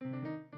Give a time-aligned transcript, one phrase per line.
[0.00, 0.49] Música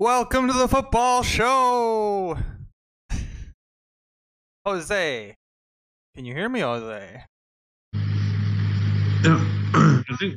[0.00, 2.38] Welcome to the football show.
[4.64, 5.34] Jose.
[6.14, 7.24] Can you hear me, Jose?
[9.24, 9.44] Yeah.
[9.74, 10.36] I think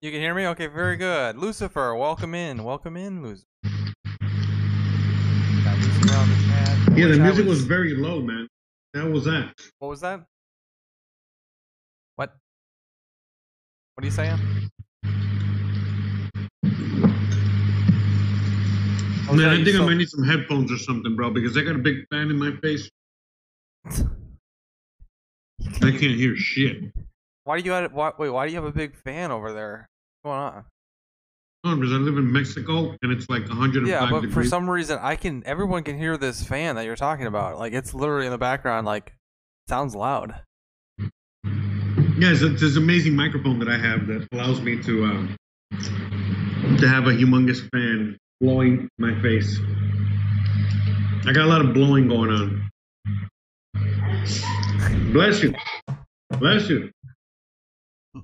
[0.00, 0.48] You can hear me?
[0.48, 1.38] Okay, very good.
[1.38, 2.64] Lucifer, welcome in.
[2.64, 3.46] Welcome in, Lucifer.
[5.62, 6.98] Got Lucifer on the chat.
[6.98, 8.48] yeah, the music was very low, man.
[8.96, 9.52] How was that?
[9.78, 10.24] What was that?
[12.16, 12.34] What?
[13.94, 14.61] What are you saying?
[19.32, 21.62] Jose, man, I think so- I might need some headphones or something, bro, because I
[21.62, 22.88] got a big fan in my face.
[23.86, 26.82] I can't hear shit.
[27.44, 28.30] Why do you have, why, wait?
[28.30, 29.88] Why do you have a big fan over there?
[30.22, 30.64] What's going on?
[31.64, 34.34] No, because I live in Mexico and it's like 105 Yeah, but degrees.
[34.34, 35.42] for some reason, I can.
[35.46, 37.58] Everyone can hear this fan that you're talking about.
[37.58, 38.84] Like it's literally in the background.
[38.86, 39.14] Like
[39.68, 40.34] sounds loud.
[40.98, 45.36] Yeah, it's, it's this amazing microphone that I have that allows me to um,
[46.78, 49.58] to have a humongous fan blowing my face.
[51.24, 52.70] I got a lot of blowing going on.
[55.12, 55.54] Bless you.
[56.40, 56.90] Bless you.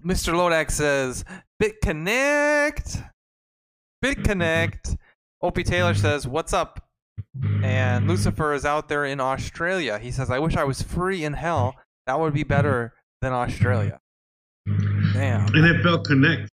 [0.05, 0.35] Mr.
[0.35, 1.25] Lodak says
[1.63, 3.09] BitConnect.
[4.05, 4.97] BitConnect.
[5.41, 6.85] Opie Taylor says, "What's up?"
[7.63, 9.99] And Lucifer is out there in Australia.
[9.99, 11.77] He says, "I wish I was free in hell.
[12.07, 14.01] That would be better than Australia."
[14.67, 15.47] Damn.
[15.49, 16.51] NFL Connect.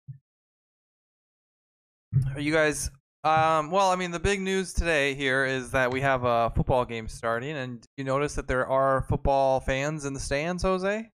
[2.35, 2.91] Are you guys?
[3.29, 6.87] Um, well, I mean, the big news today here is that we have a football
[6.87, 11.11] game starting, and you notice that there are football fans in the stands, Jose?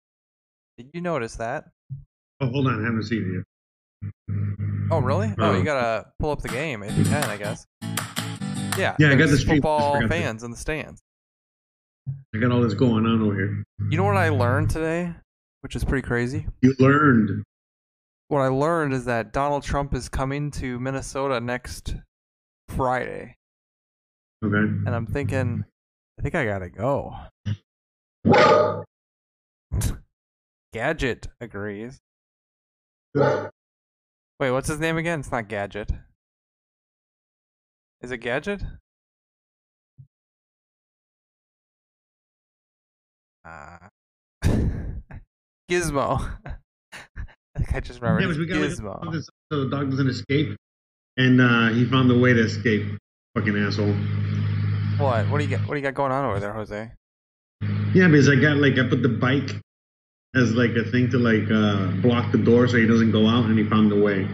[0.77, 1.65] Did you notice that?
[2.43, 3.45] Oh, hold on, I haven't seen
[4.03, 4.13] it yet.
[4.91, 5.33] Oh, really?
[5.39, 5.65] Oh, you Oh.
[5.65, 7.65] gotta pull up the game if you can, I guess.
[8.77, 8.95] Yeah.
[8.99, 11.01] Yeah, I got the football fans in the stands.
[12.35, 13.65] I got all this going on over here.
[13.89, 15.15] You know what I learned today,
[15.63, 16.47] which is pretty crazy.
[16.61, 17.43] You learned.
[18.33, 21.97] What I learned is that Donald Trump is coming to Minnesota next
[22.71, 23.37] Friday,
[24.43, 24.57] Okay.
[24.57, 25.67] and I'm thinking,
[26.19, 27.15] I think I gotta go.
[30.73, 32.01] Gadget agrees.
[33.15, 33.51] Wait,
[34.51, 35.21] what's his name again?
[35.21, 35.93] It's not Gadget.
[38.01, 38.63] Is it Gadget?
[43.45, 43.77] Uh,
[45.71, 46.39] Gizmo.
[47.75, 48.37] I just Yeah, remembered.
[48.37, 49.23] but we got like, Gizmo.
[49.53, 50.57] so the dog doesn't escape,
[51.17, 52.97] and uh, he found a way to escape.
[53.37, 53.95] Fucking asshole.
[54.99, 55.27] What?
[55.31, 55.67] What do you got?
[55.67, 56.91] What do you got going on over there, Jose?
[57.95, 59.51] Yeah, because I got like I put the bike
[60.35, 63.47] as like a thing to like uh, block the door so he doesn't go out,
[63.47, 64.29] and he found a way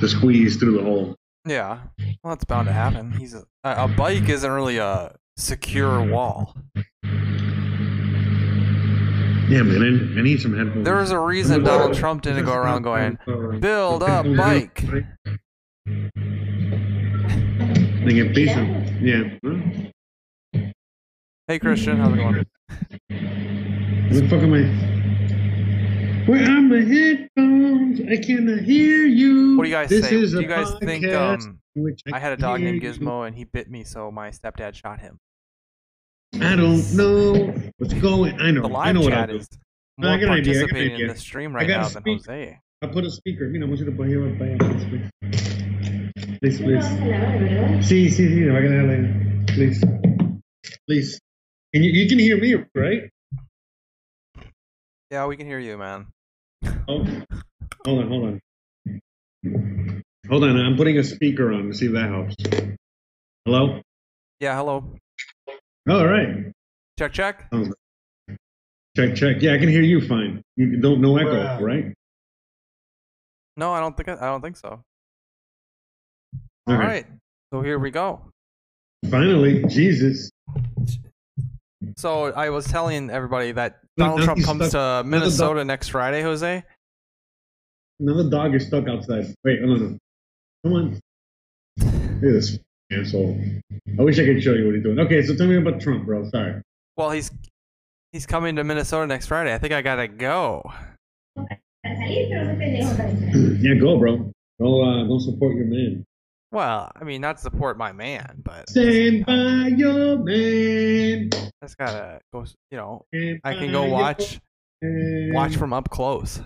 [0.00, 1.14] to squeeze through the hole.
[1.46, 1.80] Yeah,
[2.22, 3.12] well, that's bound to happen.
[3.12, 6.56] He's a a bike isn't really a secure wall.
[9.48, 10.84] Yeah, man, I, I need some headphones.
[10.84, 13.18] There was a reason Donald Trump didn't go around going,
[13.60, 14.84] "Build a bike."
[18.04, 19.02] They get decent.
[19.02, 20.62] Yeah.
[21.46, 22.44] Hey Christian, how's it going?
[24.10, 26.28] Where the fuck am I?
[26.30, 28.00] Where are my headphones?
[28.00, 29.56] I cannot hear you.
[29.56, 30.16] What do you guys this say?
[30.16, 32.92] Is Do you guys think um, in which I had a dog hear named you.
[32.92, 35.20] Gizmo and he bit me, so my stepdad shot him?
[36.34, 38.40] I don't know what's going.
[38.40, 38.68] I know.
[38.68, 39.36] The I know what I'll chat do.
[39.36, 39.48] is
[39.96, 41.14] No, I got an idea, I got an participating in idea.
[41.14, 42.26] the stream I right gotta now than speak.
[42.26, 42.58] Jose.
[42.82, 43.48] I'll put a speaker.
[43.48, 46.38] Mira, música por arriba, para allá, please, please.
[46.40, 47.88] Please, please.
[47.88, 48.44] Sí, sí, sí.
[48.44, 49.46] va a quedar ahí.
[49.48, 49.80] Please.
[50.86, 51.18] Please.
[51.74, 53.10] And you, you can hear me, right?
[55.10, 56.06] Yeah, we can hear you, man.
[56.86, 57.04] Oh,
[57.86, 58.40] hold on, hold on.
[60.28, 62.34] Hold on, I'm putting a speaker on to see if that helps.
[63.44, 63.80] Hello.
[64.40, 64.84] Yeah, hello.
[65.88, 66.52] Oh, all right.
[66.98, 67.46] Check, check.
[67.52, 67.66] Oh.
[68.96, 69.36] Check, check.
[69.40, 70.42] Yeah, I can hear you fine.
[70.56, 71.60] You don't no echo, Bruh.
[71.60, 71.94] right?
[73.56, 74.68] No, I don't think I, I don't think so.
[74.68, 74.80] All
[76.74, 76.86] All right.
[76.86, 77.06] right.
[77.52, 78.20] So here we go.
[79.10, 80.30] Finally, Jesus.
[81.96, 85.06] So I was telling everybody that Donald now Trump comes stuck- to now the dog-
[85.06, 86.62] Minnesota next Friday, Jose.
[88.00, 89.26] Another dog is stuck outside.
[89.44, 89.98] Wait, hold on.
[90.64, 91.00] Come on.
[91.78, 92.58] Look at this
[92.92, 93.38] asshole.
[93.98, 94.98] I wish I could show you what he's doing.
[95.00, 96.28] Okay, so tell me about Trump, bro.
[96.30, 96.62] Sorry.
[96.96, 97.30] Well, he's
[98.12, 99.54] he's coming to Minnesota next Friday.
[99.54, 100.62] I think I gotta go.
[101.84, 104.30] Yeah, go, bro.
[104.60, 106.04] Go, uh, go support your man.
[106.50, 111.30] Well, I mean, not support my man, but Stand by your man.
[111.60, 112.44] That's gotta go.
[112.70, 114.40] You know, Stand I can go watch
[114.82, 115.30] man.
[115.34, 116.40] watch from up close.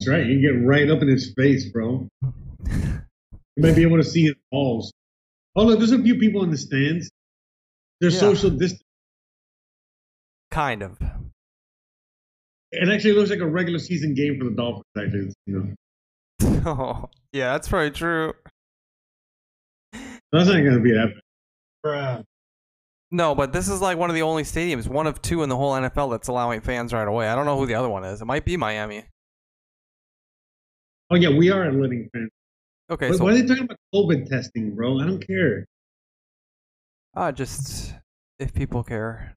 [0.00, 0.26] That's right.
[0.26, 2.06] You can get right up in his face, bro.
[3.56, 4.92] You might be able to see his balls.
[5.56, 7.10] Oh, look, there's a few people in the stands.
[8.00, 8.18] They're Yeah.
[8.18, 8.82] social distance.
[10.50, 10.98] Kind of.
[12.72, 14.84] It actually looks like a regular season game for the Dolphins.
[14.98, 15.74] Actually, you
[16.40, 18.32] know, Oh, yeah, that's probably true.
[19.92, 21.12] that's not gonna be that.
[21.84, 22.24] Bruh.
[23.12, 25.56] No, but this is like one of the only stadiums, one of two in the
[25.56, 27.28] whole NFL that's allowing fans right away.
[27.28, 28.20] I don't know who the other one is.
[28.20, 29.04] It might be Miami.
[31.10, 32.30] Oh yeah, we are letting fans.
[32.94, 35.00] Okay, Why- so Why are they talking about COVID testing, bro?
[35.00, 35.66] I don't care.
[37.16, 37.92] uh, just
[38.38, 39.34] if people care.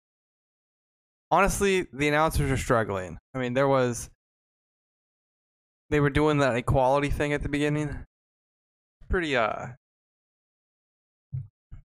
[1.31, 3.17] Honestly, the announcers are struggling.
[3.33, 4.09] I mean, there was
[5.89, 7.97] they were doing that equality thing at the beginning.
[9.09, 9.67] Pretty uh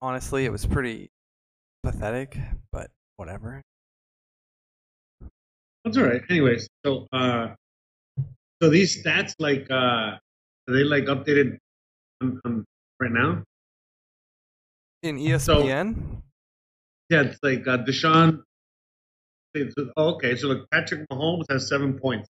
[0.00, 1.10] honestly, it was pretty
[1.82, 2.38] pathetic,
[2.72, 3.60] but whatever.
[5.84, 6.22] That's all right.
[6.30, 7.54] Anyways, so uh,
[8.62, 10.16] so these stats like uh,
[10.72, 11.58] they like updated
[12.22, 12.64] on, on
[13.00, 13.42] right now?
[15.02, 16.20] In ESPN,
[17.08, 18.42] Yeah, it's like uh, Deshaun.
[19.54, 22.28] it's- oh, okay, so look, Patrick Mahomes has seven points.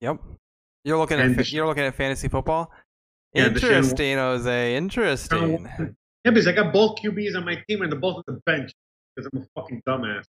[0.00, 0.18] Yep.
[0.84, 2.72] You're looking And at Desha- you're looking at fantasy football.
[3.34, 4.76] Yeah, Deshaun- Interesting, Jose.
[4.76, 5.68] Interesting.
[6.24, 8.72] Yeah, because I got both QBs on my team and they're both on the bench
[9.16, 10.24] because I'm a fucking dumbass.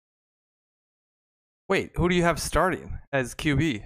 [1.68, 3.84] Wait, who do you have starting as QB?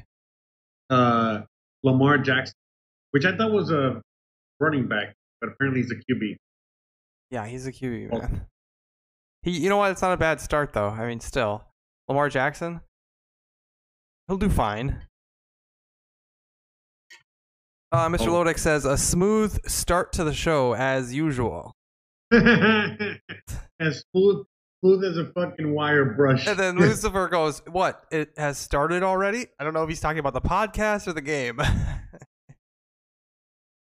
[0.90, 1.42] Uh,
[1.82, 2.54] Lamar Jackson,
[3.12, 4.02] which I thought was a
[4.60, 6.36] running back, but apparently he's a QB.
[7.30, 8.18] Yeah, he's a QB Oh.
[8.18, 8.46] man.
[9.42, 9.90] He, you know what?
[9.90, 10.88] It's not a bad start though.
[10.90, 11.64] I mean, still,
[12.08, 12.80] Lamar Jackson,
[14.28, 15.02] he'll do fine.
[17.90, 18.28] Uh, Mr.
[18.28, 18.44] Oh.
[18.44, 21.72] Lodak says a smooth start to the show as usual.
[22.32, 22.40] as
[24.12, 24.46] smooth,
[24.80, 26.46] smooth as a fucking wire brush.
[26.46, 28.04] And then Lucifer goes, "What?
[28.10, 31.20] It has started already?" I don't know if he's talking about the podcast or the
[31.20, 31.60] game.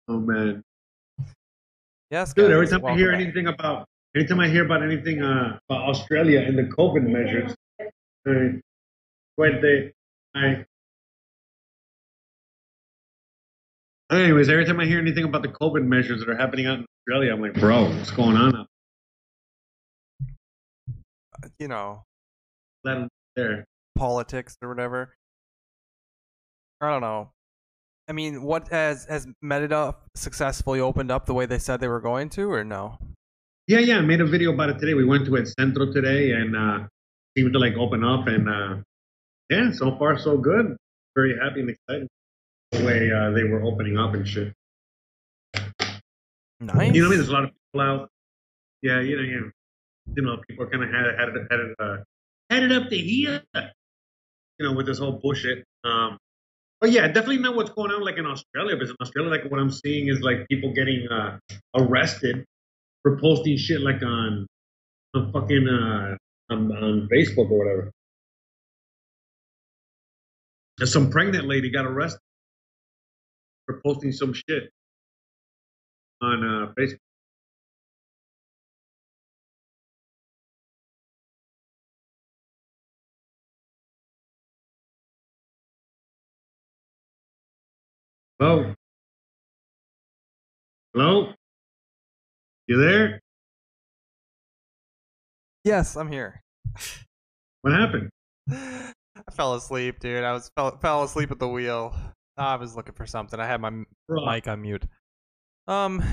[0.08, 0.62] oh man,
[2.10, 2.50] yes, dude!
[2.50, 3.20] Every time I hear back.
[3.20, 7.54] anything about, anytime I hear about anything uh, about Australia and the COVID measures,
[8.28, 8.58] uh,
[9.36, 9.92] what they,
[10.34, 10.64] I.
[14.10, 16.86] Anyways, every time I hear anything about the COVID measures that are happening out in
[17.00, 18.66] Australia, I'm like, bro, what's going on out
[21.58, 22.04] you know,
[22.84, 23.08] there?
[23.36, 23.66] there?
[23.96, 25.16] politics or whatever.
[26.80, 27.30] I don't know.
[28.06, 32.00] I mean, what has has Mérida successfully opened up the way they said they were
[32.00, 32.98] going to, or no?
[33.66, 33.98] Yeah, yeah.
[33.98, 34.92] I made a video about it today.
[34.94, 36.86] We went to El Centro today and uh,
[37.36, 38.26] seemed to like open up.
[38.26, 38.76] And uh,
[39.48, 40.76] yeah, so far so good.
[41.16, 42.08] Very happy and excited
[42.72, 44.52] the way uh, they were opening up and shit.
[46.60, 46.94] Nice.
[46.94, 47.18] You know I mean?
[47.18, 48.10] There's a lot of people out.
[48.82, 49.50] Yeah, you know, you know,
[50.14, 51.96] you know people kind of headed headed headed, uh,
[52.50, 53.42] headed up to here.
[54.58, 55.64] You know, with this whole bullshit.
[55.84, 56.18] Um,
[56.84, 58.76] but yeah, definitely know what's going on like in Australia.
[58.76, 61.38] Because in Australia, like what I'm seeing is like people getting uh,
[61.74, 62.44] arrested
[63.02, 64.46] for posting shit like on
[65.14, 66.14] on fucking uh,
[66.52, 67.90] on, on Facebook or whatever.
[70.78, 72.20] And some pregnant lady got arrested
[73.64, 74.68] for posting some shit
[76.20, 76.98] on uh, Facebook.
[88.44, 88.74] Hello?
[90.92, 91.32] Hello?
[92.66, 93.18] You there?
[95.64, 96.42] Yes, I'm here.
[97.62, 98.10] What happened?
[98.50, 98.92] I
[99.32, 100.24] fell asleep, dude.
[100.24, 101.96] I was fell, fell asleep at the wheel.
[102.36, 103.40] I was looking for something.
[103.40, 103.70] I had my
[104.06, 104.26] Bro.
[104.26, 104.84] mic on mute.
[105.66, 106.04] Um,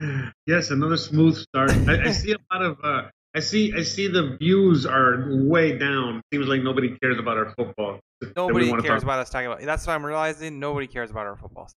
[0.46, 1.72] Yes, another smooth start.
[1.86, 2.78] I, I see a lot of.
[2.82, 3.02] Uh,
[3.38, 3.72] I see.
[3.72, 6.20] I see the views are way down.
[6.34, 8.00] Seems like nobody cares about our football.
[8.36, 9.62] nobody cares about us talking about.
[9.62, 10.58] That's what I'm realizing.
[10.58, 11.70] Nobody cares about our football.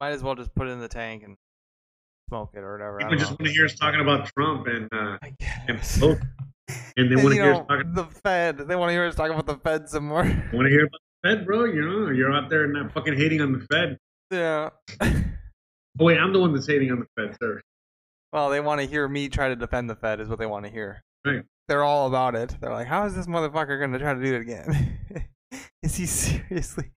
[0.00, 1.36] Might as well just put it in the tank and
[2.28, 2.98] smoke it or whatever.
[2.98, 3.36] People just know.
[3.38, 6.02] want to hear us talking about Trump and uh, and, guess.
[6.02, 7.94] and they want to hear know, us talking.
[7.94, 8.58] the Fed.
[8.58, 10.24] They want to hear us talk about the Fed some more.
[10.52, 11.66] Want to hear about the Fed, bro?
[11.66, 13.96] You know, you're out there not fucking hating on the Fed.
[14.32, 14.70] yeah.
[15.98, 17.60] Oh wait, I'm the one that's hating on the Fed, sir.
[18.32, 20.64] Well, they want to hear me try to defend the Fed, is what they want
[20.64, 21.02] to hear.
[21.26, 21.42] Right.
[21.68, 22.56] They're all about it.
[22.60, 24.98] They're like, how is this motherfucker going to try to do it again?
[25.82, 26.90] is he seriously?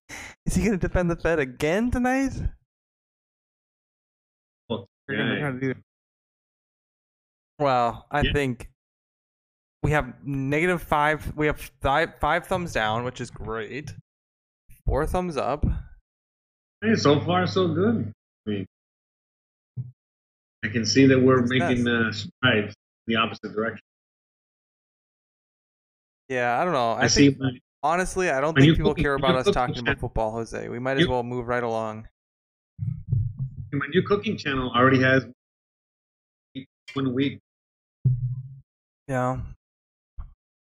[0.45, 2.33] Is he going to defend the Fed again tonight?
[4.69, 5.39] Well, gonna yeah.
[5.39, 5.77] try to do it.
[7.59, 8.33] Well, I Yeah.
[8.33, 8.69] think
[9.83, 11.35] we have negative five.
[11.35, 13.93] We have five, five thumbs down, which is great.
[14.85, 15.65] Four thumbs up.
[16.81, 18.11] Hey, so far so good.
[18.45, 18.65] I mean,
[20.63, 22.73] I can see that we're making uh, strides
[23.07, 23.83] the opposite direction.
[26.29, 26.91] Yeah, I don't know.
[26.93, 27.35] I, I, see.
[27.37, 27.51] My,
[27.83, 30.69] honestly, I don't think people care about us talking about football, Jose.
[30.69, 32.07] We might as You- well move right along.
[33.73, 35.25] my new cooking channel already has
[36.93, 37.39] one week.
[39.07, 39.39] Yeah.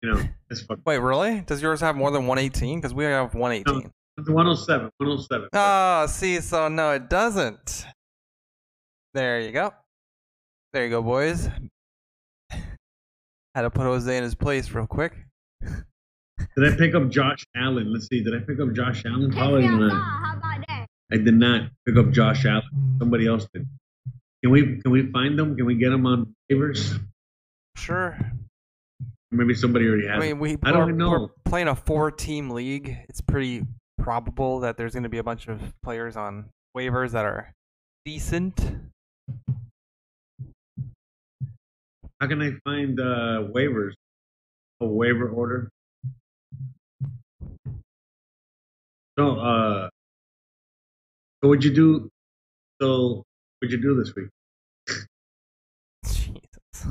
[0.02, 1.42] You know, it's fucking Wait, really?
[1.42, 2.80] Does yours have more than 118?
[2.80, 3.88] Because we have 118.
[4.18, 4.90] it's 107.
[4.99, 5.49] 107.
[5.52, 7.87] Oh, see, so no, it doesn't.
[9.14, 9.73] There you go.
[10.73, 11.49] There you go, boys.
[13.55, 15.12] Had to put Jose in his place real quick.
[15.61, 17.93] Did I pick up Josh Allen?
[17.93, 18.23] Let's see.
[18.23, 19.31] Did I pick up Josh Allen?
[19.31, 20.38] Probably How not.
[20.38, 20.87] about that?
[21.12, 22.97] I did not pick up Josh Allen.
[22.99, 23.67] Somebody else did.
[24.43, 25.57] Can we can we find them?
[25.57, 26.99] Can we get them on waivers?
[27.76, 28.19] Sure.
[29.31, 30.17] Maybe somebody already has.
[30.17, 31.11] I mean, we, I don't we're, know.
[31.11, 32.99] we're playing a four-team league.
[33.09, 33.64] It's pretty
[33.99, 37.52] probable that there's going to be a bunch of players on waivers that are
[38.05, 38.61] decent.
[42.23, 43.95] How can I find uh, waivers?
[44.81, 45.69] A waiver order.
[49.19, 49.88] So, uh,
[51.43, 52.09] so what'd you do?
[52.81, 53.25] So,
[53.59, 54.29] what'd you do this week?
[56.07, 56.87] Jesus.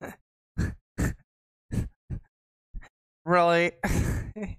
[3.24, 3.72] really?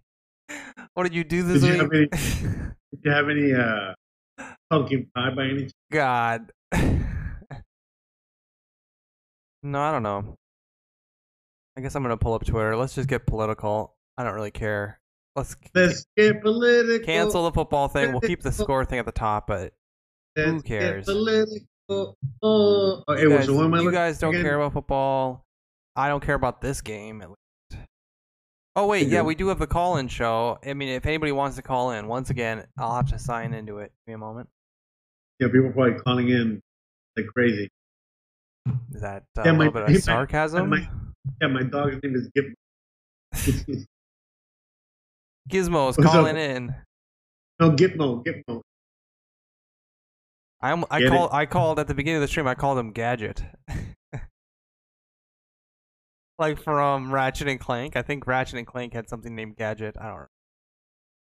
[0.93, 2.13] what did you do this Did you week?
[2.13, 2.21] have
[2.91, 3.93] Did you have any uh,
[4.69, 5.73] pumpkin pie by any chance?
[5.89, 6.51] God.
[9.63, 10.35] No, I don't know.
[11.77, 12.75] I guess I'm gonna pull up Twitter.
[12.75, 13.95] Let's just get political.
[14.17, 14.99] I don't really care.
[15.35, 17.05] Let's Let's get political.
[17.05, 18.11] cancel the football thing.
[18.11, 19.73] We'll keep the score thing at the top, but
[20.35, 21.05] Let's who get cares?
[21.05, 22.17] political.
[22.43, 24.45] Oh, okay, you guys, so what am I you guys don't again?
[24.45, 25.45] care about football.
[25.95, 27.83] I don't care about this game at least.
[28.75, 30.57] Oh wait, yeah, we do have the call-in show.
[30.65, 33.79] I mean, if anybody wants to call in, once again, I'll have to sign into
[33.79, 33.91] it.
[34.05, 34.49] Give me a moment.
[35.39, 36.61] Yeah, people are probably calling in
[37.17, 37.69] like crazy.
[38.93, 40.69] Is that uh, Yeah, a little bit of sarcasm?
[40.69, 40.87] my-
[41.41, 42.53] Yeah, my dog's name is Gizmo.
[45.49, 46.13] Gizmo's What's up?
[46.13, 46.75] calling in.
[47.59, 48.61] no, Gitmo, Gitmo.
[50.61, 51.09] I am, I Get it?
[51.11, 52.47] called I called at the beginning of the stream.
[52.47, 53.43] I called him Gadget.
[56.39, 57.97] like from Ratchet and Clank.
[57.97, 59.97] I think Ratchet and Clank had something named Gadget.
[59.99, 60.25] I don't know.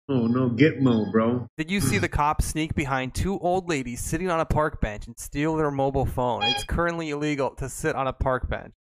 [0.10, 1.48] Oh no, Gitmo, bro.
[1.58, 5.08] Did you see the cops sneak behind two old ladies sitting on a park bench
[5.08, 6.44] and steal their mobile phone?
[6.44, 8.74] It's currently illegal to sit on a park bench.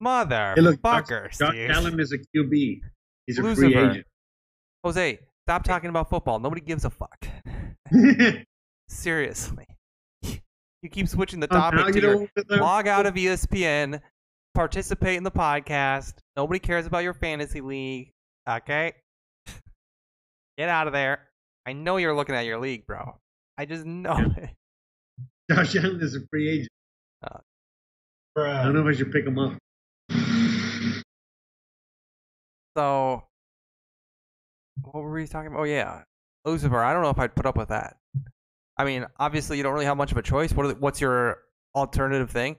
[0.00, 1.70] Mother Hey, look, fucker, Josh Steve.
[1.70, 2.80] Allen is a QB.
[3.26, 4.06] He's a free agent.
[4.84, 6.38] Jose, stop talking about football.
[6.38, 7.26] Nobody gives a fuck.
[8.88, 9.66] Seriously.
[10.22, 14.00] You keep switching the Oh, topic you to your to- log out of ESPN,
[14.54, 16.14] participate in the podcast.
[16.36, 18.10] Nobody cares about your fantasy league.
[18.48, 18.92] Okay?
[20.62, 21.18] Get out of there.
[21.66, 23.18] I know you're looking at your league, bro.
[23.58, 24.50] I just know it.
[25.50, 26.68] Josh Allen is a free agent.
[27.26, 27.38] Uh,
[28.36, 29.54] I don't know if I should pick him up.
[32.76, 33.24] So,
[34.82, 35.62] what were we talking about?
[35.62, 36.02] Oh, yeah.
[36.44, 37.96] Lucifer, I don't know if I'd put up with that.
[38.76, 40.52] I mean, obviously, you don't really have much of a choice.
[40.52, 41.38] What are the, what's your
[41.74, 42.54] alternative thing?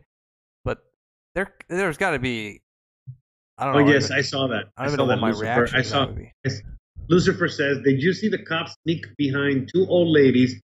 [0.65, 0.79] But
[1.35, 2.59] there, there's got to be.
[3.57, 3.89] I don't Oh know.
[3.93, 4.65] yes, I saw that.
[4.75, 5.45] I don't saw even know that my Lucifer.
[5.45, 6.33] reaction I saw that would be.
[7.09, 10.61] Lucifer says, "Did you see the cops sneak behind two old ladies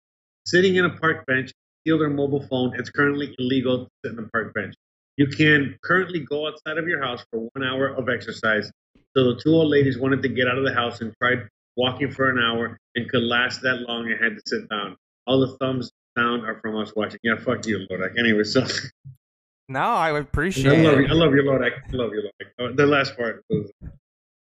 [0.45, 1.51] sitting in a park bench,
[1.81, 2.73] steal their mobile phone?
[2.77, 4.75] It's currently illegal to sit in a park bench.
[5.17, 8.69] You can currently go outside of your house for one hour of exercise.
[9.15, 12.11] So the two old ladies wanted to get out of the house and tried walking
[12.11, 14.97] for an hour and could last that long and had to sit down.
[15.25, 17.19] All the thumbs down are from us watching.
[17.23, 18.19] Yeah, fuck you, Lodak.
[18.19, 18.65] Anyway, so
[19.69, 21.01] No, I would appreciate I love it.
[21.03, 21.07] you.
[21.07, 21.71] I love your Lodak.
[21.91, 22.75] I love you, Lodak.
[22.75, 23.71] The last part was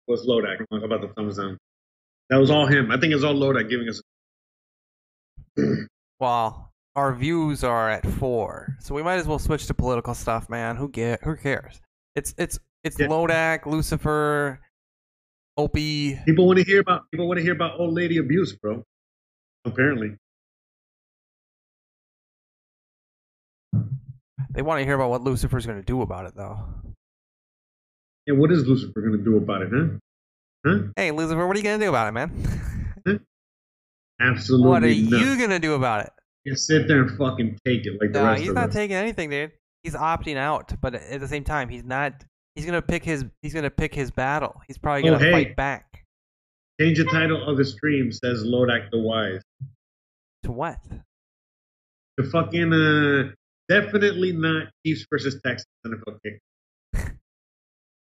[0.06, 1.56] was Lodak about the thumbs down.
[2.30, 2.90] That was all him.
[2.90, 4.00] I think it's all Lodak giving us.
[6.20, 10.50] Well, our views are at four, so we might as well switch to political stuff,
[10.50, 10.76] man.
[10.76, 11.24] Who get?
[11.24, 11.80] Who cares?
[12.14, 13.06] It's it's it's Yeah.
[13.06, 14.60] Lodak, Lucifer,
[15.56, 16.20] Opie.
[16.26, 18.84] People want to hear about people want to hear about old lady abuse, bro.
[19.64, 20.14] Apparently,
[24.50, 26.58] They want to hear about what Lucifer's going to do about it, though.
[28.26, 29.86] Yeah, what is Lucifer going to do about it, huh?
[30.66, 30.78] Huh?
[30.96, 32.30] Hey, Lucifer, what are you going to do about it, man?
[34.20, 35.04] Absolutely what are nothing.
[35.28, 36.12] you going to do about it?
[36.46, 38.74] Just sit there and fucking take it like the No, rest he's not us.
[38.74, 39.52] taking anything, dude.
[39.82, 42.24] He's opting out, but at the same time, he's not.
[42.54, 43.24] He's gonna pick his.
[43.40, 44.60] He's gonna pick his battle.
[44.66, 45.32] He's probably Oh, gonna hey.
[45.32, 46.04] fight back.
[46.80, 49.40] Change the title of the stream says Lodak the Wise.
[50.44, 50.78] To what?
[52.18, 53.32] The fucking uh,
[53.68, 56.40] definitely not Chiefs versus Texans NFL kick.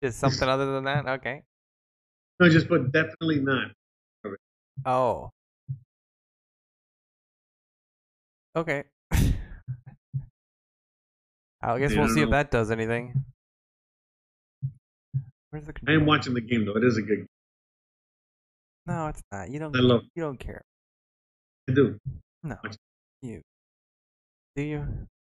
[0.03, 1.05] Just something other than that?
[1.07, 1.43] Okay.
[2.39, 3.71] No, just put definitely not.
[4.85, 5.31] Oh.
[8.55, 8.83] Okay.
[9.11, 9.17] I
[11.79, 13.23] guess Yeah, we'll don't see if that does anything.
[15.49, 16.75] Where's the I am watching the game though.
[16.77, 17.17] It is a good.
[17.17, 17.27] game.
[18.85, 19.49] No, it's not.
[19.49, 19.75] You don't.
[19.75, 20.03] I love.
[20.15, 20.61] You don't care.
[21.69, 21.97] I do.
[22.43, 22.57] No.
[23.21, 23.41] You.
[24.55, 24.85] Do you?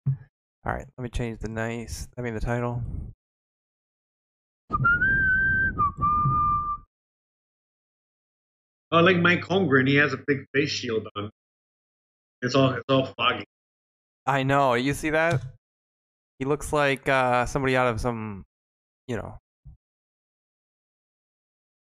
[0.07, 0.85] All right.
[0.97, 2.07] Let me change the nice.
[2.17, 2.81] I mean the title.
[8.91, 11.29] Oh, like Mike Holmgren, he has a big face shield on.
[12.41, 13.45] It's all it's all foggy.
[14.25, 14.75] I know.
[14.75, 15.41] You see that?
[16.39, 18.43] He looks like uh, somebody out of some,
[19.07, 19.37] you know.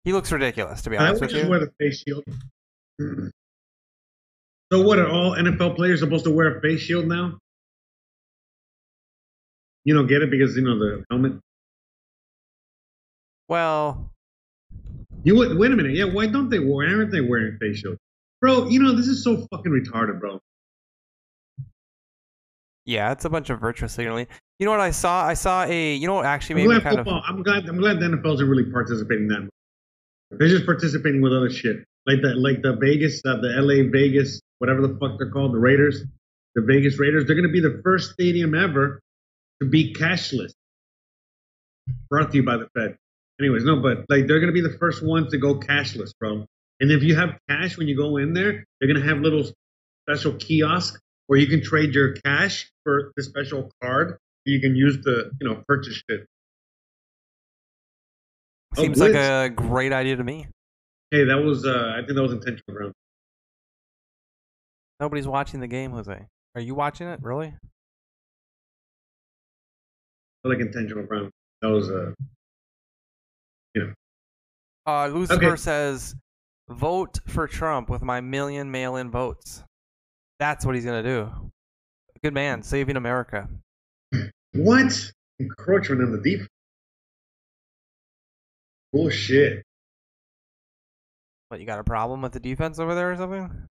[0.05, 1.49] He looks ridiculous, to be I honest would with you.
[1.49, 2.25] wear the face shield.
[4.73, 7.39] So what are all NFL players supposed to wear a face shield now?
[9.85, 11.35] You don't get it because you know the helmet.
[13.49, 14.11] Well,
[15.25, 15.95] You would wait a minute.
[15.95, 16.59] Yeah, why don't they?
[16.59, 17.99] Why aren't they wearing face shields,
[18.41, 18.69] bro?
[18.69, 20.41] You know this is so fucking retarded, bro.
[22.85, 24.27] yeah, it's a bunch of virtual signaling.
[24.59, 25.25] You know what I saw?
[25.25, 25.95] I saw a.
[25.95, 27.19] You know what actually I'm made me kind football.
[27.19, 27.25] of.
[27.29, 27.69] I'm glad.
[27.69, 29.49] I'm glad the NFLs are really participating in that.
[30.39, 34.41] They're just participating with other shit, like the like the Vegas, uh, the LA Vegas,
[34.59, 36.03] whatever the fuck they're called, the Raiders,
[36.55, 37.27] the Vegas Raiders.
[37.27, 39.01] They're going to be the first stadium ever
[39.61, 40.53] to be cashless.
[42.09, 42.97] Brought to you by the Fed.
[43.41, 46.47] Anyways, no, but like they're going to be the first ones to go cashless, bro.
[46.81, 49.45] And if you have cash when you go in there, they're going to have little
[50.09, 55.03] special kiosk where you can trade your cash for the special card you can use
[55.05, 56.27] to, you know, purchase shit.
[58.77, 60.47] Oh, Seems like a great idea to me.
[61.11, 62.93] Hey, that was uh, I think that was intentional, bro.
[64.99, 66.27] Nobody's watching the game, Jose.
[66.55, 67.21] Are you watching it?
[67.23, 67.55] Really?
[70.45, 71.29] I like intentional, bro.
[71.61, 72.13] That was uh,
[74.87, 75.57] Uh, Lucifer Okay.
[75.57, 76.15] says,
[76.69, 79.63] "Vote for Trump with my million mail-in votes."
[80.39, 81.53] That's what he's gonna do.
[82.23, 83.49] Good man, saving America.
[84.53, 86.49] what encroachment on the defense.
[88.93, 89.65] Bullshit.
[91.49, 93.69] What you got a problem with the defense over there or something?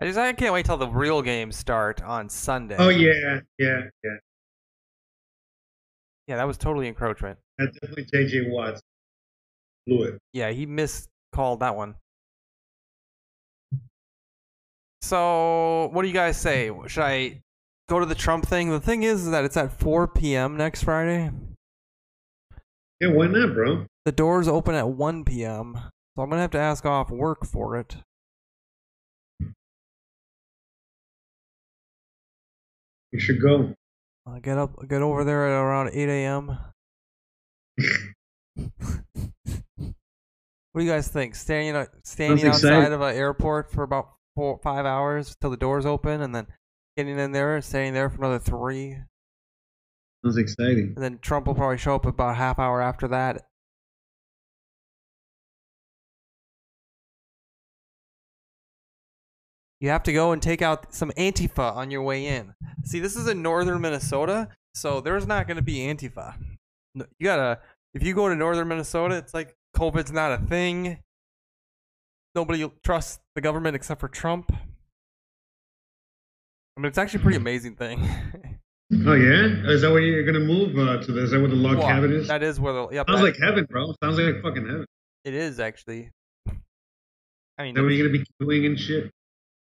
[0.00, 2.76] I just I can't wait till the real games start on Sunday.
[2.78, 4.16] Oh yeah, yeah, yeah.
[6.32, 7.38] Yeah, that was totally encroachment.
[7.58, 8.48] That's definitely J.J.
[8.48, 8.80] Watts.
[9.86, 10.18] Blew it.
[10.32, 11.96] Yeah, he miscalled that one.
[15.02, 16.70] So, what do you guys say?
[16.86, 17.42] Should I
[17.90, 18.70] go to the Trump thing?
[18.70, 20.56] The thing is that it's at 4 p.m.
[20.56, 21.30] next Friday.
[22.98, 23.84] Yeah, why not, bro?
[24.06, 25.74] The doors open at 1 p.m.
[26.16, 27.96] So I'm gonna have to ask off work for it.
[33.10, 33.74] You should go.
[34.26, 36.58] I'll get up, get over there at around 8 a.m.
[38.56, 38.70] what
[40.78, 41.34] do you guys think?
[41.34, 42.92] Standing, uh, standing Sounds outside exciting.
[42.92, 46.46] of an airport for about four, five hours till the doors open, and then
[46.96, 48.96] getting in there, and staying there for another three,
[50.24, 50.92] Sounds exciting.
[50.94, 53.46] and then Trump will probably show up about a half hour after that.
[59.82, 62.54] You have to go and take out some Antifa on your way in.
[62.84, 66.34] See, this is in northern Minnesota, so there's not going to be Antifa.
[66.94, 67.58] You gotta,
[67.92, 71.00] if you go to northern Minnesota, it's like COVID's not a thing.
[72.36, 74.52] Nobody trusts the government except for Trump.
[76.76, 78.08] I mean, it's actually a pretty amazing thing.
[79.06, 81.12] Oh yeah, is that where you're gonna move uh, to?
[81.12, 82.28] The, is that where the log Well, cabin is?
[82.28, 83.94] That is where the yep, Sounds like heaven, bro.
[84.04, 84.84] Sounds like fucking heaven.
[85.24, 86.10] it is actually.
[86.46, 89.10] I mean, Is that where you're gonna be queuing and shit?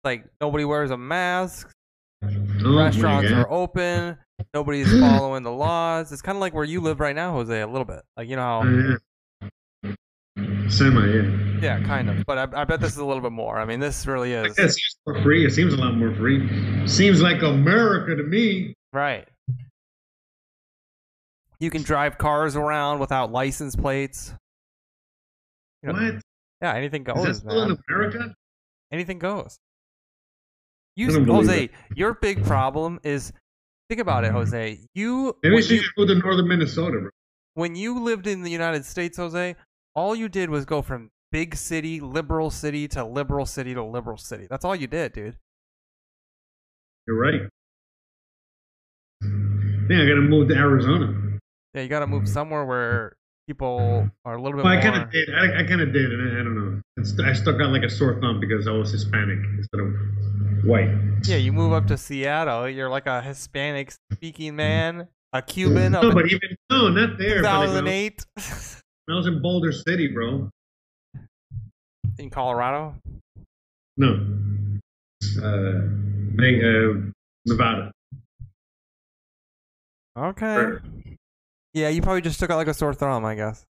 [0.04, 1.70] Like nobody wears a mask.
[2.64, 4.16] Restaurants are open.
[4.54, 6.12] Nobody's following the laws.
[6.12, 7.60] It's kind of like where you live right now, Jose.
[7.60, 8.62] A little bit, like you know how.
[8.64, 8.96] Oh,
[9.84, 9.92] yeah.
[10.70, 11.58] Semi, yeah.
[11.60, 12.24] Yeah, kind of.
[12.26, 13.58] But I, I bet this is a little bit more.
[13.58, 14.56] I mean, this really is.
[14.58, 15.44] It seems more free.
[15.44, 16.86] It seems a lot more free.
[16.86, 18.74] Seems like America to me.
[18.92, 19.26] Right.
[21.58, 24.32] You can drive cars around without license plates.
[25.82, 26.22] You know, What?
[26.62, 27.78] Yeah, anything Is that goes, still in.
[27.88, 28.34] America?
[28.92, 29.58] Anything goes.
[31.00, 33.32] You, Jose, your big problem is
[33.88, 34.78] think about it, Jose.
[34.94, 37.10] You Maybe when she you, should move to northern Minnesota, bro.
[37.54, 39.56] when you lived in the United States, Jose,
[39.94, 44.16] all you did was go from big city, liberal city to liberal city to liberal
[44.18, 44.46] city.
[44.50, 45.36] That's all you did, dude.
[47.06, 47.40] You're right.
[49.22, 51.38] Yeah, I gotta move to Arizona.
[51.74, 55.00] Yeah, you got to move somewhere where people are a little bit Well, I kind
[55.00, 55.28] of did.
[55.32, 57.24] I, I kind of did, and I, I don't know.
[57.24, 59.94] I stuck out like a sore thumb because I was Hispanic instead of
[60.64, 60.90] white.
[61.24, 66.12] Yeah, you move up to Seattle, you're like a Hispanic speaking man, a Cuban No,
[66.12, 67.42] but even no, not there.
[67.42, 68.26] but, when I was- 2008
[69.06, 70.48] when I was in Boulder City, bro.
[72.18, 72.94] in Colorado.
[73.96, 74.26] No,
[75.42, 76.94] uh, uh,
[77.46, 77.92] Nevada.
[80.18, 80.54] Okay.
[80.54, 80.82] Sure.
[81.72, 83.64] Yeah, you probably just took out like a sore thumb, I guess.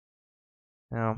[0.92, 1.16] Yeah,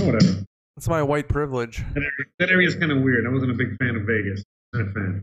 [0.00, 0.44] Oh, whatever.
[0.78, 1.82] That's my white privilege.
[2.38, 3.26] That area, is kind of weird.
[3.26, 4.44] I wasn't a big fan of Vegas.
[4.72, 5.22] Not a fan.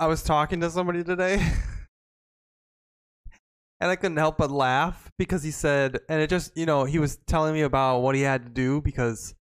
[0.00, 1.34] I was talking to somebody today,
[3.80, 6.98] and I couldn't help but laugh because he said, and it just, you know, he
[6.98, 9.36] was telling me about what he had to do because,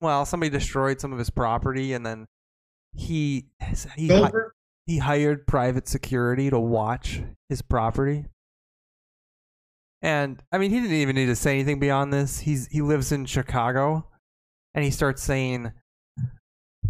[0.00, 2.26] well, somebody destroyed some of his property, and then
[2.94, 3.46] he
[3.96, 4.30] he hi-
[4.86, 8.26] he hired private security to watch his property.
[10.02, 12.38] And I mean, he didn't even need to say anything beyond this.
[12.38, 14.06] He's he lives in Chicago,
[14.76, 15.72] and he starts saying,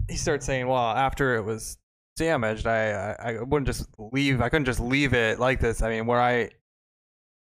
[0.08, 1.78] he starts saying, well, after it was
[2.16, 4.42] damaged, I, I I wouldn't just leave.
[4.42, 5.80] I couldn't just leave it like this.
[5.82, 6.50] I mean, where I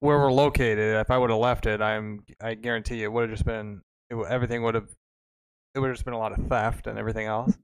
[0.01, 3.23] where we're located, if I would have left it, I'm I guarantee you it would
[3.23, 4.89] have just been it, everything would have
[5.75, 7.57] it would have just been a lot of theft and everything else.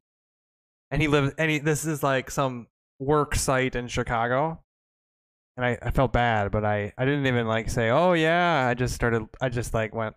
[0.91, 2.67] And he lives and he this is like some
[2.99, 4.63] work site in Chicago.
[5.57, 8.67] And I, I felt bad, but I, I didn't even like say, oh yeah.
[8.67, 9.27] I just started.
[9.41, 10.15] I just like went.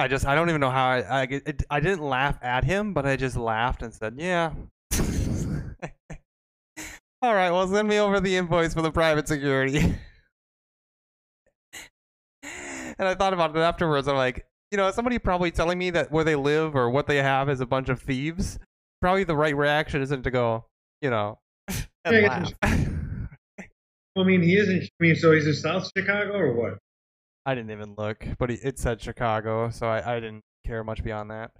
[0.00, 2.92] I just I don't even know how I I, it, I didn't laugh at him,
[2.94, 4.52] but I just laughed and said, yeah.
[7.22, 9.78] All right, well send me over the invoice for the private security.
[12.42, 14.08] and I thought about it afterwards.
[14.08, 17.16] I'm like, you know, somebody probably telling me that where they live or what they
[17.16, 18.58] have is a bunch of thieves.
[19.00, 20.66] Probably the right reaction isn't to go,
[21.02, 22.88] you know, and Yeah, I laugh.
[24.16, 24.82] I mean, he isn't.
[24.82, 26.78] I mean, so he's in South Chicago or what?
[27.46, 31.30] I didn't even look, but it said Chicago, so I, I didn't care much beyond
[31.30, 31.52] that.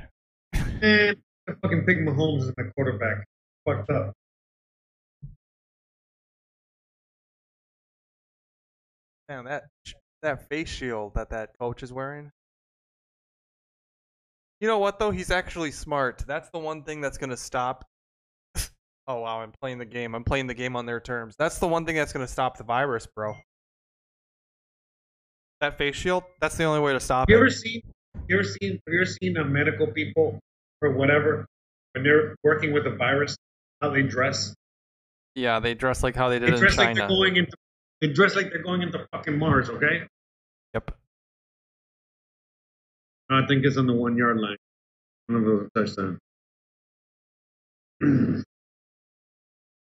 [0.80, 1.16] Man,
[1.48, 3.24] I fucking pick Mahomes as my quarterback.
[3.66, 4.12] Fucked up.
[9.28, 9.64] Man, that
[10.22, 12.30] that face shield that that coach is wearing.
[14.60, 15.10] You know what though?
[15.10, 16.24] He's actually smart.
[16.26, 17.86] That's the one thing that's gonna stop.
[19.06, 20.14] oh wow, I'm playing the game.
[20.14, 21.36] I'm playing the game on their terms.
[21.38, 23.36] That's the one thing that's gonna stop the virus, bro.
[25.60, 26.24] That face shield.
[26.40, 27.38] That's the only way to stop you it.
[27.38, 27.82] ever seen?
[28.28, 28.72] You ever seen?
[28.72, 30.38] Have you ever seen uh, medical people
[30.80, 31.46] or whatever
[31.92, 33.36] when they're working with a virus?
[33.82, 34.54] How they dress?
[35.34, 37.00] yeah, they dress like how they did They in dress like China.
[37.00, 37.52] they're going into.
[38.00, 39.68] They dress like they're going into fucking Mars.
[39.70, 40.02] Okay.
[40.74, 40.90] Yep.
[43.30, 44.56] I think it's on the one yard line.
[45.28, 46.18] One of those touchdown.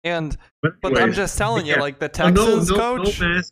[0.04, 1.80] And But, but I'm just telling you, yeah.
[1.80, 3.20] like the Oh, no, no, coach.
[3.20, 3.52] No mask,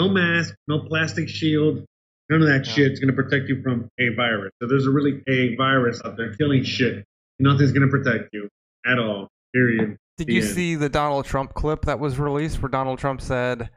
[0.00, 1.84] no mask, no plastic shield.
[2.30, 2.72] None of that Yeah.
[2.72, 4.52] shit's going to protect you from a virus.
[4.62, 7.04] So there's a really a virus out there killing shit.
[7.38, 8.48] Nothing's going to protect you
[8.86, 9.28] at all.
[9.52, 9.96] Period.
[10.16, 10.46] Did you Yeah.
[10.48, 13.68] see the Donald Trump clip that was released where Donald Trump said,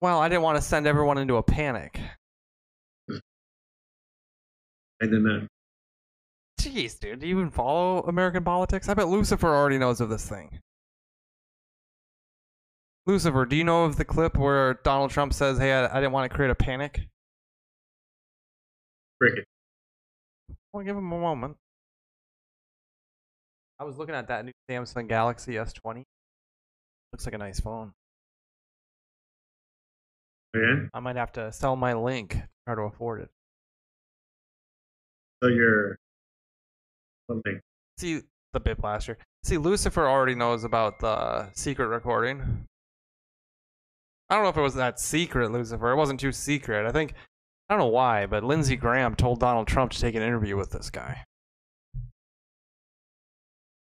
[0.00, 1.98] "Well, I didn't want to send everyone into a panic."
[5.00, 5.48] I did not.
[6.60, 8.88] Jeez, dude, do you even follow American politics?
[8.88, 10.58] I bet Lucifer already knows of this thing.
[13.08, 16.12] Lucifer, do you know of the clip where Donald Trump says, "Hey, I, I didn't
[16.12, 17.08] want to create a panic"?
[19.18, 19.46] Cricket.
[20.72, 21.56] Well, give him a moment.
[23.80, 26.04] I was looking at that new Samsung Galaxy S20.
[27.12, 27.92] Looks like a nice phone.
[30.54, 30.88] Oh, yeah.
[30.92, 33.30] I might have to sell my link to try to afford it.
[35.40, 35.96] Oh, so you're
[37.30, 37.58] something.
[37.96, 38.20] See
[38.52, 39.16] the bit blaster.
[39.44, 42.66] See, Lucifer already knows about the secret recording.
[44.30, 45.90] I don't know if it was that secret, Lucifer.
[45.90, 46.86] It wasn't too secret.
[46.86, 47.14] I think
[47.68, 50.70] I don't know why, but Lindsey Graham told Donald Trump to take an interview with
[50.70, 51.24] this guy.
[51.94, 52.02] It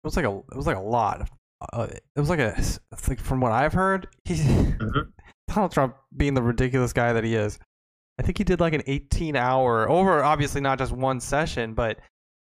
[0.05, 1.31] was like a it was like a lot.
[1.73, 5.05] Uh, it was like a it's like from what I've heard, he Uh-huh.
[5.49, 7.59] Donald Trump being the ridiculous guy that he is.
[8.19, 11.99] I think he did like an 18 hour over obviously not just one session, but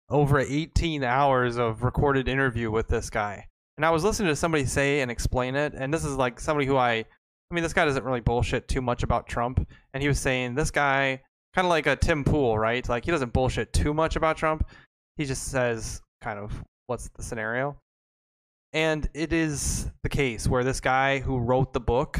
[0.10, 3.46] over 18 hours of recorded interview with this guy.
[3.78, 6.66] And I was listening to somebody say and explain it, and this is like somebody
[6.66, 7.06] who I
[7.50, 10.56] I mean this guy doesn't really bullshit too much about Trump, and he was saying
[10.56, 11.22] this guy
[11.54, 12.88] kind of like a Tim Pool, right?
[12.88, 14.68] Like he doesn't bullshit too much about Trump.
[15.16, 16.52] He just says kind of
[16.88, 17.78] what's the scenario.
[18.74, 22.20] And it is the case where this guy who wrote the book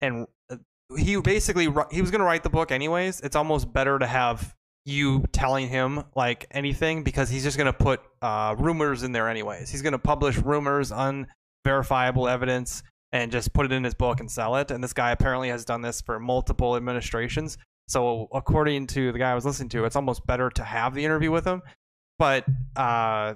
[0.00, 0.56] and uh,
[0.96, 3.20] he basically he was going to write the book anyways.
[3.20, 4.54] It's almost better to have
[4.86, 9.28] you telling him like anything because he's just going to put uh, rumors in there
[9.28, 9.70] anyways.
[9.70, 14.30] He's going to publish rumors, unverifiable evidence, and just put it in his book and
[14.30, 14.70] sell it.
[14.70, 17.58] And this guy apparently has done this for multiple administrations.
[17.88, 21.04] So according to the guy I was listening to, it's almost better to have the
[21.04, 21.62] interview with him.
[22.18, 22.44] But
[22.76, 23.34] uh,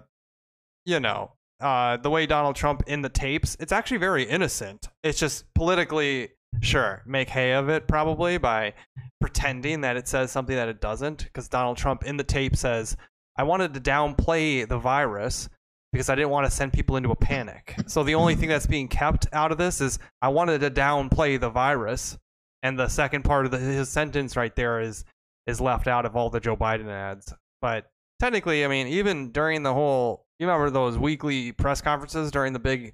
[0.84, 4.88] you know, uh, the way Donald Trump in the tapes, it's actually very innocent.
[5.02, 8.72] It's just politically sure make hay of it probably by
[9.20, 12.96] pretending that it says something that it doesn't because donald trump in the tape says
[13.36, 15.48] i wanted to downplay the virus
[15.94, 18.66] because i didn't want to send people into a panic so the only thing that's
[18.66, 22.18] being kept out of this is i wanted to downplay the virus
[22.62, 25.04] and the second part of the, his sentence right there is
[25.46, 27.86] is left out of all the joe biden ads but
[28.20, 32.58] technically i mean even during the whole you remember those weekly press conferences during the
[32.58, 32.92] big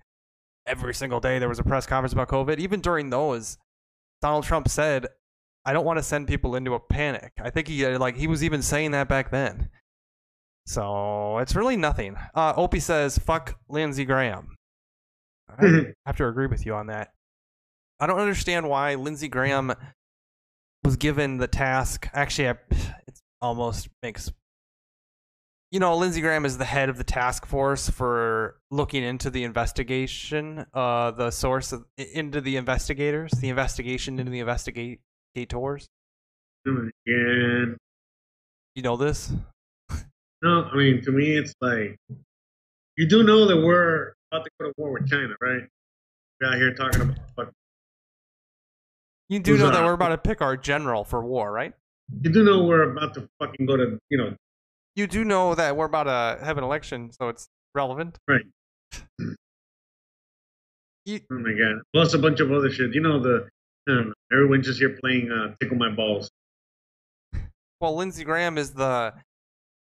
[0.66, 2.58] every single day there was a press conference about COVID.
[2.58, 3.58] Even during those,
[4.22, 5.08] Donald Trump said,
[5.64, 8.26] "I don't want to send people into a panic." I think he uh, like he
[8.26, 9.68] was even saying that back then.
[10.70, 12.16] So it's really nothing.
[12.32, 14.54] Uh, Opie says, "Fuck Lindsey Graham."
[15.48, 17.12] I have to agree with you on that.
[17.98, 19.74] I don't understand why Lindsey Graham
[20.84, 22.08] was given the task.
[22.14, 22.54] Actually, I,
[23.08, 24.30] it almost makes
[25.72, 29.42] you know, Lindsey Graham is the head of the task force for looking into the
[29.42, 35.88] investigation, uh, the source of, into the investigators, the investigation into the investigators.
[36.64, 37.76] Again.
[38.74, 39.32] You know this?
[40.42, 41.96] No, I mean, to me, it's like,
[42.96, 45.62] you do know that we're about to go to war with China, right?
[46.40, 47.52] We're out here talking about fucking.
[49.28, 49.84] You do know that that?
[49.84, 51.72] we're about to pick our general for war, right?
[52.22, 54.34] You do know we're about to fucking go to, you know,
[54.96, 58.18] You do know that we're about to have an election, so it's relevant.
[58.28, 58.44] Right.
[61.06, 61.80] You, oh my god.
[61.94, 62.94] Plus a bunch of other shit.
[62.94, 63.48] You know, the,
[63.86, 66.30] know, everyone's just here playing uh, Tickle My Balls.
[67.80, 69.14] well, Lindsey Graham is the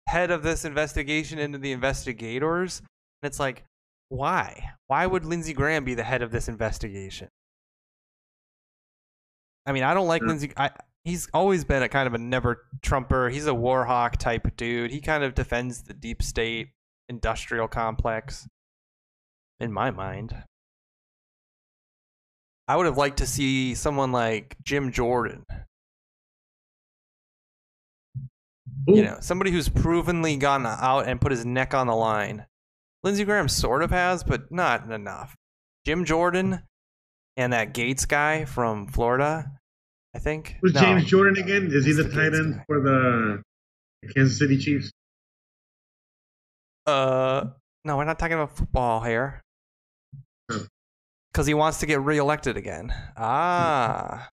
[0.06, 3.64] head of this investigation into the investigators, and it's like,
[4.08, 4.70] why?
[4.86, 7.28] Why would Lindsey Graham be the head of this investigation?
[9.66, 10.28] I mean, I don't like Hmm.
[10.28, 10.52] Lindsey.
[10.56, 10.70] I,
[11.04, 13.28] he's always been a kind of a never Trumper.
[13.30, 14.92] He's a war hawk type dude.
[14.92, 16.70] He kind of defends the deep state
[17.08, 18.46] industrial complex.
[19.58, 20.44] In my mind,
[22.68, 25.44] I would have liked to see someone like Jim Jordan.
[28.90, 32.46] Ooh, You know, somebody who's provenly gone out and put his neck on the line.
[33.02, 35.34] Lindsey Graham sort of has, but not enough.
[35.84, 36.62] Jim Jordan
[37.36, 39.50] and that Gaetz guy from Florida,
[40.14, 40.56] I think.
[40.60, 40.80] Who's No.
[40.80, 41.70] James Jordan again?
[41.72, 42.64] Is he the the tight end guy.
[42.66, 43.42] for the
[44.14, 44.90] Kansas City Chiefs?
[46.86, 47.46] Uh,
[47.84, 49.40] no, we're not talking about football here.
[50.50, 50.64] Hmm.
[51.32, 52.92] Because he wants to get reelected again.
[53.16, 54.28] Ah.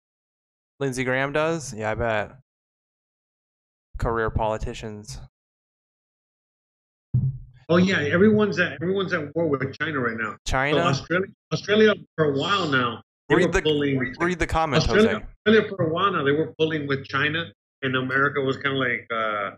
[0.80, 1.72] Lindsey Graham does?
[1.74, 2.32] Yeah, I bet.
[4.02, 5.20] Career politicians.
[7.68, 10.32] Oh yeah, everyone's at everyone's at war with China right now.
[10.32, 10.78] So China?
[10.78, 13.00] Australia, Australia for a while now.
[13.28, 15.26] They Read were the- pulling Read the comment, Australia, Jose.
[15.46, 16.24] Australia for a while now.
[16.24, 17.44] They were pulling with China,
[17.82, 19.56] and America was kind of like, uh,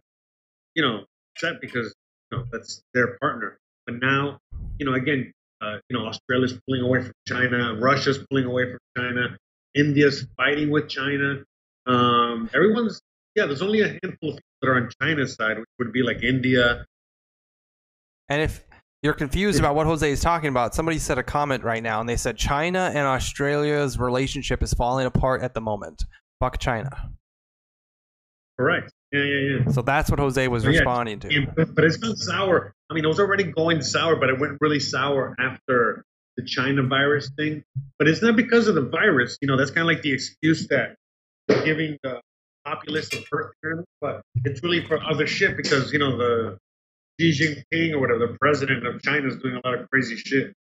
[0.74, 1.04] you know,
[1.34, 1.94] upset because
[2.30, 3.58] you know that's their partner.
[3.86, 4.38] But now,
[4.78, 8.78] you know, again, uh, you know, Australia's pulling away from China, Russia's pulling away from
[8.96, 9.38] China,
[9.74, 11.42] India's fighting with China.
[11.86, 13.00] Um, everyone's
[13.34, 13.46] yeah.
[13.46, 16.22] There's only a handful of people that are on China's side, which would be like
[16.22, 16.84] India.
[18.28, 18.64] And if
[19.02, 22.08] you're confused about what Jose is talking about, somebody said a comment right now and
[22.08, 26.04] they said China and Australia's relationship is falling apart at the moment.
[26.40, 27.10] Fuck China.
[28.58, 28.92] Correct.
[29.12, 29.72] Yeah, yeah, yeah.
[29.72, 30.78] So that's what Jose was Oh, yeah.
[30.78, 31.46] responding to.
[31.74, 32.72] But, it's gone sour.
[32.90, 36.04] I mean, it was already going sour, but it went really sour after
[36.36, 37.62] the China virus thing.
[37.98, 39.38] But it's not because of the virus.
[39.40, 40.96] You know, that's kind of like the excuse that
[41.64, 42.20] giving the
[42.64, 46.58] populace of Earth, but it's really for other shit because, you know, the
[47.20, 50.52] Xi Jinping or whatever, the president of China is doing a lot of crazy shit.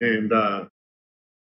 [0.00, 0.66] And, uh,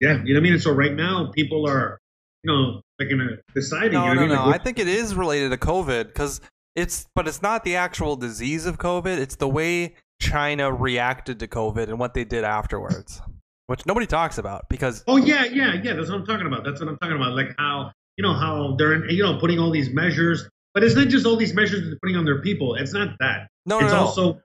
[0.01, 0.53] yeah, you know what I mean?
[0.53, 1.99] And so right now, people are,
[2.43, 3.93] you know, like in a deciding.
[3.93, 4.35] No, you know no, I mean?
[4.35, 4.45] no.
[4.47, 6.41] Like, I think it is related to COVID because
[6.75, 9.17] it's, but it's not the actual disease of COVID.
[9.17, 13.21] It's the way China reacted to COVID and what they did afterwards,
[13.67, 15.93] which nobody talks about because Oh yeah, yeah, yeah.
[15.93, 16.63] That's what I'm talking about.
[16.63, 17.33] That's what I'm talking about.
[17.33, 21.07] Like how you know how they're you know putting all these measures, but it's not
[21.07, 22.75] just all these measures they're putting on their people.
[22.75, 23.47] It's not that.
[23.65, 23.99] no, no, it's no.
[23.99, 24.41] also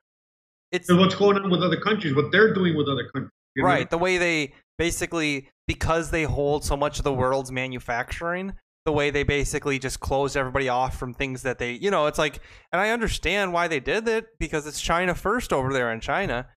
[0.72, 3.32] it's what's going on with other countries, what they're doing with other countries.
[3.54, 3.68] you know?
[3.68, 3.90] Right.
[3.90, 8.54] The way they basically, because they hold so much of the world's manufacturing,
[8.84, 12.06] the the way they basically just closed everybody off from things that they, you know,
[12.06, 12.40] it's like,
[12.72, 16.48] and I understand why they did it because it's China first over there in China.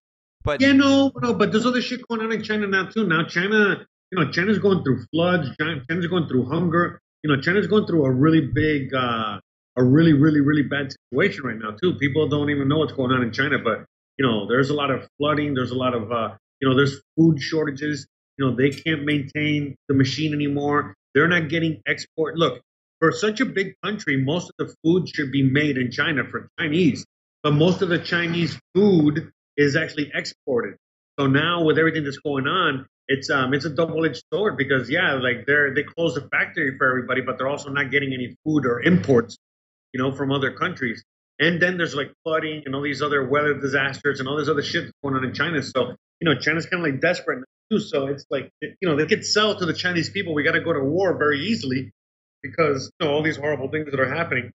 [0.44, 3.06] But Yeah, no, no, but there's other shit going on in China now too.
[3.06, 5.50] Now China, you know, China's going through floods.
[5.60, 7.02] China's going through hunger.
[7.24, 9.40] You know, China's going through a really big, uh,
[9.76, 11.96] a really, really, really bad situation right now too.
[11.96, 13.86] People don't even know what's going on in China, but
[14.18, 15.54] you know, there's a lot of flooding.
[15.54, 18.06] There's a lot of, uh, you know, there's food shortages.
[18.38, 20.94] You know, they can't maintain the machine anymore.
[21.14, 22.36] They're not getting export.
[22.38, 22.62] Look,
[23.00, 26.50] for such a big country, most of the food should be made in China for
[26.60, 27.06] Chinese,
[27.42, 30.76] but most of the Chinese food is actually exported.
[31.20, 34.90] So now with everything that's going on, it's um it's a double edged sword because
[34.90, 38.36] yeah, like they're they close the factory for everybody, but they're also not getting any
[38.44, 39.38] food or imports,
[39.94, 41.04] you know, from other countries.
[41.40, 44.62] And then there's like flooding and all these other weather disasters and all this other
[44.62, 45.62] shit that's going on in China.
[45.62, 47.80] So you know, China's kind of like desperate too.
[47.80, 50.34] So it's like you know they could sell to the Chinese people.
[50.34, 51.92] We got to go to war very easily
[52.42, 54.52] because you know all these horrible things that are happening.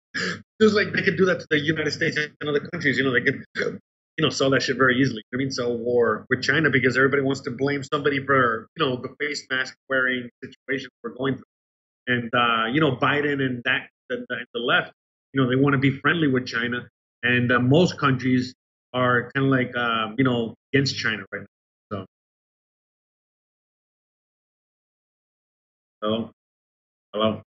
[0.60, 2.98] Just like they could do that to the United States and other countries.
[2.98, 3.80] You know, they could
[4.16, 5.22] you know, sell that shit very easily.
[5.32, 8.96] I mean, sell war with China because everybody wants to blame somebody for, you know,
[8.96, 11.44] the face mask wearing situation we're going through.
[12.06, 14.92] And, uh, you know, Biden and that, the, the, left,
[15.32, 16.86] you know, they want to be friendly with China.
[17.22, 18.54] And uh, most countries
[18.92, 21.42] are kind of like, um, you know, against China right
[21.90, 21.96] now.
[21.98, 22.06] So,
[26.02, 26.30] hello?
[27.12, 27.42] Hello?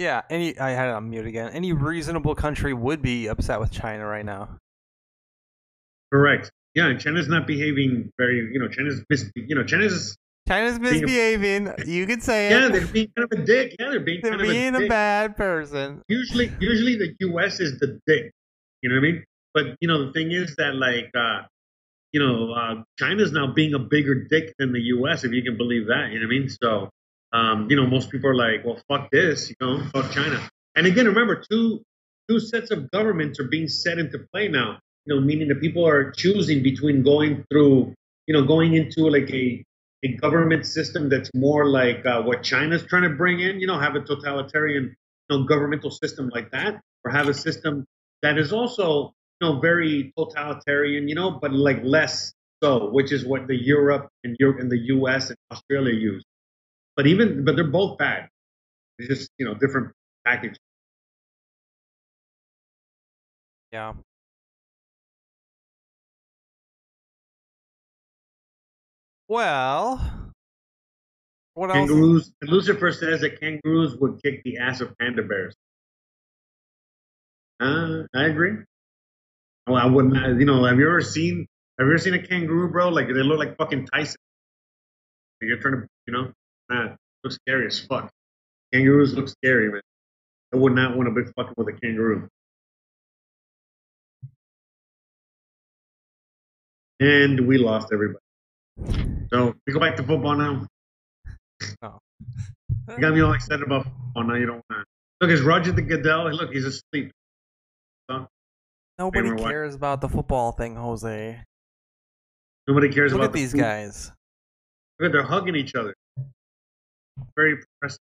[0.00, 1.52] yeah, any I had it on mute again.
[1.52, 4.58] Any reasonable country would be upset with China right now.
[6.12, 6.50] Correct.
[6.74, 10.16] Yeah, and China's not behaving very, you know, China's, mis- you know, China's,
[10.48, 11.72] China's Being a- misbehaving.
[11.86, 12.50] You could say it.
[12.52, 13.76] yeah, they're being kind of a dick.
[13.78, 16.02] Yeah, they're being They're kind being of a a bad person.
[16.08, 18.32] usually usually the US is the dick.
[18.82, 19.24] You know what I mean?
[19.54, 21.42] But you know the thing is that like uh
[22.12, 25.56] you know uh China's now being a bigger dick than the US if you can
[25.56, 26.48] believe that, you know what I mean?
[26.48, 26.88] So
[27.32, 30.40] um you know most people are like, well fuck this, you know, fuck China.
[30.74, 31.82] And again remember two
[32.28, 34.78] two sets of governments are being set into play now.
[35.06, 37.94] You know, meaning that people are choosing between going through,
[38.26, 39.64] you know, going into like a
[40.02, 43.78] a government system that's more like uh, what China's trying to bring in, you know,
[43.78, 44.94] have a totalitarian
[45.28, 47.84] you know, governmental system like that, or have a system
[48.22, 52.32] that is also, you know, very totalitarian, you know, but like less
[52.62, 55.28] so, which is what the Europe and Europe and the U.S.
[55.30, 56.24] and Australia use.
[56.96, 58.28] But even, but they're both bad.
[58.98, 59.92] It's just, you know, different
[60.26, 60.56] package.
[63.72, 63.94] Yeah.
[69.30, 70.32] Well,
[71.54, 71.88] what else?
[71.88, 72.32] Kangaroos.
[72.40, 75.54] And Lucifer says that kangaroos would kick the ass of panda bears.
[77.60, 78.56] Uh, I agree.
[79.68, 80.16] Well, I wouldn't.
[80.16, 81.46] uh, You know, have you ever seen?
[81.78, 82.88] Have you ever seen a kangaroo, bro?
[82.88, 84.16] Like they look like fucking Tyson.
[85.40, 86.32] You're trying to, you know,
[86.68, 88.10] nah, looks scary as fuck.
[88.74, 89.80] Kangaroos look scary, man.
[90.52, 92.28] I would not want to be fucking with a kangaroo.
[96.98, 98.18] And we lost everybody.
[99.32, 100.66] So we go back to football now.
[101.80, 104.24] You got me all excited about football.
[104.24, 104.84] Now you don't want to.
[105.20, 106.30] Look, is Roger the Goodell?
[106.32, 107.12] Look, he's asleep.
[108.98, 111.40] Nobody cares about the football thing, Jose.
[112.66, 113.60] Nobody cares Look about at the these food.
[113.60, 114.12] guys.
[114.98, 115.94] Look at they're hugging each other.
[117.36, 118.00] Very impressive.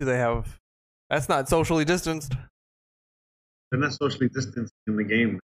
[0.00, 0.58] Do they have?
[1.08, 2.34] That's not socially distanced.
[3.70, 5.40] They're not socially distanced in the game.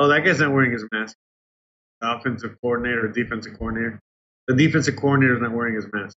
[0.00, 1.14] Oh, that guy's not wearing his mask.
[2.00, 4.00] The offensive coordinator or defensive coordinator.
[4.48, 6.16] The defensive coordinator is not wearing his mask.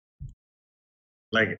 [1.32, 1.58] Like it.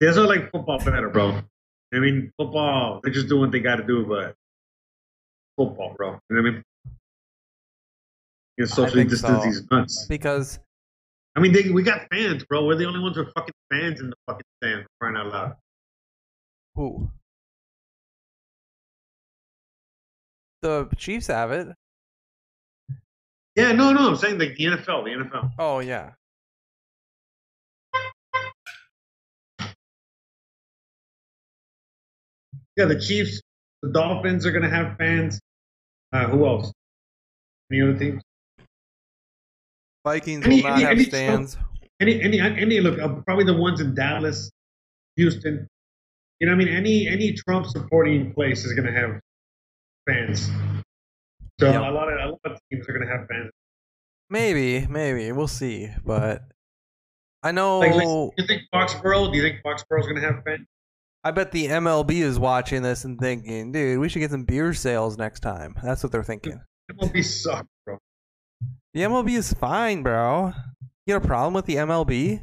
[0.00, 1.42] That's like football better, bro.
[1.92, 4.34] I mean, football, they just do what they got to do, but
[5.58, 6.18] football, bro.
[6.30, 6.62] You know what I mean?
[8.56, 9.44] You know, socially distance so.
[9.44, 10.06] these nuts.
[10.06, 10.58] Because
[11.36, 12.64] I mean, they, we got fans, bro.
[12.64, 15.56] We're the only ones with fucking fans in the fucking stand, crying out loud.
[16.74, 17.10] who?
[20.62, 21.68] The Chiefs have it.
[23.54, 25.52] Yeah, no, no, I'm saying like the NFL, the NFL.
[25.58, 26.12] Oh yeah.
[32.76, 33.40] Yeah, the Chiefs,
[33.82, 35.40] the Dolphins are gonna have fans.
[36.12, 36.72] Uh, who else?
[37.72, 38.22] Any other teams?
[40.04, 41.58] Vikings Any- will not any- have any- stands.
[42.00, 42.80] Any, any, any?
[42.80, 44.50] Look, uh, probably the ones in Dallas,
[45.16, 45.66] Houston.
[46.38, 49.20] You know, what I mean, any any Trump supporting place is gonna have
[50.08, 50.50] fans.
[51.60, 51.80] So Yeah.
[51.80, 53.50] a lot of a lot of teams are gonna have fans.
[54.30, 55.88] Maybe, maybe we'll see.
[56.04, 56.42] But
[57.42, 57.78] I know.
[57.80, 59.30] Like, like, do you think Foxborough?
[59.32, 60.66] Do you think Foxborough's gonna have fans?
[61.24, 64.72] I bet the MLB is watching this and thinking, dude, we should get some beer
[64.72, 65.74] sales next time.
[65.82, 66.60] That's what they're thinking.
[66.92, 67.98] MLB suck, bro.
[68.94, 70.52] The MLB is fine, bro.
[71.06, 72.40] You got a problem with the MLB?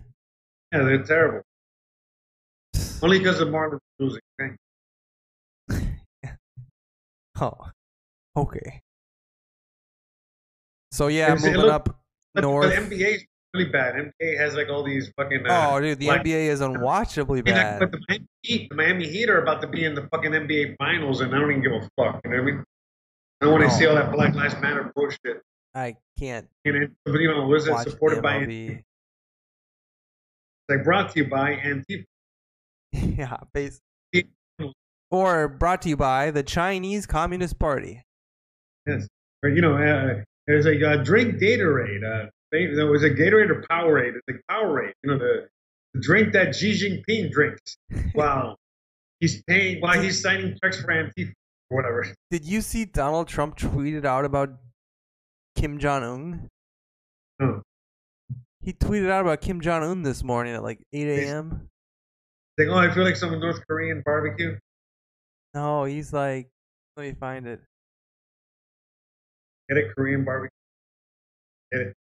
[0.74, 1.41] Yeah, they're terrible.
[3.01, 4.20] Only because the Marlins losing.
[7.39, 7.69] Oh,
[8.36, 8.81] okay.
[10.91, 11.99] So yeah, see, moving look, up
[12.33, 12.73] But, north.
[12.73, 13.95] but NBA is really bad.
[13.95, 15.45] NBA has like all these fucking.
[15.45, 17.79] Uh, oh, dude, the NBA is unwatchably I mean, like, bad.
[17.79, 20.77] but the Miami Heat, the Miami Heat are about to be in the fucking NBA
[20.77, 22.21] finals, and I don't even give a fuck.
[22.23, 22.63] You know what I mean?
[23.41, 25.41] I don't want to see all that Black Lives Matter bullshit.
[25.73, 28.39] I can't And it, but, you know, was it supported by?
[28.39, 28.81] MLB.
[30.69, 32.05] Like brought to you by Antifa.
[32.93, 33.84] yeah, basically.
[35.12, 38.03] Or brought to you by the Chinese Communist Party.
[38.88, 39.08] Yes.
[39.43, 42.03] Or, you know, uh, there's a uh, drink Gatorade.
[42.03, 44.14] Uh, they- there was a Gatorade or Powerade.
[44.16, 44.93] It's like Powerade.
[45.03, 45.47] You know, the,
[45.93, 46.74] the drink that Xi
[47.08, 47.78] Jinping drinks.
[48.16, 48.56] Wow.
[49.20, 51.32] he's paying while he's signing checks for Antifa
[51.70, 52.06] or whatever.
[52.32, 54.49] Did you see Donald Trump tweeted out about
[55.56, 56.49] Kim Jong Un?
[57.41, 57.62] Oh.
[58.62, 61.70] He tweeted out about Kim Jong Un this morning at like 8 a.m.
[62.58, 64.58] Like, oh, I feel like some North Korean barbecue.
[65.56, 66.49] No, he's like,
[66.97, 67.62] let me find it.
[69.70, 70.49] Get a Korean barbecue.
[71.72, 71.93] Get it.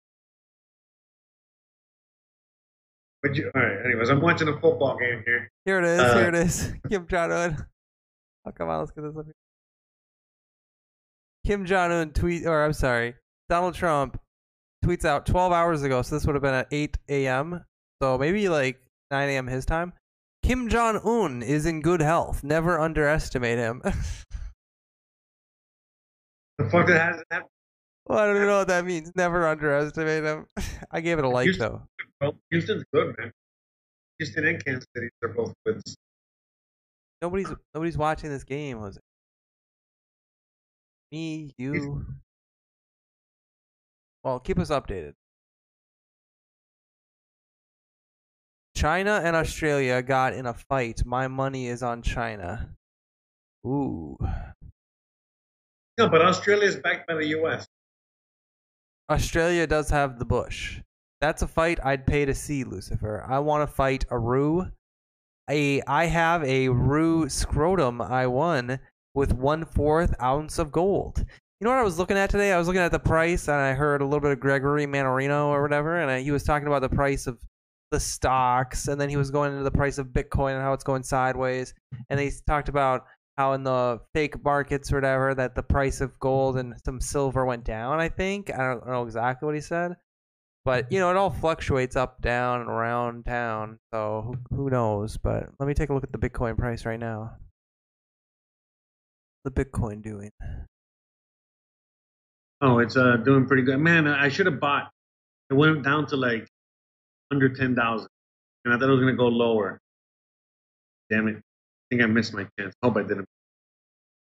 [3.23, 3.79] But you, all right.
[3.87, 5.49] Anyways, I'm watching a football game here.
[5.65, 6.01] Here it is.
[6.01, 6.75] Uh, here it is.
[6.91, 7.67] Kim Jong Un.
[8.45, 9.35] Oh, come on, let's get this up here.
[11.47, 13.15] Kim Jong Un tweet, or I'm sorry,
[13.49, 14.21] Donald Trump
[14.85, 16.03] tweets out 12 hours ago.
[16.03, 17.65] So this would have been at 8 a.m.
[18.03, 18.81] So maybe like
[19.13, 19.47] 9 a.m.
[19.47, 19.93] his time.
[20.45, 22.45] Kim Jong Un is in good health.
[22.45, 23.82] Never underestimate him.
[26.57, 27.42] The fuck that has that?
[28.07, 29.11] well, I don't know what that means.
[29.16, 30.47] Never underestimate him.
[30.92, 31.82] I gave it a like Houston- though.
[32.20, 33.32] Well, Houston's good, man.
[34.20, 35.82] Houston and Kansas City are both good.
[37.20, 39.01] Nobody's nobody's watching this game, Jose.
[41.11, 42.07] Me, you.
[44.22, 45.14] Well, keep us updated.
[48.85, 51.07] China and Australia got in a fight.
[51.07, 52.68] My money is on China.
[53.66, 54.18] Ooh.
[55.97, 57.66] No, but Australia is backed by the U.S.
[59.09, 60.82] Australia does have the bush.
[61.22, 63.24] That's a fight I'd pay to see, Lucifer.
[63.26, 64.66] I want to fight a Roo.
[65.49, 68.80] A, I have a Roo scrotum I won
[69.14, 71.24] with one fourth ounce of gold.
[71.59, 72.53] You know what I was looking at today?
[72.53, 75.47] I was looking at the price and I heard a little bit of Gregory Mannarino
[75.47, 77.39] or whatever, and I, he was talking about the price of
[77.95, 80.82] the stocks, and then he was going into the price of Bitcoin and how it's
[80.82, 81.72] going sideways,
[82.11, 83.05] and he talked about
[83.38, 87.45] how in the fake markets or whatever that the price of gold and some silver
[87.47, 88.01] went down.
[88.01, 89.95] I think I don't know exactly what he said,
[90.64, 93.78] but you know it all fluctuates up, down, and around town.
[93.92, 95.16] So who, who knows?
[95.16, 97.36] But let me take a look at the Bitcoin price right now.
[99.45, 100.30] The Bitcoin doing?
[102.61, 104.09] Oh, it's uh doing pretty good, man.
[104.09, 104.90] I should have bought.
[105.49, 106.49] It went down to like
[107.35, 108.09] under ten thousand,
[108.64, 109.80] and I thought it was gonna go lower.
[111.11, 111.37] Damn it!
[111.37, 111.41] I
[111.91, 112.74] think I missed my chance.
[112.82, 113.28] Hope I didn't.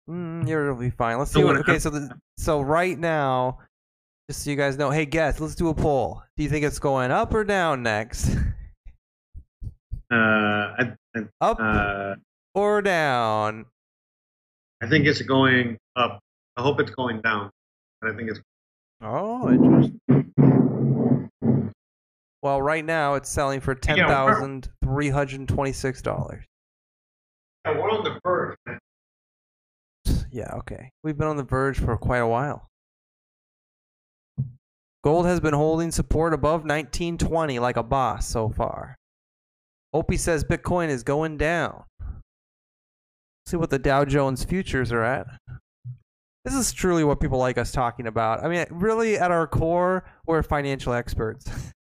[0.08, 1.18] Mm, you'll be fine.
[1.18, 1.56] Let's Don't see what.
[1.56, 3.58] Okay, so the, so right now,
[4.28, 6.22] just so you guys know, hey guess, let's do a poll.
[6.36, 8.36] Do you think it's going up or down next?
[10.10, 12.14] Uh, I, I, up uh,
[12.54, 13.64] or down?
[14.82, 16.20] I think it's going up.
[16.56, 17.50] I hope it's going down,
[18.00, 18.40] but I think it's.
[19.00, 20.23] Oh, interesting.
[22.44, 26.44] Well, right now it's selling for ten thousand three hundred twenty-six dollars.
[27.64, 28.58] Yeah, we're on the verge.
[30.30, 30.90] Yeah, okay.
[31.02, 32.68] We've been on the verge for quite a while.
[35.02, 38.96] Gold has been holding support above 1920 like a boss so far.
[39.94, 41.84] Opie says Bitcoin is going down.
[43.46, 45.26] See what the Dow Jones futures are at.
[46.44, 48.44] This is truly what people like us talking about.
[48.44, 51.48] I mean, really, at our core, we're financial experts.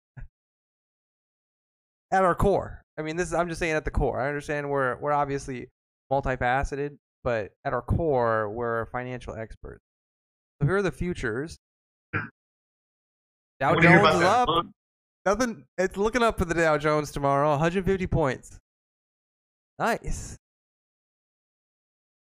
[2.16, 2.82] at our core.
[2.98, 4.20] I mean, this is, I'm just saying at the core.
[4.20, 5.68] I understand we're we're obviously
[6.10, 9.82] multifaceted, but at our core, we're financial experts.
[10.60, 11.58] So here are the futures.
[13.60, 14.48] Dow What do you hear Jones is up.
[15.26, 15.64] Nothing.
[15.76, 17.50] It's looking up for the Dow Jones tomorrow.
[17.50, 18.58] 150 points.
[19.78, 20.38] Nice.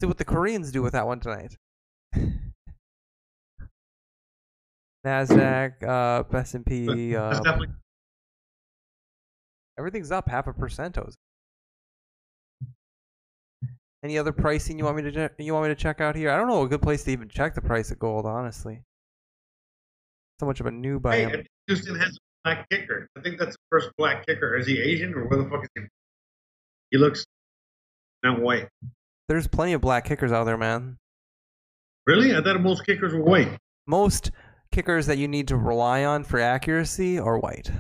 [0.00, 1.56] See what the Koreans do with that one tonight.
[5.06, 7.68] Nasdaq, uh, S and P, uh, definitely.
[9.78, 11.14] Everything's up half a percentos.
[14.02, 16.30] Any other pricing you want me to you want me to check out here?
[16.30, 18.82] I don't know a good place to even check the price of gold, honestly.
[20.38, 21.42] So much of a noob I Hey, am.
[21.66, 23.08] Houston has a black kicker.
[23.16, 24.56] I think that's the first black kicker.
[24.56, 25.82] Is he Asian or where the fuck is he?
[26.92, 27.24] He looks
[28.22, 28.68] not white.
[29.28, 30.98] There's plenty of black kickers out there, man.
[32.06, 32.36] Really?
[32.36, 33.58] I thought most kickers were white.
[33.88, 34.30] Most
[34.70, 37.70] kickers that you need to rely on for accuracy are white.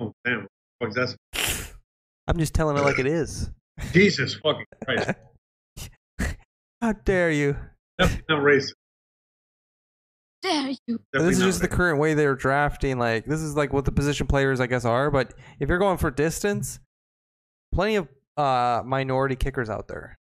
[0.00, 0.48] Oh damn!
[0.86, 1.16] Fuck that's
[2.26, 3.50] I'm just telling it like it is.
[3.92, 5.10] Jesus fucking Christ!
[6.80, 7.56] How dare you?
[7.98, 8.72] Definitely not racist.
[10.42, 11.00] Dare you?
[11.12, 12.98] Definitely this is not just the current way they're drafting.
[12.98, 15.10] Like this is like what the position players, I guess, are.
[15.10, 16.80] But if you're going for distance,
[17.72, 20.18] plenty of uh, minority kickers out there.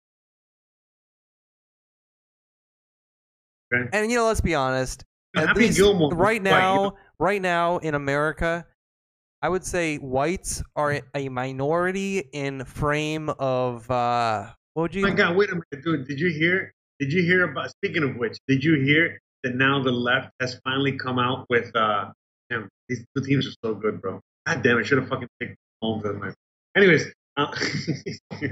[3.72, 3.88] Okay.
[3.92, 5.04] And you know, let's be honest.
[5.34, 6.96] Happy least Gilmore was right white, you now, know?
[7.18, 8.66] right now in America,
[9.43, 15.03] I would say whites are a minority in frame of uh, what would Oh you?
[15.03, 15.36] my God!
[15.36, 16.07] Wait a minute, dude.
[16.07, 16.72] Did you hear?
[17.01, 17.70] Did you hear about?
[17.70, 21.74] Speaking of which, did you hear that now the left has finally come out with?
[21.74, 22.12] uh
[22.51, 24.20] Damn, these two teams are so good, bro.
[24.47, 24.78] God damn!
[24.78, 26.32] I should have fucking picked Holmes as my.
[26.76, 27.53] Anyways, uh,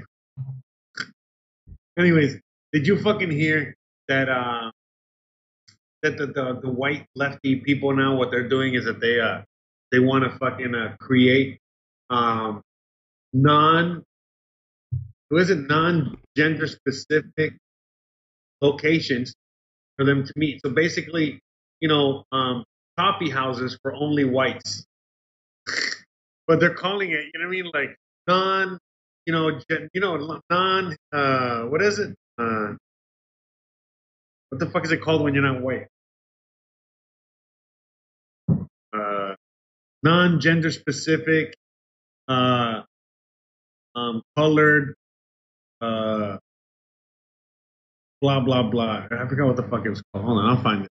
[1.99, 2.39] anyways,
[2.73, 3.75] did you fucking hear
[4.09, 4.29] that?
[4.29, 4.71] uh
[6.03, 9.43] that the, the the white lefty people now what they're doing is that they uh
[9.93, 11.59] they want to fucking uh, create
[12.11, 12.63] um
[13.33, 14.03] non
[15.29, 17.55] what is it non gender specific
[18.61, 19.35] locations
[19.97, 20.61] for them to meet.
[20.65, 21.41] So basically,
[21.81, 22.65] you know, um,
[22.99, 24.85] coffee houses for only whites,
[26.49, 28.79] but they're calling it, you know what I mean, like non,
[29.27, 32.15] you know, gen, you know, non, uh, what is it?
[32.39, 32.75] Uh,
[34.49, 35.87] what the fuck is it called when you're not white?
[38.93, 39.35] Uh,
[40.03, 41.55] non-gender specific,
[42.29, 42.83] uh,
[43.95, 44.95] um, colored,
[45.81, 46.39] uh,
[48.21, 49.07] blah blah blah.
[49.11, 50.25] I forgot what the fuck it was called.
[50.27, 50.89] Hold on, I'll find it.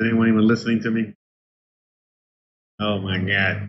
[0.00, 1.14] Is anyone even listening to me?
[2.80, 3.68] Oh my god!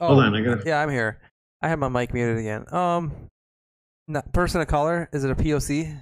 [0.00, 1.18] Oh, Hold on, I gotta- Yeah, I'm here.
[1.62, 2.66] I have my mic muted again.
[2.74, 3.12] Um,
[4.06, 5.08] not, person of color.
[5.14, 5.98] Is it a POC?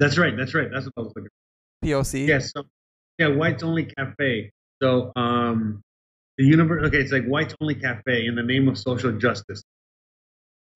[0.00, 0.36] That's right.
[0.36, 0.68] That's right.
[0.70, 1.30] That's what I was looking.
[1.82, 2.26] POC.
[2.26, 2.52] Yes.
[2.52, 2.64] so,
[3.18, 4.50] yeah, whites only cafe.
[4.82, 5.82] So um,
[6.38, 6.86] the universe.
[6.86, 9.62] Okay, it's like whites only cafe in the name of social justice.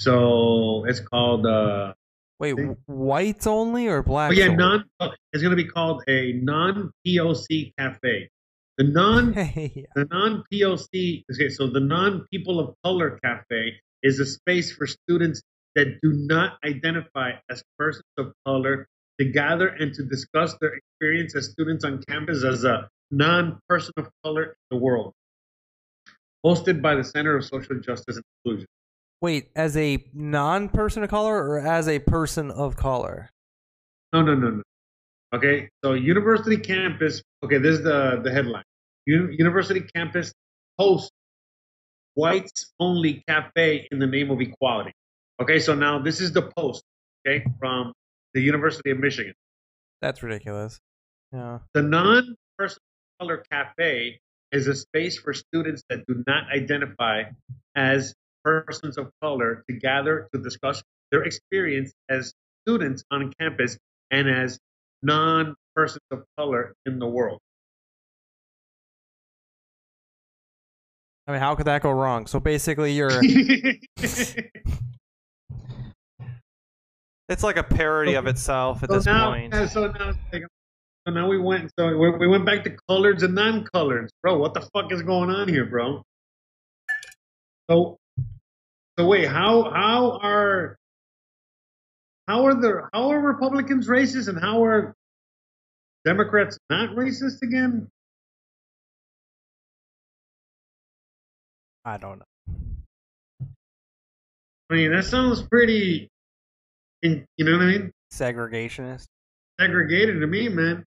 [0.01, 1.47] So it's called.
[1.47, 1.95] Uh,
[2.39, 2.55] Wait,
[2.87, 4.31] whites only or black?
[4.31, 4.57] oh yeah, only?
[4.57, 4.85] non.
[5.01, 8.29] oh, It's going to be called a non POC cafe.
[8.77, 11.25] The non Hey, the non POC.
[11.33, 15.43] Okay, so the non people of color cafe is a space for students
[15.75, 18.87] that do not identify as persons of color
[19.19, 23.93] to gather and to discuss their experience as students on campus as a non person
[23.97, 25.13] of color in the world.
[26.45, 28.67] Hosted by the Center of Social Justice and Inclusion.
[29.21, 33.31] Wait, as a non-person of color or as a person of color?
[34.13, 34.63] No, no, no, no.
[35.35, 37.23] Okay, so university campus.
[37.43, 38.63] Okay, this is the the headline.
[39.07, 40.33] U- university campus
[40.79, 41.11] hosts
[42.15, 44.93] whites only cafe in the name of equality.
[45.41, 46.83] Okay, so now this is the post.
[47.27, 47.93] Okay, from
[48.37, 49.33] the University of Michigan.
[50.03, 50.79] That's ridiculous.
[51.33, 51.61] Yeah.
[51.73, 54.21] The non-person of color cafe
[54.53, 57.23] is a space for students that do not identify
[57.75, 58.15] as
[58.45, 62.35] persons of color to gather to discuss their experience as
[62.67, 63.79] students on campus
[64.11, 64.59] and as
[65.03, 67.41] non-persons of color in the world.
[71.27, 72.27] I mean, how could that go wrong?
[72.27, 73.09] So basically, you're
[77.29, 79.53] It's like a parody of itself at so this now, point.
[79.53, 81.71] yeah, so now, so now we went.
[81.79, 84.39] So we, we went back to coloreds and non-coloreds, bro.
[84.39, 86.03] What the fuck is going on here, bro?
[87.69, 87.99] So,
[88.99, 90.77] so wait, how how are
[92.29, 94.95] how are the how are Republicans racist and how are
[96.05, 97.89] Democrats not racist again?
[101.85, 103.47] I don't know.
[104.71, 106.09] I mean, that sounds pretty,
[107.03, 107.93] in, you know what I mean?
[108.13, 109.07] Segregationist.
[109.61, 110.85] Segregated to me, man.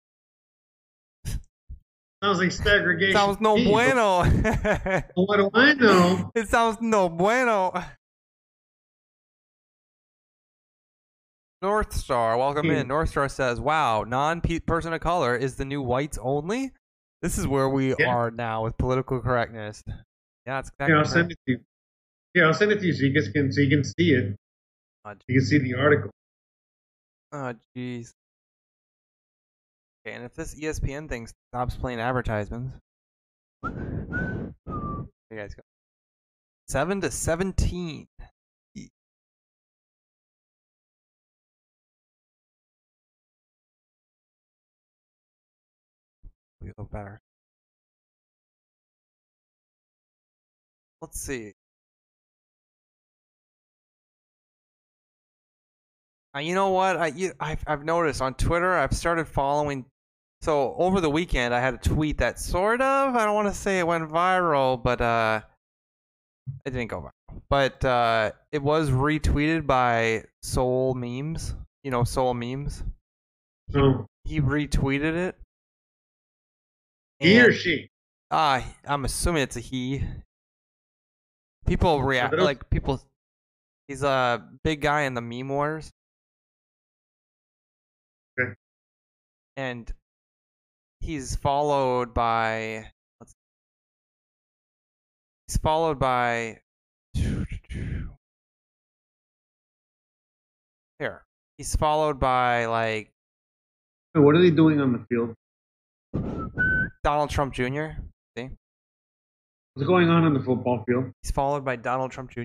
[2.22, 3.12] Sounds like segregation.
[3.14, 4.24] Sounds no me, bueno.
[5.14, 6.30] What do I know?
[6.34, 7.72] it sounds no bueno.
[11.62, 12.82] North Star, welcome in.
[12.82, 12.88] Hmm.
[12.88, 16.72] North Star says, "Wow, non-person of color is the new whites only.
[17.22, 18.09] This is where we Yeah.
[18.14, 19.82] are now with political correctness."
[20.46, 21.12] Yeah, it's exactly Yeah, I'll right.
[21.12, 21.61] send it to you.
[22.34, 24.36] Yeah, I'll send it to you so you guys can so you can see it.
[25.07, 26.11] Oh, You can see the article.
[27.32, 28.11] Oh, jeez.
[30.04, 32.76] Okay, and if this ESPN thing stops playing advertisements,
[33.64, 34.52] you
[35.30, 35.62] guys go.
[36.68, 38.09] Seven to seventeen.
[46.61, 47.20] We look better.
[51.00, 51.52] Let's see.
[56.37, 56.97] Uh, you know what?
[56.99, 58.74] I you, I've I've noticed on Twitter.
[58.76, 59.87] I've started following.
[60.43, 63.55] So over the weekend, I had a tweet that sort of I don't want to
[63.55, 65.41] say it went viral, but uh,
[66.66, 67.41] it didn't go viral.
[67.49, 71.55] But uh, it was retweeted by Soul Memes.
[71.84, 72.84] You know Soul Memes.
[73.72, 75.37] No, He retweeted it.
[77.18, 77.89] he or she.
[78.30, 80.05] Ah, I'm assuming it's a he.
[81.66, 83.03] People react like people.
[83.89, 85.91] He's a big guy in the meme wars.
[89.57, 89.90] And
[91.00, 92.90] he's followed by.
[93.20, 93.34] Let's,
[95.48, 96.61] he's followed by.
[100.98, 101.24] Here,
[101.59, 103.11] he's followed by like
[104.14, 105.34] What are they doing on the field?
[107.02, 107.88] Donald Trump Jr.
[108.36, 108.50] See
[109.74, 111.12] what's going on on the football field?
[111.22, 112.40] He's followed by Donald Trump Jr.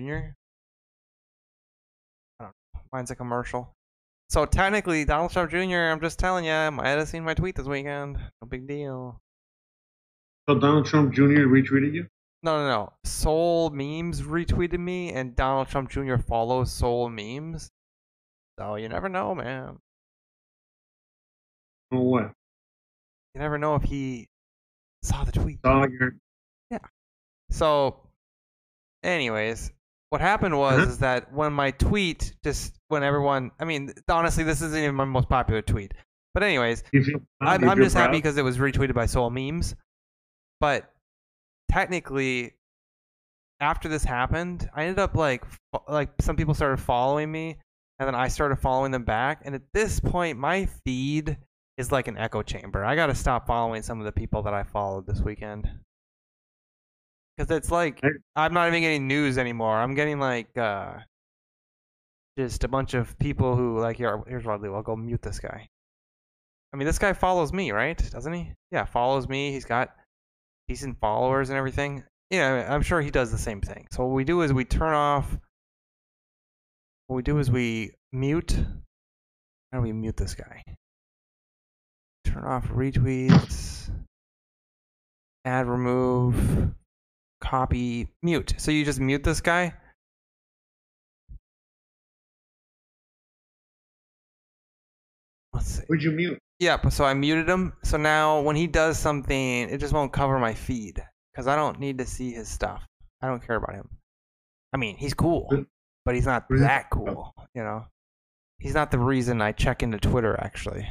[2.38, 2.80] I don't know.
[2.92, 3.74] Mine's a commercial.
[4.32, 5.90] So technically, Donald Trump Jr.
[5.92, 8.16] I'm just telling you, might have seen my tweet this weekend.
[8.16, 9.20] No big deal.
[10.48, 11.44] So Donald Trump Jr.
[11.44, 12.06] retweeted you?
[12.42, 12.92] No, no, no.
[13.04, 16.16] Soul Memes retweeted me, and Donald Trump Jr.
[16.16, 17.68] follows Soul Memes.
[18.58, 19.76] So you never know, man.
[21.90, 22.32] Or what?
[23.34, 24.28] You never know if he
[25.02, 25.58] saw the tweet.
[25.62, 26.14] Saw your
[26.70, 26.78] Yeah.
[27.50, 28.00] So,
[29.02, 29.70] anyways,
[30.12, 30.90] what happened was Uh-huh.
[30.90, 35.06] is that when my tweet just when everyone, I mean, honestly, this isn't even my
[35.06, 35.94] most popular tweet.
[36.34, 37.02] But anyways, feel
[37.40, 39.74] I'm, I'm just happy because it was retweeted by Soul Memes.
[40.60, 40.92] But
[41.70, 42.52] technically,
[43.60, 45.44] after this happened, I ended up like
[45.88, 47.56] like some people started following me,
[47.98, 49.40] and then I started following them back.
[49.46, 51.38] And at this point, my feed
[51.78, 52.84] is like an echo chamber.
[52.84, 55.70] I got to stop following some of the people that I followed this weekend.
[57.36, 58.00] Because it's like
[58.36, 59.78] I'm not even getting news anymore.
[59.78, 60.94] I'm getting like uh,
[62.38, 64.22] just a bunch of people who like here.
[64.26, 64.74] Here's what I'll do.
[64.74, 65.68] I'll go mute this guy.
[66.72, 67.98] I mean, this guy follows me, right?
[68.10, 68.52] Doesn't he?
[68.70, 69.52] Yeah, follows me.
[69.52, 69.94] He's got
[70.68, 72.04] decent followers and everything.
[72.30, 73.86] Yeah, I'm sure he does the same thing.
[73.92, 75.36] So what we do is we turn off.
[77.06, 78.52] What we do is we mute.
[79.70, 80.62] How do we mute this guy?
[82.24, 83.90] Turn off retweets.
[85.44, 86.72] Add, remove,
[87.42, 88.54] copy, mute.
[88.56, 89.74] So you just mute this guy.
[95.52, 95.82] Let's see.
[95.88, 96.38] Would you mute?
[96.58, 97.72] Yeah, so I muted him.
[97.82, 101.80] So now when he does something, it just won't cover my feed because I don't
[101.80, 102.82] need to see his stuff.
[103.20, 103.88] I don't care about him.
[104.72, 105.48] I mean, he's cool,
[106.04, 107.34] But- he's not but is it- that cool.
[107.54, 107.84] You know,
[108.58, 110.38] he's not the reason I check into Twitter.
[110.40, 110.88] Actually,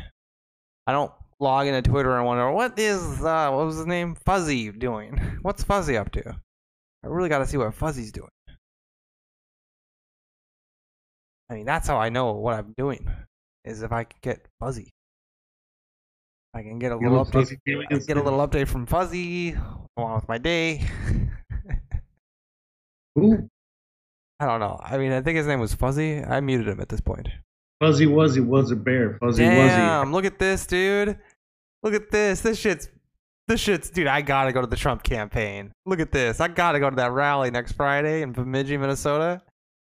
[0.86, 1.12] I don't
[1.42, 5.18] log into Twitter and wonder what is uh, what was his name Fuzzy doing?
[5.42, 6.40] What's Fuzzy up to?
[7.04, 8.30] I really got to see what Fuzzy's doing.
[11.50, 13.10] I mean, that's how I know what I'm doing
[13.66, 14.92] is if I can get Fuzzy.
[16.54, 17.34] I can get a little update.
[17.34, 19.56] fuzzy feeling I get a little update from Fuzzy
[19.98, 20.78] along with my day.
[23.16, 23.50] Who?
[24.40, 24.80] I don't know.
[24.84, 26.24] I mean, I think his name was Fuzzy.
[26.24, 27.30] I muted him at this point.
[27.82, 29.18] Fuzzy Wuzzy was a bear.
[29.20, 30.12] Fuzzy Damn!
[30.12, 31.18] Look at this, dude.
[31.84, 32.42] Look at this.
[32.42, 32.90] This shit's.
[33.48, 34.08] This shit's, dude.
[34.08, 35.72] I gotta go to the Trump campaign.
[35.86, 36.40] Look at this.
[36.40, 39.42] I gotta go to that rally next Friday in Bemidji, Minnesota.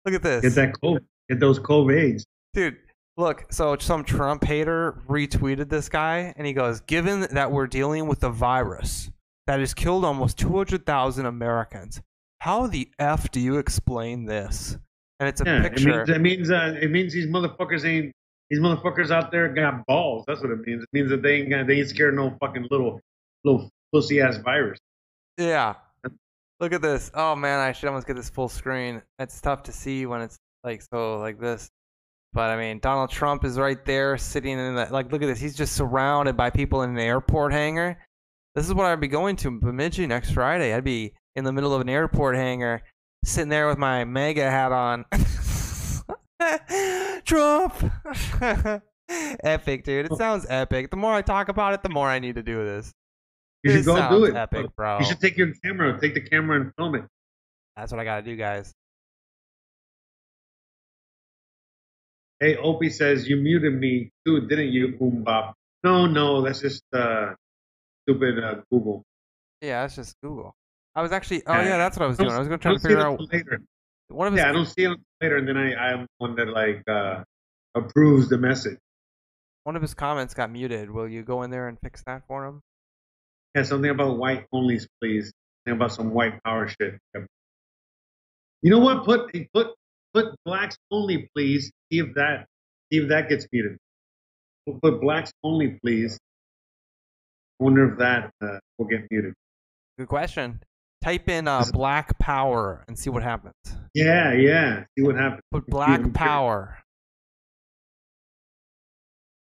[0.05, 0.43] Look at this.
[0.43, 1.01] Get that COVID.
[1.31, 2.25] Get those COVID AIDS.
[2.53, 2.77] Dude,
[3.17, 8.07] look, so some Trump hater retweeted this guy and he goes, Given that we're dealing
[8.07, 9.11] with a virus
[9.47, 12.03] that has killed almost 200,000 Americans,
[12.41, 14.77] how the F do you explain this?
[15.21, 16.03] And it's a Yeah, picture.
[16.03, 18.13] it means it means uh, it means these motherfuckers ain't
[18.51, 20.25] these motherfuckers out there got balls.
[20.27, 20.83] That's what it means.
[20.83, 23.01] It means that they ain't got, they ain't scared of no fucking little
[23.45, 24.79] little pussy ass virus.
[25.39, 25.75] yeah.
[26.61, 27.11] Look at this.
[27.15, 29.03] Oh man, I should almost get this full screen.
[29.19, 31.69] It's tough to see when it's like so like this.
[32.33, 34.93] But I mean, Donald Trump is right there sitting in that.
[34.93, 35.41] Like, look at this.
[35.41, 37.99] He's just surrounded by people in an airport hangar.
[38.55, 40.75] This is what I'd be going to Bemidji next Friday.
[40.75, 42.83] I'd be in the middle of an airport hangar,
[43.25, 45.05] sitting there with my mega hat on.
[47.25, 47.75] Trump.
[49.09, 50.07] epic, dude.
[50.07, 50.91] It sounds epic.
[50.91, 52.93] The more I talk about it, the more I need to do this.
[53.63, 54.35] You should go do it.
[54.35, 54.99] Epic, bro.
[54.99, 57.05] You should take your camera, take the camera and film it.
[57.77, 58.73] That's what I gotta do, guys.
[62.41, 65.55] Hey, Opie says you muted me too, didn't you, Boombop?
[65.83, 67.33] No, no, that's just uh,
[68.03, 69.03] stupid uh, Google.
[69.61, 70.55] Yeah, that's just Google.
[70.95, 71.43] I was actually.
[71.47, 72.31] Oh Yeah, yeah, that's what I was doing.
[72.31, 73.61] I was gonna try to figure out later.
[74.15, 74.43] One of his.
[74.43, 77.25] Yeah, I don't see it later, and then I I'm one that like uh,
[77.75, 78.79] approves the message.
[79.65, 80.91] One of his comments got muted.
[80.91, 82.61] Will you go in there and fix that for him?
[83.55, 85.33] Yeah, something about white onlys, please.
[85.67, 86.99] Something about some white power shit.
[88.63, 89.05] You know what?
[89.05, 89.69] Put put
[90.13, 91.71] put blacks only, please.
[91.91, 92.47] See if that
[92.93, 93.79] See if that gets muted.
[94.67, 96.19] We'll put blacks only, please.
[97.61, 99.35] I wonder if that uh, will get muted.
[99.99, 100.63] Good question.
[101.05, 103.53] Type in uh, black power and see what happens.
[103.93, 104.85] Yeah, yeah.
[104.97, 105.43] See what happens.
[105.51, 106.79] Put black power.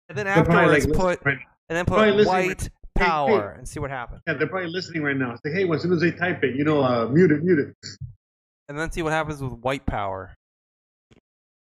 [0.08, 3.68] And then afterwards like, put right- and then put listening right- white Hey, power and
[3.68, 4.22] see what happens.
[4.28, 5.36] Yeah, they're probably listening right now.
[5.45, 7.76] Say, hey, as soon as they type it, you know, uh, mute it, mute it.
[8.70, 10.34] And then see what happens with white power.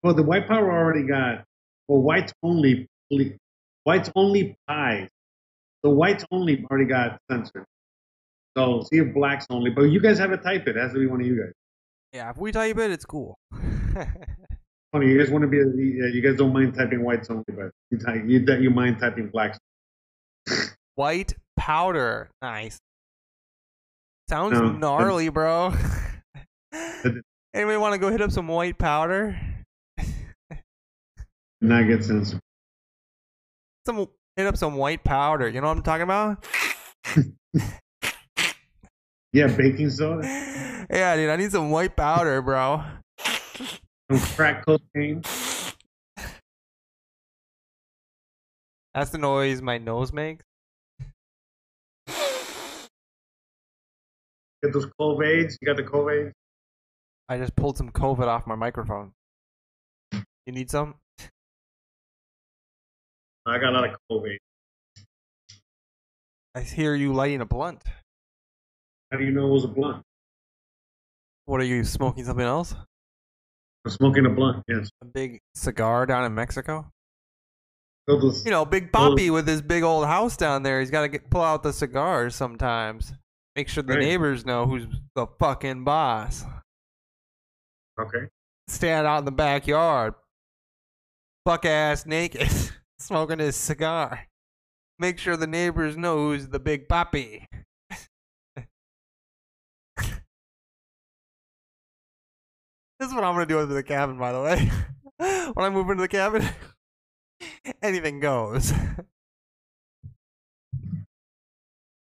[0.03, 1.45] Well, the white power already got.
[1.87, 2.87] Well, whites only.
[3.83, 5.07] Whites only pies.
[5.83, 7.65] The whites only already got censored.
[8.57, 9.71] So see if blacks only.
[9.71, 10.75] But you guys have to type it.
[10.75, 11.53] It has to be one of you guys.
[12.13, 13.37] Yeah, if we type it, it's cool.
[14.91, 15.57] Funny, you guys want to be.
[15.57, 18.23] Yeah, you guys don't mind typing whites only, but you type.
[18.25, 19.59] You you mind typing blacks.
[20.95, 22.31] white powder.
[22.41, 22.79] Nice.
[24.27, 25.73] Sounds No, gnarly, bro.
[27.53, 29.39] Anybody want to go hit up some white powder?
[31.61, 32.39] Not get censored.
[33.85, 35.47] Some hit up some white powder.
[35.47, 36.45] You know what I'm talking about?
[39.31, 40.27] Yeah, baking soda,
[40.89, 41.29] yeah, dude.
[41.29, 42.83] I need some white powder, bro.
[44.11, 45.21] some crack cocaine.
[48.93, 50.43] That's the noise my nose makes.
[54.61, 55.57] Get those COVIDs.
[55.61, 56.31] You got the COVIDs.
[57.29, 59.13] I just pulled some COVID off my microphone.
[60.11, 60.95] You need some?
[63.45, 64.37] I got a lot of COVID.
[66.55, 67.83] I hear you lighting a blunt.
[69.11, 70.03] How do you know it was a blunt?
[71.45, 72.25] What are you smoking?
[72.25, 72.75] Something else?
[73.85, 74.63] I'm smoking a blunt.
[74.67, 74.89] Yes.
[75.01, 76.91] A big cigar down in Mexico?
[78.07, 80.79] You know, Big Poppy with his big old house down there.
[80.79, 83.13] He's got to pull out the cigars sometimes.
[83.55, 83.99] Make sure the Right.
[84.01, 86.43] neighbors know who's the fucking boss.
[87.99, 88.27] Okay.
[88.67, 90.15] Stand out in the backyard,
[91.45, 92.49] buck ass naked,
[92.99, 94.27] smoking his cigar.
[94.97, 97.45] Make sure the neighbors know who's the Big Poppy.
[102.99, 104.71] This is what I'm gonna do with the cabin, by the way.
[105.53, 106.47] when I move into the cabin,
[107.81, 108.71] anything goes.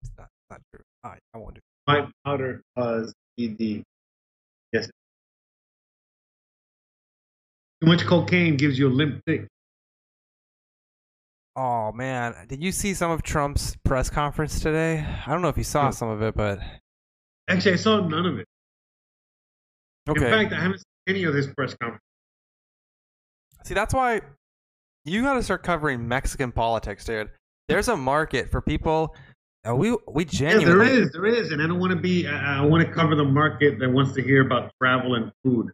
[0.01, 0.83] it's not, not true.
[1.03, 1.61] I, I won't do.
[1.85, 3.83] White powder uh, cause ED.
[4.73, 4.89] Yes.
[7.81, 9.47] Too much cocaine gives you a limp dick.
[11.55, 15.05] Oh man, did you see some of Trump's press conference today?
[15.25, 15.91] I don't know if you saw No.
[15.91, 16.59] some of it, but
[17.47, 18.45] Actually, I saw none of it.
[20.09, 20.25] okay.
[20.25, 22.03] In fact, I haven't any of his press conference.
[23.65, 24.21] See, that's why
[25.05, 27.29] you got to start covering Mexican politics, dude.
[27.67, 29.15] There's a market for people.
[29.67, 32.27] Uh, we we Yeah, there genuinely is, there is, and I don't want to be.
[32.27, 35.71] I, I want to cover the market that wants to hear about travel and food.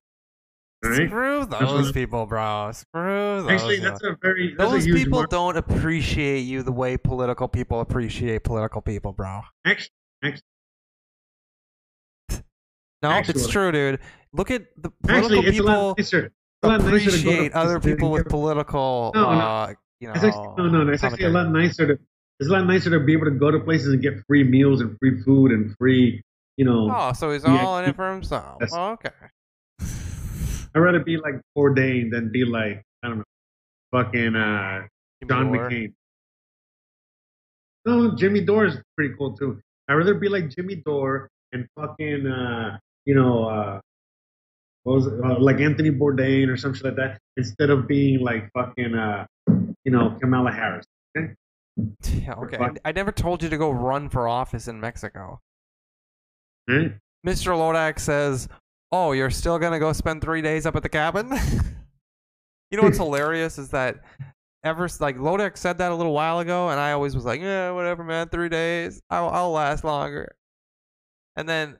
[0.83, 1.07] Right.
[1.07, 2.71] screw those people, bro.
[2.73, 3.51] Screw those.
[3.51, 5.31] Actually, that's a very that's those a people market.
[5.31, 9.41] don't appreciate you the way political people appreciate political people, bro.
[9.65, 9.91] Actually,
[10.23, 10.41] actually,
[13.03, 13.99] No, it's true, dude.
[14.31, 16.29] Look at the political actually, it's a lot people.
[16.63, 19.39] Lot appreciate other people with political, No, no.
[19.39, 20.13] uh, you know.
[20.15, 20.93] It's actually, no, no, no.
[20.93, 21.99] It's actually a lot nicer to.
[22.39, 24.81] It's a lot nicer to be able to go to places and get free meals
[24.81, 26.23] and free food and free,
[26.57, 26.89] you know.
[26.91, 28.63] Oh, so he's all in it for himself.
[28.71, 29.09] Oh, okay.
[30.75, 33.23] I'd rather be like Bourdain than be like I don't know,
[33.91, 34.87] fucking uh,
[35.27, 35.69] John Moore.
[35.69, 35.93] McCain.
[37.85, 39.59] No, Jimmy Dore is pretty cool too.
[39.89, 43.79] I'd rather be like Jimmy Dore and fucking uh, you know, uh,
[44.83, 45.13] what was it?
[45.23, 49.25] Uh, like Anthony Bourdain or some shit like that, instead of being like fucking uh,
[49.83, 50.85] you know, Kamala Harris.
[51.17, 51.33] Okay?
[52.05, 52.57] Yeah, okay.
[52.57, 52.77] fuck.
[52.85, 55.41] I never told you to go run for office in Mexico.
[56.67, 56.93] Right?
[57.25, 57.51] Mr.
[57.57, 58.47] Lodak says,
[58.91, 61.31] "Oh, you're still gonna go spend three days up at the cabin?"
[62.71, 64.01] you know what's hilarious is that
[64.63, 67.71] ever like Lodak said that a little while ago, and I always was like, "Yeah,
[67.71, 68.29] whatever, man.
[68.29, 69.01] Three days.
[69.09, 70.35] I'll, I'll last longer."
[71.35, 71.77] And then,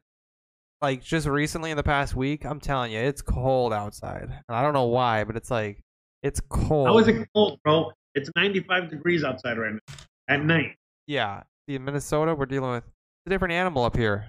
[0.84, 4.62] like just recently in the past week, I'm telling you, it's cold outside, and I
[4.62, 5.80] don't know why, but it's like
[6.22, 6.88] it's cold.
[6.88, 7.92] How is it cold, bro?
[8.16, 9.96] It's 95 degrees outside right now
[10.28, 10.76] at night.
[11.08, 11.44] Yeah.
[11.68, 12.84] See, in Minnesota, we're dealing with
[13.26, 14.28] a different animal up here.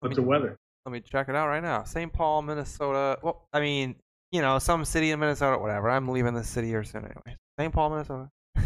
[0.00, 0.58] What's the weather?
[0.84, 1.84] Let me check it out right now.
[1.84, 2.12] St.
[2.12, 3.18] Paul, Minnesota.
[3.22, 3.94] Well, I mean,
[4.32, 5.88] you know, some city in Minnesota, whatever.
[5.88, 7.36] I'm leaving this city here soon anyway.
[7.58, 7.72] St.
[7.72, 8.28] Paul, Minnesota.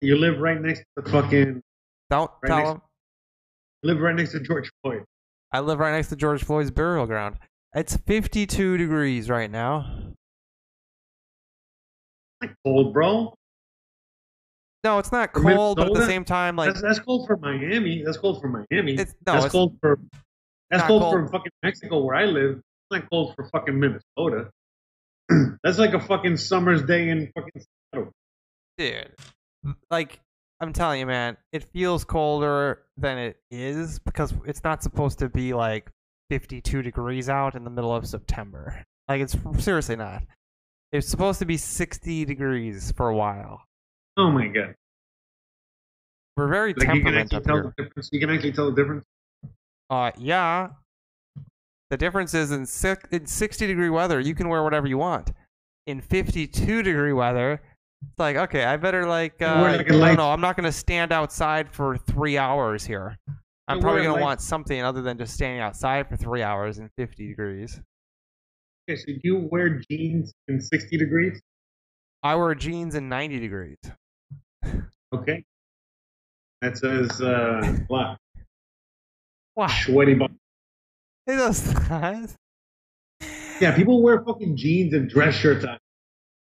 [0.00, 1.62] You live right next to the fucking.
[2.10, 2.82] Don't Right tell next- them.
[3.84, 5.04] Live right next to George Floyd.
[5.52, 7.36] I live right next to George Floyd's burial ground.
[7.74, 9.94] It's 52 degrees right now.
[12.40, 13.34] It's not cold, bro.
[14.84, 18.02] No, it's not cold, but at the same time, like that's, that's cold for Miami.
[18.02, 18.94] That's cold for Miami.
[18.94, 19.98] it's no, that's it's cold for.
[20.70, 21.14] That's cold, cold.
[21.14, 22.56] for fucking Mexico, where I live.
[22.56, 24.50] It's not cold for fucking Minnesota.
[25.62, 27.62] That's like a fucking summer's day in fucking.
[27.94, 28.12] Seattle.
[28.76, 29.14] dude.
[29.90, 30.20] Like
[30.60, 35.28] I'm telling you, man, it feels colder than it is because it's not supposed to
[35.28, 35.90] be like
[36.30, 38.82] 52 degrees out in the middle of September.
[39.08, 40.22] Like it's seriously not.
[40.92, 43.62] It's supposed to be 60 degrees for a while.
[44.16, 44.74] Oh my god!
[46.36, 47.74] We're very Like you can actually up tell here.
[47.76, 48.08] the difference.
[48.12, 49.04] You can actually tell the difference.
[49.90, 50.68] Uh, yeah.
[51.90, 52.66] The difference is in,
[53.12, 55.32] in 60 degree weather, you can wear whatever you want.
[55.86, 57.60] In 52 degree weather,
[58.10, 61.12] it's like, okay, I better like, uh, like, don't know, I'm not going to stand
[61.12, 63.18] outside for three hours here.
[63.66, 66.78] I'm probably going to light- want something other than just standing outside for three hours
[66.78, 67.80] in 50 degrees.
[68.88, 71.40] Okay, so you wear jeans in 60 degrees.
[72.22, 73.78] I wear jeans in 90 degrees.
[75.14, 75.44] Okay.
[76.60, 78.18] That says uh, what?
[79.54, 79.68] Why?
[79.84, 80.18] Sweaty.
[81.26, 82.30] It does not.
[83.60, 85.64] Yeah, people wear fucking jeans and dress shirts.
[85.64, 85.78] on.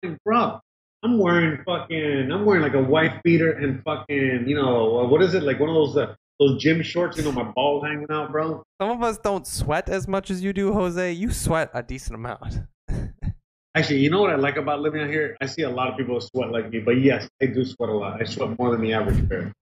[0.03, 0.59] Like, bro,
[1.03, 2.31] I'm wearing fucking.
[2.31, 4.45] I'm wearing like a wife beater and fucking.
[4.47, 5.43] You know uh, what is it?
[5.43, 7.17] Like one of those uh, those gym shorts.
[7.17, 8.63] You know, my balls hanging out, bro.
[8.81, 11.11] Some of us don't sweat as much as you do, Jose.
[11.11, 12.61] You sweat a decent amount.
[13.75, 15.37] Actually, you know what I like about living out here?
[15.39, 17.93] I see a lot of people sweat like me, but yes, I do sweat a
[17.93, 18.19] lot.
[18.19, 19.53] I sweat more than the average bear.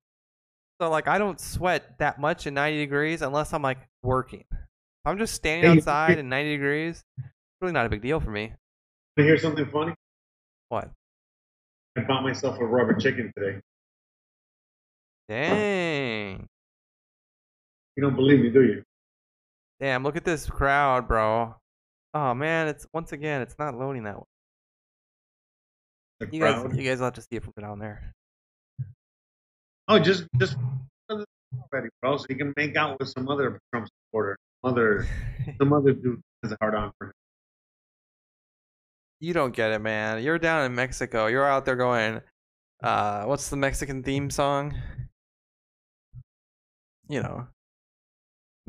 [0.79, 4.45] So like I don't sweat that much in 90 degrees unless I'm like working.
[4.51, 4.57] If
[5.05, 7.27] I'm just standing Hey, outside in 90 degrees, it's
[7.61, 8.53] really not a big deal for me.
[9.17, 9.93] To hear something funny?
[10.69, 10.91] What?
[11.97, 13.59] I bought myself a rubber chicken today.
[15.29, 16.47] Dang.
[17.95, 18.83] You don't believe me, do you?
[19.79, 21.55] Damn, look at this crowd, bro.
[22.13, 24.25] Oh man, it's once again, it's not loading that way.
[26.19, 28.13] The You guys you guys will have to see it from down there.
[29.87, 30.57] Oh, just just
[31.09, 35.07] already, bro, so you can make out with some other Trump supporter, other
[35.59, 37.13] some other dude has a hard on for him.
[39.26, 40.21] You don't get it, man.
[40.21, 41.26] You're down in Mexico.
[41.26, 42.21] You're out there going,
[42.84, 44.76] uh, what's the Mexican theme song?
[47.09, 47.47] You know,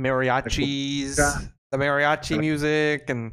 [0.00, 1.16] mariachis,
[1.70, 3.32] the mariachi music, and.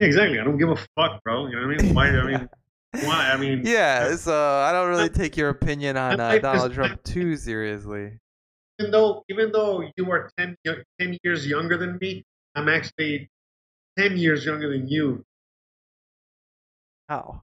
[0.00, 0.40] Exactly.
[0.40, 1.48] I don't give a fuck, bro.
[1.48, 1.94] You know what I mean?
[1.94, 2.08] Why?
[2.08, 2.48] I mean,
[3.04, 3.30] why?
[3.30, 7.36] I mean, yeah, so I don't really take your opinion on uh, Donald Trump too
[7.36, 8.18] seriously.
[8.80, 10.56] even though even though you are 10,
[10.98, 12.24] 10 years younger than me,
[12.54, 13.30] I'm actually
[13.98, 15.24] ten years younger than you.
[17.08, 17.42] How?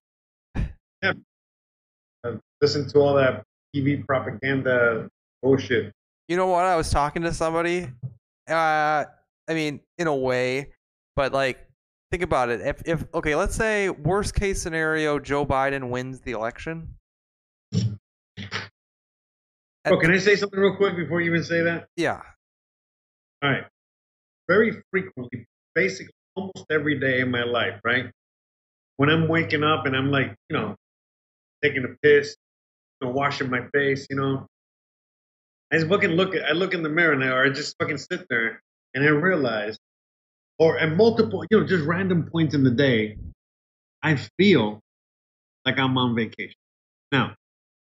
[2.23, 3.43] Uh, listen to all that
[3.75, 5.09] TV propaganda
[5.41, 5.93] bullshit.
[6.27, 6.65] You know what?
[6.65, 7.87] I was talking to somebody.
[8.47, 9.05] Uh,
[9.47, 10.73] I mean, in a way,
[11.15, 11.65] but like,
[12.11, 12.61] think about it.
[12.61, 16.95] If, if okay, let's say worst case scenario, Joe Biden wins the election.
[19.85, 21.87] Oh, can I say something real quick before you even say that?
[21.95, 22.21] Yeah.
[23.41, 23.63] All right.
[24.49, 28.11] Very frequently, basically almost every day in my life, right?
[28.97, 30.75] When I'm waking up and I'm like, you know,
[31.63, 32.35] taking a piss,
[33.01, 34.47] you know, washing my face, you know,
[35.71, 38.27] I just fucking look I look in the mirror now, or I just fucking sit
[38.29, 38.61] there
[38.95, 39.77] and I realize,
[40.59, 43.17] or at multiple, you know, just random points in the day,
[44.03, 44.81] I feel
[45.65, 46.55] like I'm on vacation.
[47.11, 47.35] Now,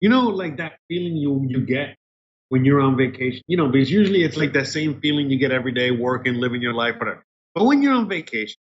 [0.01, 1.95] you know, like that feeling you you get
[2.51, 3.41] when you're on vacation.
[3.47, 6.61] You know, because usually it's like that same feeling you get every day, working, living
[6.61, 7.23] your life, whatever.
[7.55, 8.57] But when you're on vacation,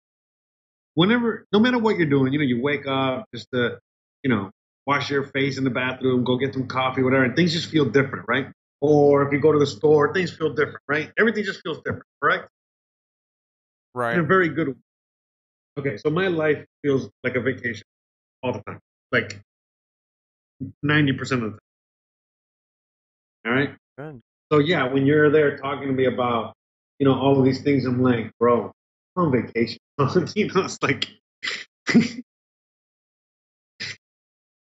[0.94, 3.78] whenever, no matter what you're doing, you know, you wake up just to,
[4.24, 4.50] you know,
[4.88, 7.84] wash your face in the bathroom, go get some coffee, whatever, and things just feel
[7.84, 8.48] different, right?
[8.80, 11.12] Or if you go to the store, things feel different, right?
[11.16, 12.48] Everything just feels different, correct?
[13.94, 14.14] Right.
[14.14, 14.74] In a very good way.
[15.78, 17.84] Okay, so my life feels like a vacation
[18.42, 18.80] all the time,
[19.12, 19.40] like
[20.84, 21.65] 90% of the time.
[23.46, 23.70] All right?
[23.96, 24.20] Good.
[24.52, 26.54] So yeah, when you're there talking to me about,
[26.98, 28.72] you know, all of these things, I'm like, bro,
[29.16, 29.78] I'm on vacation.
[30.34, 31.08] you know, it's like
[31.94, 32.24] I'm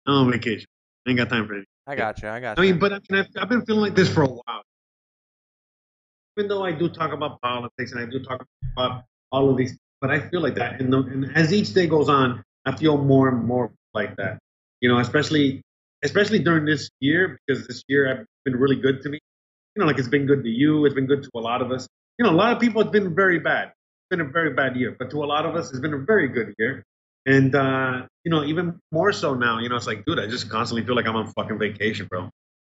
[0.07, 0.67] on vacation.
[1.07, 1.67] I ain't got time for it.
[1.87, 2.29] I got you.
[2.29, 2.71] I got I you.
[2.71, 4.63] mean, but I mean, I've, I've been feeling like this for a while.
[6.37, 8.45] Even though I do talk about politics and I do talk
[8.77, 10.81] about all of these, but I feel like that.
[10.81, 14.39] And, the, and as each day goes on, I feel more and more like that.
[14.81, 15.63] You know, especially
[16.05, 19.19] especially during this year because this year has been really good to me.
[19.75, 20.85] You know, like it's been good to you.
[20.85, 21.89] It's been good to a lot of us.
[22.19, 23.69] You know, a lot of people it's been very bad.
[23.69, 25.99] It's been a very bad year, but to a lot of us, it's been a
[25.99, 26.85] very good year.
[27.27, 29.59] And uh, you know, even more so now.
[29.59, 32.29] You know, it's like, dude, I just constantly feel like I'm on fucking vacation, bro.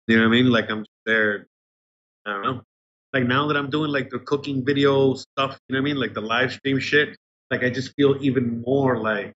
[0.07, 0.49] You know what I mean?
[0.49, 1.45] Like I'm there.
[2.25, 2.61] I don't know.
[3.13, 5.97] Like now that I'm doing like the cooking video stuff, you know what I mean?
[5.97, 7.17] Like the live stream shit.
[7.51, 9.33] Like I just feel even more like,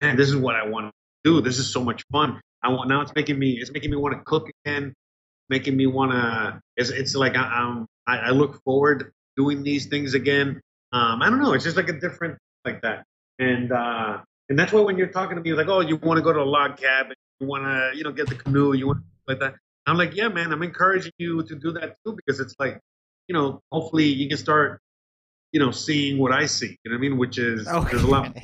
[0.00, 0.92] man, this is what I want to
[1.24, 1.40] do.
[1.40, 2.40] This is so much fun.
[2.64, 3.02] I want now.
[3.02, 3.58] It's making me.
[3.60, 4.94] It's making me want to cook again.
[5.50, 6.60] Making me want to.
[6.76, 7.86] It's it's like I, I'm.
[8.06, 9.06] I, I look forward to
[9.36, 10.60] doing these things again.
[10.92, 11.52] Um, I don't know.
[11.52, 13.04] It's just like a different like that,
[13.38, 16.22] and uh, and that's why when you're talking to me, like, oh, you want to
[16.22, 19.00] go to a log cabin, you want to, you know, get the canoe, you want
[19.00, 19.54] to like that.
[19.86, 22.80] I'm like, yeah, man, I'm encouraging you to do that too because it's like,
[23.28, 24.80] you know, hopefully you can start,
[25.52, 26.78] you know, seeing what I see.
[26.84, 27.18] You know what I mean?
[27.18, 28.34] Which is there's a lot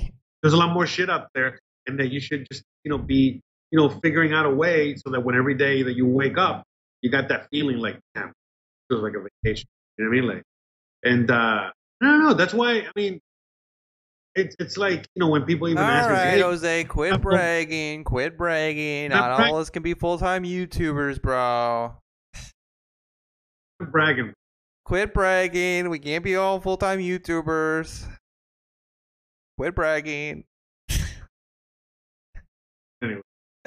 [0.43, 3.41] there's a lot more shit out there, and that you should just, you know, be,
[3.71, 6.65] you know, figuring out a way so that when every day that you wake up,
[7.03, 8.33] you got that feeling like, damn,
[8.89, 9.69] feels like a vacation.
[9.97, 10.29] You know what I mean?
[10.29, 10.43] Like,
[11.05, 12.35] and uh, I don't know.
[12.35, 13.21] That's why I mean,
[14.35, 17.21] it's it's like you know when people even All ask me, hey, Jose, quit I'm-
[17.21, 19.11] bragging, quit bragging.
[19.11, 21.95] Not Not all of us can be full time YouTubers, bro.
[23.81, 24.35] I'm bragging.
[24.85, 25.89] Quit bragging.
[25.89, 28.07] We can't be all full time YouTubers.
[29.57, 30.45] Quit bragging.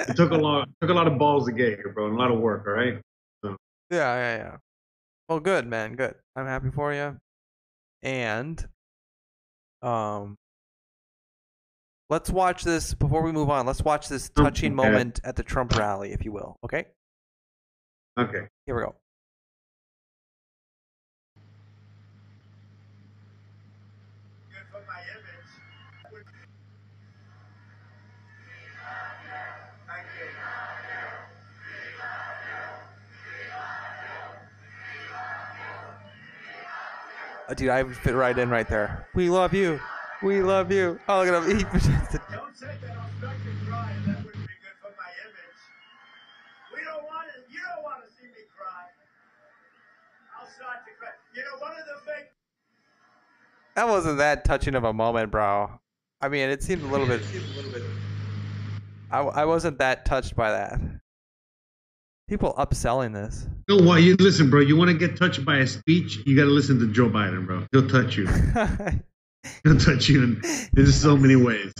[0.08, 2.20] It took a lot took a lot of balls to get here, bro, and a
[2.20, 2.66] lot of work.
[2.68, 3.00] All right.
[3.44, 4.58] Yeah, yeah, yeah.
[5.30, 5.96] Well, good, man.
[5.96, 6.16] Good.
[6.36, 7.18] I'm happy for you.
[8.02, 8.68] And,
[9.82, 10.36] um,
[12.10, 13.66] let's watch this before we move on.
[13.66, 14.90] Let's watch this touching okay.
[14.90, 16.58] moment at the Trump rally, if you will.
[16.66, 16.86] Okay.
[18.18, 18.48] Okay.
[18.66, 18.96] Here we go.
[37.54, 39.08] Uh, dude, I would fit right in right there.
[39.14, 39.80] We love you.
[40.24, 41.00] We love you.
[41.08, 41.58] Oh, look at him.
[41.60, 42.20] He projected.
[42.32, 43.94] Don't say that I'll start to cry.
[44.08, 45.62] That wouldn't be good for my image.
[46.74, 47.46] We don't want it.
[47.52, 48.90] You don't want to see me cry.
[50.40, 51.10] I'll start to cry.
[51.36, 52.32] You know, one of the fake
[53.76, 55.80] That wasn't that touching of a moment, bro.
[56.22, 57.22] I mean, it seemed a little bit.
[59.12, 60.80] I, I wasn't that touched by that.
[62.34, 63.46] People upselling this.
[63.70, 64.62] No, why you listen, bro?
[64.62, 66.18] You want to get touched by a speech?
[66.26, 67.68] You got to listen to Joe Biden, bro.
[67.72, 68.26] He'll touch you.
[69.64, 70.42] He'll touch you in
[70.74, 71.72] there's so many ways.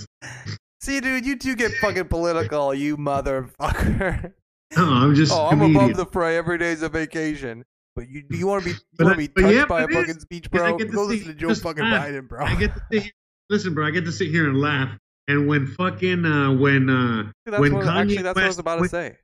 [0.80, 4.34] See, dude, you two get fucking political, you motherfucker.
[4.78, 5.32] No, I'm just.
[5.32, 5.86] Oh, I'm comedian.
[5.86, 6.38] above the fray.
[6.38, 7.64] Every day's a vacation.
[7.96, 9.90] But you, you want to be, you want to be touched yeah, by a it
[9.90, 10.78] is, fucking speech, bro?
[10.78, 12.08] to Go listen to Joe fucking laugh.
[12.08, 12.46] Biden, bro.
[12.46, 13.12] I get to sit here,
[13.50, 13.88] listen, bro.
[13.88, 14.90] I get to sit here and laugh.
[15.28, 18.48] And when fucking uh, when uh, Dude, that's when what, Kanye actually, that's what I
[18.48, 19.18] was West- about to when- say.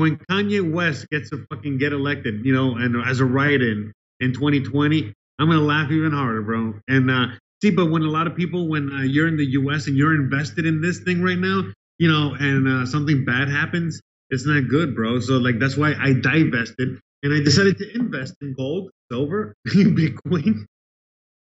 [0.00, 4.32] When Kanye West gets to fucking get elected, you know, and as a write-in in
[4.32, 6.74] 2020, I'm gonna laugh even harder, bro.
[6.88, 7.26] And uh,
[7.62, 9.86] see, but when a lot of people, when uh, you're in the U.S.
[9.86, 11.62] and you're invested in this thing right now,
[11.98, 15.20] you know, and uh, something bad happens, it's not good, bro.
[15.20, 20.64] So like that's why I divested and I decided to invest in gold, silver, Bitcoin.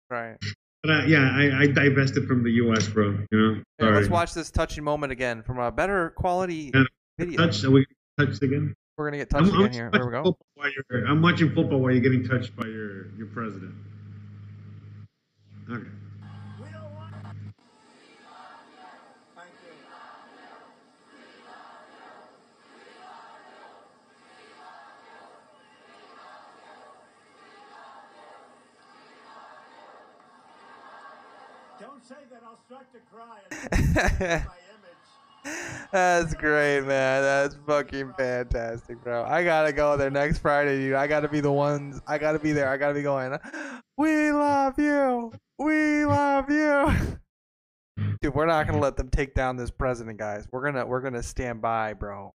[0.09, 0.37] Right.
[0.83, 3.17] But uh, yeah, I, I divested from the U.S., bro.
[3.31, 3.95] You know, sorry.
[3.95, 6.83] let's watch this touching moment again from a better quality Yeah.
[7.17, 7.37] video.
[7.37, 7.63] Touch.
[7.63, 7.85] We
[8.19, 8.75] touched again?
[8.97, 9.89] We're gonna get touched I'm, I'm again here.
[9.91, 10.37] There we go.
[10.55, 13.73] while you're- I'm watching football while you're getting touched by your your president.
[15.69, 15.87] Okay.
[16.59, 17.13] We don't want.
[19.35, 19.73] Thank you.
[31.79, 34.43] Don't say that I'll start to cry.
[35.45, 35.89] It's my image.
[35.91, 37.21] That's great, man.
[37.21, 39.23] That's fucking fantastic, bro.
[39.25, 40.95] I gotta go there next Friday, dude.
[40.95, 42.01] I gotta be the ones.
[42.07, 42.69] I gotta be there.
[42.69, 43.37] I gotta be going.
[43.97, 45.31] We love you.
[45.59, 46.91] We love you.
[48.23, 50.47] Dude, we're not gonna let them take down this president, guys.
[50.51, 52.31] We're gonna we're gonna stand by, bro.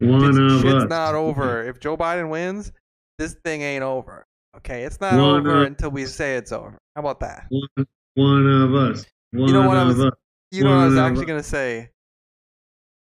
[0.00, 0.88] One It's, of shit's us.
[0.88, 1.62] not over.
[1.64, 2.72] If Joe Biden wins,
[3.18, 4.24] this thing ain't over.
[4.56, 6.78] Okay, it's not One over of- until we say it's over.
[6.96, 7.46] How about that?
[7.50, 9.04] One, one of us.
[9.32, 10.12] One know what I was- us.
[10.52, 11.88] You know what I was actually gonna say?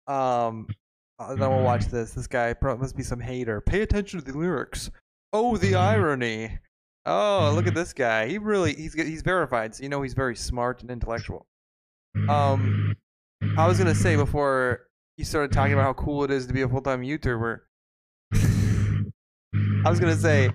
[0.08, 0.66] Um,
[1.20, 2.14] uh, then we'll watch this.
[2.14, 3.60] This guy must be some hater.
[3.60, 4.90] Pay attention to the lyrics.
[5.34, 6.58] Oh, the irony.
[7.06, 8.28] Oh, look at this guy.
[8.30, 11.46] He really he's he's verified, so you know he's very smart and intellectual.
[12.30, 12.96] Um,
[13.58, 14.88] I was gonna say before
[15.18, 17.60] you started talking about how cool it is to be a full time YouTuber.
[19.86, 20.50] I was gonna say,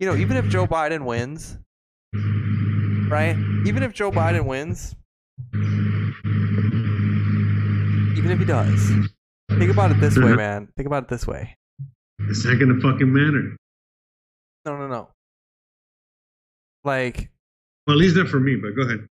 [0.00, 1.58] you know, even if Joe Biden wins,
[3.08, 3.36] right?
[3.66, 4.96] Even if Joe Biden wins,
[8.16, 8.90] even if he does,
[9.58, 10.68] think about it this way, man.
[10.76, 11.56] Think about it this way.
[12.20, 13.56] It's not gonna fucking matter.
[14.64, 15.08] No, no, no.
[16.84, 17.30] Like,
[17.86, 18.56] Well, at least not for me.
[18.56, 19.06] But go ahead.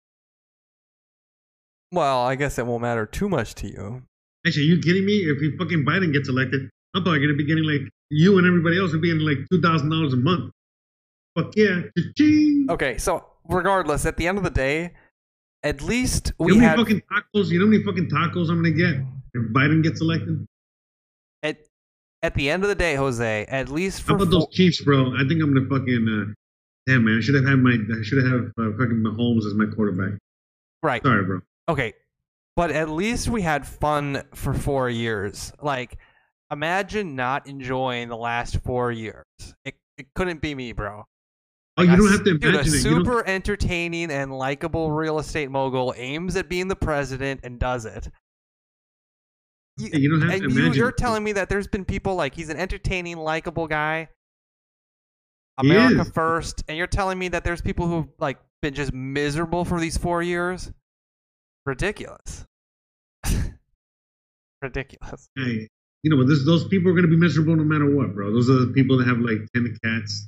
[1.91, 4.03] well, I guess it won't matter too much to you.
[4.45, 5.17] Actually, are you kidding me?
[5.19, 8.79] If he fucking Biden gets elected, I'm probably gonna be getting like you and everybody
[8.79, 10.51] else will be getting like two thousand dollars a month.
[11.37, 11.81] Fuck yeah.
[11.97, 12.67] Cha-ching.
[12.69, 14.91] Okay, so regardless, at the end of the day,
[15.63, 17.49] at least You we know how had many fucking tacos?
[17.49, 18.95] You know how many fucking tacos I'm gonna get
[19.33, 20.45] if Biden gets elected?
[21.43, 21.57] at
[22.23, 23.45] at the end of the day, Jose.
[23.47, 25.13] At least How for about those Chiefs, bro?
[25.15, 26.33] I think I'm gonna fucking uh,
[26.87, 27.71] Damn, man, I should have had my.
[27.71, 30.17] I should have uh, fucking Mahomes as my quarterback.
[30.81, 31.03] Right.
[31.03, 31.41] Sorry, bro.
[31.69, 31.93] Okay.
[32.55, 35.53] But at least we had fun for four years.
[35.61, 35.97] Like,
[36.51, 39.25] imagine not enjoying the last four years.
[39.63, 41.05] It, it couldn't be me, bro.
[41.77, 42.65] Oh, you A don't s- have to dude, a it.
[42.65, 47.85] You super entertaining and likable real estate mogul aims at being the president and does
[47.85, 48.09] it.
[49.77, 50.73] You, you don't have to and you, imagine.
[50.77, 54.09] you're telling me that there's been people like he's an entertaining, likable guy.
[55.57, 59.79] America first, and you're telling me that there's people who've like been just miserable for
[59.79, 60.71] these four years.
[61.65, 62.45] Ridiculous.
[64.61, 65.29] Ridiculous.
[65.35, 65.67] Hey,
[66.03, 68.31] you know, but this, those people are going to be miserable no matter what, bro.
[68.31, 70.27] Those are the people that have like ten cats.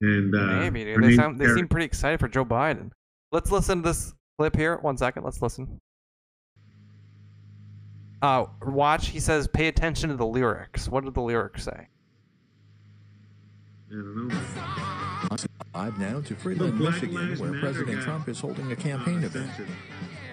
[0.00, 1.02] And uh, Maybe, dude.
[1.02, 1.58] They, sound, they Karen.
[1.58, 2.90] seem pretty excited for Joe Biden.
[3.32, 4.76] Let's listen to this clip here.
[4.78, 5.22] One second.
[5.24, 5.78] Let's listen.
[8.22, 9.08] Uh, watch.
[9.08, 11.88] He says, "Pay attention to the lyrics." What did the lyrics say?
[13.88, 14.40] I don't know.
[15.74, 18.04] Live now to The Freeland, Black Michigan, Lives where Matter President guy.
[18.04, 19.50] Trump is holding a campaign Uh, event.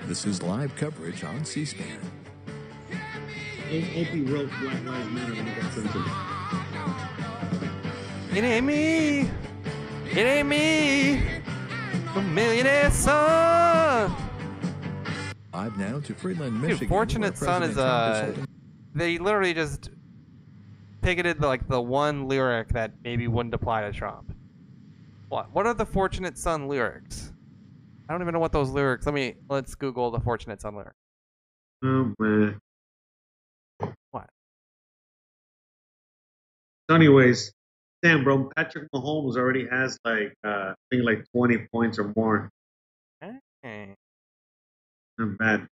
[0.07, 1.99] This is live coverage on C-SPAN.
[3.69, 6.01] Opie wrote Black Lives Matter when he got censored.
[8.37, 9.29] It ain't me.
[10.15, 11.23] It ain't me.
[12.13, 14.15] The millionaire son.
[15.51, 16.87] Live now to Freeland, Dude, Michigan.
[16.87, 18.41] Fortunate Son is, Trump uh,
[18.93, 19.89] They literally just
[21.01, 24.35] picketed the, like the one lyric that maybe wouldn't apply to Trump.
[25.29, 25.51] What?
[25.51, 27.33] What are the Fortunate Son lyrics?
[28.07, 29.07] I don't even know what those lyrics.
[29.07, 30.93] Let me let's Google the Fortunate Son lyrics.
[31.83, 32.59] Oh man.
[34.11, 34.29] What?
[36.87, 37.51] So anyways,
[38.03, 42.49] damn, bro, Patrick Mahomes already has like uh, I think like twenty points or more.
[43.63, 43.95] Hey.
[45.17, 45.67] Not bad.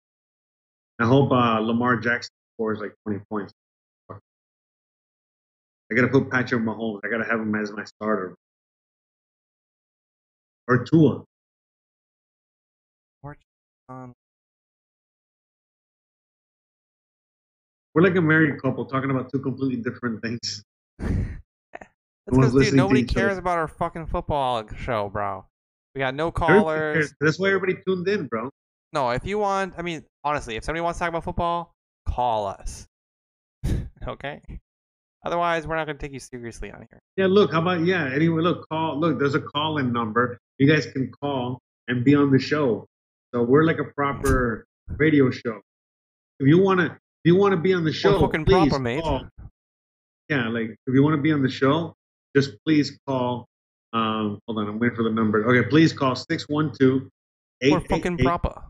[1.00, 3.52] I hope uh, Lamar Jackson scores like twenty points.
[4.10, 7.00] I gotta put Patrick Mahomes.
[7.02, 8.34] I gotta have him as my starter.
[10.68, 11.24] Or Tua.
[13.22, 14.14] Fortunate
[17.94, 20.62] We're like a married couple talking about two completely different things.
[22.30, 25.46] That's because dude, nobody cares about our fucking football show, bro.
[25.94, 27.14] We got no callers.
[27.20, 28.50] That's why everybody tuned in, bro.
[28.92, 31.74] No, if you want, I mean, honestly, if somebody wants to talk about football,
[32.06, 32.86] call us.
[34.06, 34.40] okay.
[35.24, 37.00] Otherwise, we're not going to take you seriously on here.
[37.16, 38.10] Yeah, look, how about yeah?
[38.14, 38.98] Anyway, look, call.
[38.98, 40.38] Look, there's a call-in number.
[40.58, 42.86] You guys can call and be on the show.
[43.34, 44.64] So we're like a proper
[44.96, 45.60] radio show.
[46.40, 49.02] If you wanna, if you wanna be on the show, fucking please proper, mate.
[49.02, 49.26] call.
[50.28, 51.94] Yeah, like if you want to be on the show,
[52.36, 53.46] just please call.
[53.92, 55.48] Um, hold on, I'm waiting for the number.
[55.48, 57.08] Okay, please call 612
[57.62, 58.62] We're fucking proper.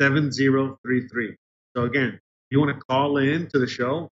[0.00, 1.34] 7033.
[1.76, 2.20] So again, if
[2.50, 4.10] you want to call in to the show,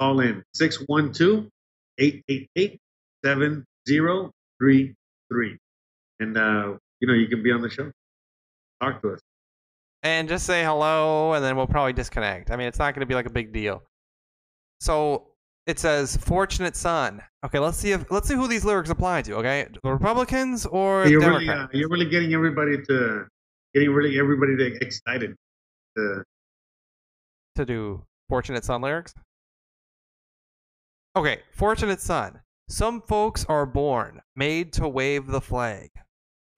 [0.00, 1.48] call in 612
[1.98, 2.80] 888
[3.24, 5.58] 7033.
[6.20, 7.90] And, uh, you know, you can be on the show.
[8.80, 9.20] Talk to us.
[10.02, 12.50] And just say hello, and then we'll probably disconnect.
[12.50, 13.82] I mean, it's not going to be like a big deal.
[14.80, 15.28] So
[15.66, 19.34] it says "Fortunate Son." Okay, let's see if let's see who these lyrics apply to.
[19.36, 21.74] Okay, the Republicans or You're really, Democrats.
[21.74, 23.26] uh, you're really getting everybody to,
[23.74, 25.34] getting really everybody to excited.
[25.96, 26.22] To,
[27.56, 29.14] to do Fortunate Son lyrics?
[31.16, 32.40] Okay, Fortunate Son.
[32.68, 35.90] Some folks are born, made to wave the flag.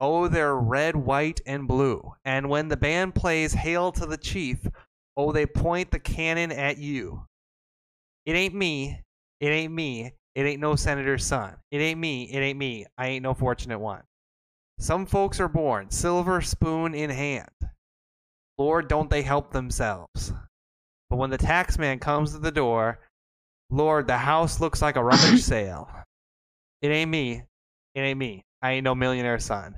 [0.01, 2.13] Oh, they're red, white, and blue.
[2.25, 4.67] And when the band plays Hail to the Chief,
[5.17, 7.25] oh, they point the cannon at you.
[8.29, 9.01] It ain't me.
[9.41, 10.13] It ain't me.
[10.35, 11.55] It ain't no senator's son.
[11.71, 12.25] It ain't me.
[12.25, 12.85] It ain't me.
[12.99, 14.03] I ain't no fortunate one.
[14.79, 17.49] Some folks are born, silver spoon in hand.
[18.59, 20.35] Lord, don't they help themselves.
[21.09, 22.99] But when the taxman comes to the door,
[23.71, 25.89] Lord, the house looks like a rummage sale.
[26.83, 27.45] It ain't me.
[27.95, 28.43] It ain't me.
[28.61, 29.75] I ain't no millionaire son.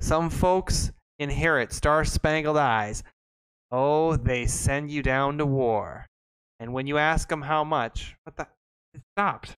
[0.00, 3.02] Some folks inherit star spangled eyes.
[3.70, 6.07] Oh, they send you down to war.
[6.60, 8.46] And when you ask them how much, what the?
[8.94, 9.54] It stopped.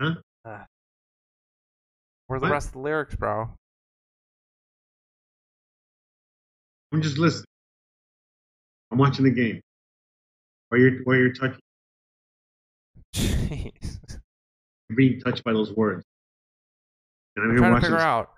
[0.00, 0.14] Huh?
[0.44, 0.64] Uh,
[2.26, 3.50] where's the rest of the lyrics, bro?
[6.92, 7.44] I'm just listening.
[8.90, 9.60] I'm watching the game.
[10.68, 11.58] While you're, while you're touching,
[13.14, 13.98] Jeez.
[14.88, 16.04] you're being touched by those words.
[17.36, 18.30] And I'm, I'm here trying to figure out.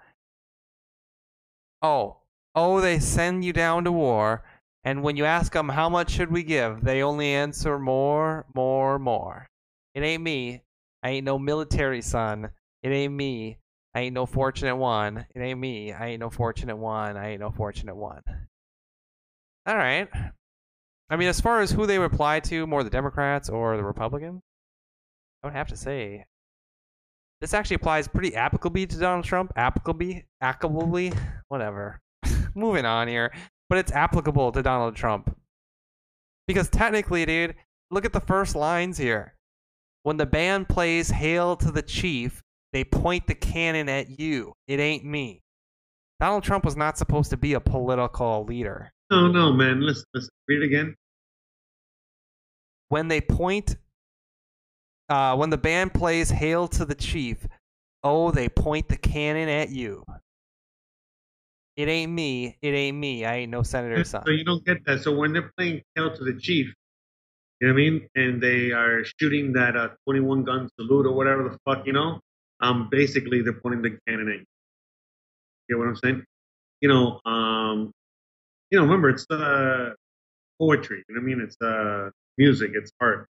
[1.82, 2.16] Oh,
[2.54, 4.42] oh, they send you down to war,
[4.86, 9.00] and when you ask them how much should we give, they only answer more, more,
[9.00, 9.48] more.
[9.96, 10.62] It ain't me.
[11.02, 12.50] I ain't no military son.
[12.84, 13.58] It ain't me.
[13.96, 15.26] I ain't no fortunate one.
[15.34, 15.92] It ain't me.
[15.92, 17.16] I ain't no fortunate one.
[17.16, 18.22] I ain't no fortunate one.
[19.66, 20.08] All right.
[21.10, 24.40] I mean, as far as who they reply to, more the Democrats or the Republicans,
[25.42, 26.26] I would have to say
[27.40, 29.52] This actually applies pretty applicably to Donald Trump.
[29.56, 31.18] Applicably, applicably,
[31.48, 32.00] whatever.
[32.54, 33.32] Moving on here,
[33.68, 35.36] but it's applicable to Donald Trump
[36.46, 37.54] because technically, dude,
[37.90, 39.34] look at the first lines here.
[40.04, 44.52] When the band plays "Hail to the Chief," they point the cannon at you.
[44.68, 45.42] It ain't me.
[46.20, 48.90] Donald Trump was not supposed to be a political leader.
[49.10, 49.80] No, no, man.
[49.80, 50.30] Listen, listen.
[50.48, 50.94] Read it again.
[52.88, 53.76] when they point
[55.08, 57.46] uh, when the band plays hail to the chief
[58.04, 60.04] oh they point the cannon at you
[61.76, 64.84] it ain't me it ain't me i ain't no senator's son So you don't get
[64.86, 65.02] that.
[65.02, 66.74] So when they're playing Hail to the Chief,
[67.60, 71.14] you know what I mean, and they are shooting that uh, 21 gun salute or
[71.14, 72.20] whatever the fuck, you know,
[72.60, 74.44] um, basically they're pointing the cannon at you.
[75.68, 76.24] You get what I'm saying?
[76.80, 77.92] You know, um,
[78.70, 79.90] you know, remember it's uh,
[80.60, 81.04] poetry.
[81.08, 81.40] You know what I mean?
[81.40, 82.72] It's uh, music.
[82.74, 83.26] It's art.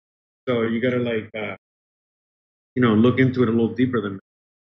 [0.48, 1.56] So you gotta like, uh,
[2.74, 4.18] you know, look into it a little deeper than,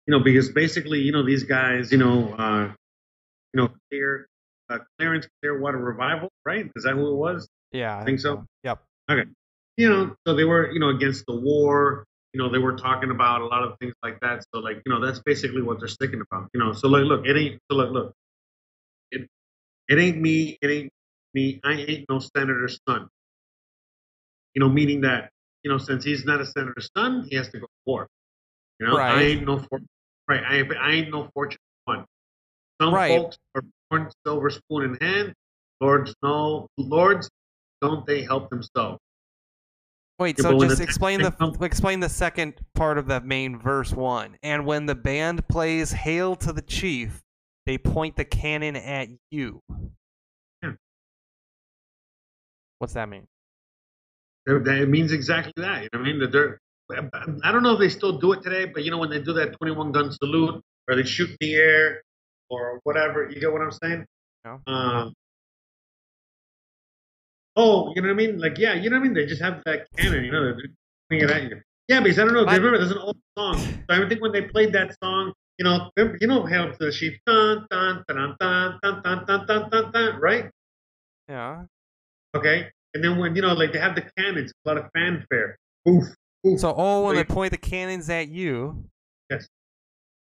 [0.07, 2.73] you know, because basically, you know, these guys, you know, uh,
[3.55, 4.27] you know, clear,
[4.69, 6.71] uh, Clarence Clearwater Revival, right?
[6.77, 7.49] Is that who it was?
[7.73, 8.45] yeah i think so.
[8.63, 8.79] yep
[9.11, 9.29] Okay.
[9.77, 12.05] You know, so they were, you know, against the war.
[12.33, 14.45] You know, they were talking about a lot of things like that.
[14.55, 16.49] So, like, you know, that's basically what they're sticking about.
[16.55, 17.61] You know, so like, look, it ain't.
[17.71, 18.13] So look, look,
[19.11, 19.29] it,
[19.89, 20.57] it ain't me.
[20.63, 20.93] It ain't
[21.35, 21.61] me.
[21.65, 23.09] I ain't no senator's son.
[24.55, 25.31] You know, meaning that,
[25.65, 28.07] you know, since he's not a senator's son, he has to go to war.
[28.81, 29.81] You know, I ain't no for,
[30.29, 30.43] right.
[30.49, 31.59] I, ain't- I ain't no fortune.
[32.81, 33.19] Some Right.
[33.21, 35.35] folks are born silver spoon in hand.
[35.81, 37.31] Lords know, lords,
[37.81, 38.99] don't they help themselves?
[40.21, 44.65] wait so just explain the explain the second part of the main verse one and
[44.65, 47.21] when the band plays hail to the chief
[47.67, 49.61] they point the cannon at you
[50.63, 50.75] Yeah.
[52.79, 53.27] what's that mean
[54.47, 55.83] That that- it means exactly that.
[55.83, 56.21] You know what I mean?
[56.21, 56.61] That they're.
[57.43, 59.33] I don't know if they still do it today, but you know when they do
[59.33, 62.03] that 21 gun salute or they shoot in the air
[62.51, 64.07] or whatever, you get what I'm saying?
[64.45, 64.61] No.
[64.67, 65.15] Um,
[67.57, 68.39] oh, you know what I mean?
[68.39, 69.15] Like yeah, you know what I mean?
[69.15, 70.55] They just have that cannon, you know, they're
[71.11, 71.61] pointing it at you.
[71.89, 72.45] Yeah, because I don't know.
[72.45, 72.53] What?
[72.53, 73.57] you remember, there's an old song.
[73.59, 76.91] So I think when they played that song, you know, you know, "Hail to the
[76.93, 80.51] Chief," dun dun dun dun dun dun dun dun dun, dun right?
[81.29, 81.65] yeah
[82.35, 85.57] Okay, and then when you know, like they have the cannons, a lot of fanfare.
[85.89, 86.05] Oof,
[86.47, 86.59] oof.
[86.61, 88.85] So, oh, when So they point the cannons at you,
[89.31, 89.47] Yes.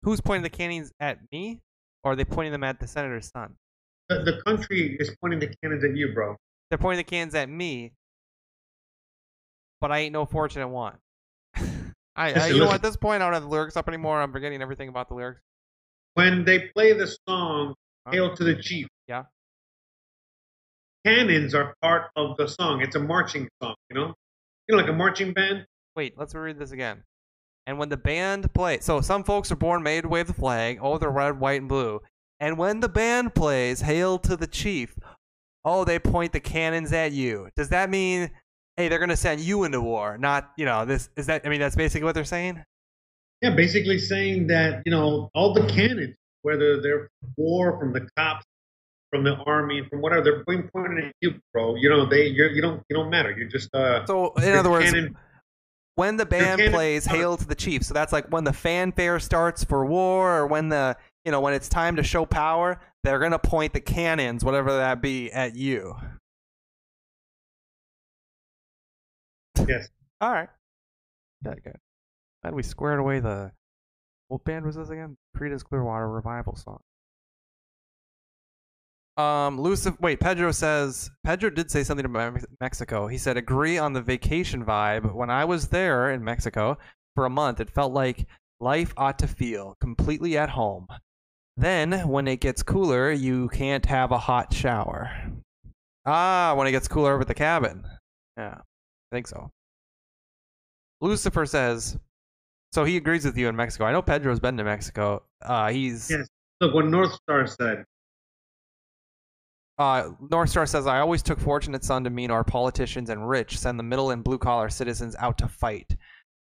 [0.02, 1.60] who's pointing the cannons at me,
[2.06, 3.56] or are they pointing them at the senator's son?
[4.08, 6.36] the, the country is pointing the cannons at you, bro.
[6.70, 7.94] They're pointing the cannons at me,
[9.80, 10.98] but I ain't no fortunate one.
[11.56, 14.22] I, I you know, at this point, I don't have the lyrics up anymore.
[14.22, 15.40] I'm forgetting everything about the lyrics.
[16.14, 17.74] When they play the song?
[18.08, 19.24] "Hail to the Chief," Yeah.
[21.04, 22.82] cannons are part of the song.
[22.82, 24.14] It's a marching song, you know,
[24.68, 25.66] you know, like a marching band.
[25.96, 27.02] Wait, let's read this again.
[27.66, 30.78] And when the band plays, so some folks are born made to wave the flag.
[30.80, 32.01] Oh, they're red, white, and blue.
[32.38, 34.97] And when the band plays "Hail to the Chief,"
[35.64, 37.48] oh, they point the cannons at you.
[37.56, 38.30] Does that mean,
[38.76, 40.16] hey, they're gonna send you into war?
[40.16, 41.44] Not, you know, this is that.
[41.44, 42.62] I mean, that's basically what they're saying.
[43.43, 48.09] Yeah, basically saying that you know all the cannons, whether they're from war from the
[48.16, 48.44] cops,
[49.10, 51.74] from the army, from whatever, they're being pointed at you, bro.
[51.74, 53.32] You know, they you're, you don't you don't matter.
[53.36, 54.06] You're just uh.
[54.06, 55.16] So, in other words, cannon-
[55.97, 59.64] when the band plays "Hail to the Chief," so that's like when the fanfare starts
[59.64, 63.39] for war, or when the you know when it's time to show power, they're gonna
[63.39, 65.97] point the cannons, whatever that be, at you.
[69.66, 69.89] yes.
[70.20, 70.48] All right.
[71.43, 71.77] That good.
[72.43, 73.52] Glad we squared away the.
[74.28, 75.16] What band was this again?
[75.36, 76.81] Creedence Clearwater Revival song.
[79.16, 79.97] Um, Lucifer.
[80.01, 83.06] Wait, Pedro says Pedro did say something about Mexico.
[83.06, 85.14] He said, "Agree on the vacation vibe.
[85.14, 86.76] When I was there in Mexico
[87.14, 88.26] for a month, it felt like
[88.60, 90.86] life ought to feel completely at home.
[91.56, 95.10] Then, when it gets cooler, you can't have a hot shower.
[96.05, 97.84] Ah, when it gets cooler over the cabin.
[98.36, 99.51] Yeah, I think so.
[101.01, 101.98] Lucifer says,
[102.72, 103.84] so he agrees with you in Mexico.
[103.86, 105.22] I know Pedro's been to Mexico.
[105.43, 106.28] Uh, he's Yes.
[106.60, 107.84] Look what North Star said.
[109.78, 113.59] Uh, North Star says, I always took fortunate son to mean our politicians and rich
[113.59, 115.97] send the middle and blue collar citizens out to fight,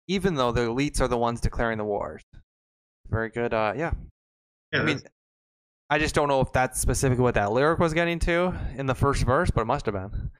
[0.08, 2.22] even though the elites are the ones declaring the wars.
[3.10, 3.54] Very good.
[3.54, 3.94] Uh, yeah.
[4.72, 5.02] Yeah, I mean,
[5.90, 8.96] I just don't know if that's specifically what that lyric was getting to in the
[8.96, 10.32] first verse, but it must have been.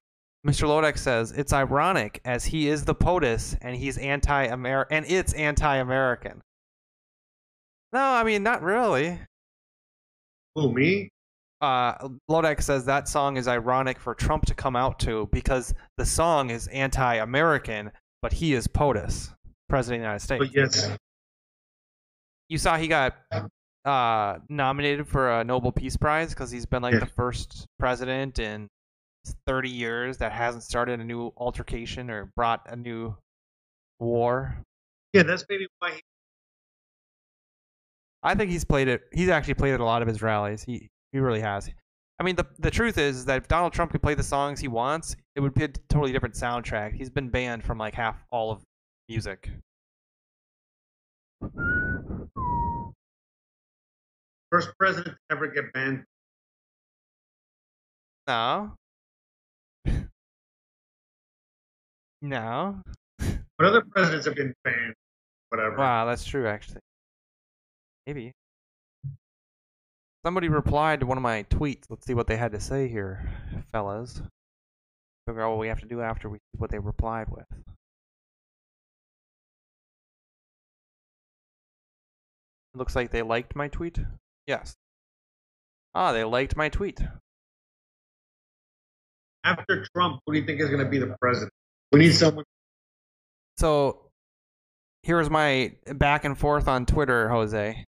[0.46, 0.68] Mr.
[0.68, 6.42] Lodak says it's ironic as he is the POTUS and he's anti-American, and it's anti-American.
[7.94, 9.20] No, I mean not really.
[10.56, 11.10] who me?
[11.64, 16.06] Uh, Lodak says that song is ironic for Trump to come out to because the
[16.06, 17.90] song is anti-American,
[18.22, 19.34] but he is POTUS,
[19.70, 20.44] President of the United States.
[20.44, 20.98] But yes,
[22.50, 23.16] you saw he got
[23.86, 27.00] uh, nominated for a Nobel Peace Prize because he's been like Yeah.
[27.00, 28.68] the first president in
[29.48, 33.16] 30 years that hasn't started a new altercation or brought a new
[34.02, 34.58] war.
[35.14, 35.92] Yeah, that's maybe why.
[35.92, 36.02] He,
[38.22, 39.04] I think he's played it.
[39.14, 40.64] He's actually played it a lot of his rallies.
[40.64, 41.70] He he really has.
[42.20, 44.68] I mean, the the truth is that if Donald Trump could play the songs he
[44.68, 46.94] wants, it would be a totally different soundtrack.
[46.94, 48.62] He's been banned from like half all of
[49.08, 49.50] music.
[54.54, 56.04] first president to ever get banned.
[58.28, 58.74] No.
[62.22, 62.82] No.
[63.20, 64.94] But other presidents have been banned.
[65.50, 65.76] Whatever.
[65.76, 66.80] Wow, that's true actually.
[68.08, 68.32] Maybe.
[70.26, 71.84] Somebody replied to one of my tweets.
[71.90, 73.30] Let's see what they had to say here,
[73.72, 74.22] fellas.
[75.28, 77.46] Figure out what we have to do after we see what they replied with.
[82.74, 84.00] Looks like they liked my tweet.
[84.48, 84.74] Yes.
[85.94, 87.00] Ah, they liked my tweet.
[89.44, 91.52] After Trump, who do you think is going to be the president?
[91.92, 92.46] We need someone.
[93.58, 94.10] So,
[95.04, 97.86] here's my back and forth on Twitter, Jose.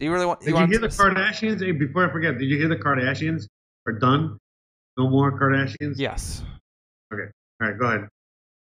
[0.00, 0.40] Do you really want?
[0.40, 1.62] Did you want hear the Kardashians?
[1.62, 3.46] Hey, before I forget, did you hear the Kardashians
[3.86, 4.38] are done?
[4.96, 5.96] No more Kardashians.
[5.98, 6.42] Yes.
[7.12, 7.24] Okay.
[7.60, 8.08] All right, go ahead.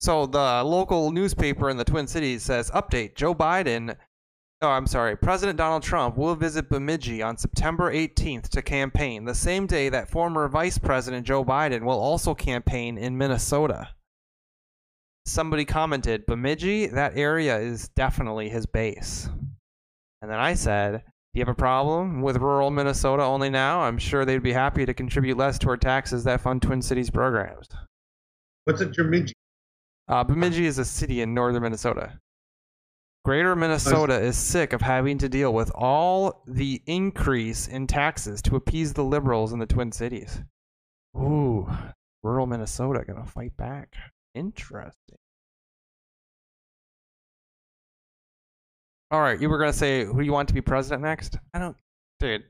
[0.02, 3.96] So the local newspaper in the Twin Cities says, "Update: Joe Biden,
[4.62, 9.34] oh, I'm sorry, President Donald Trump will visit Bemidji on September 18th to campaign, the
[9.34, 13.90] same day that former Vice President Joe Biden will also campaign in Minnesota."
[15.26, 19.28] Somebody commented, "Bemidji, that area is definitely his base."
[20.22, 23.82] And then I said, "Do you have a problem with rural Minnesota only now?
[23.82, 27.68] I'm sure they'd be happy to contribute less toward taxes that fund Twin Cities programs."
[28.66, 29.34] What's a Jamiji?
[30.08, 32.20] Uh, Bemidji is a city in northern Minnesota.
[33.26, 38.56] Greater Minnesota is sick of having to deal with all the increase in taxes to
[38.56, 40.44] appease the liberals in the Twin Cities.
[41.18, 41.68] Ooh,
[42.22, 43.96] rural Minnesota gonna fight back.
[44.36, 45.18] Interesting.
[49.12, 51.38] All right, you were gonna say who you want to be president next?
[51.54, 51.78] I don't,
[52.20, 52.44] dude.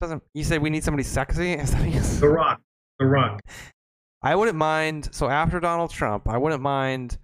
[0.00, 1.52] Doesn't you said we need somebody sexy?
[1.54, 2.00] Is that you?
[2.00, 2.60] The Rock.
[2.98, 3.40] The Rock.
[4.22, 5.08] I wouldn't mind.
[5.12, 7.16] So after Donald Trump, I wouldn't mind.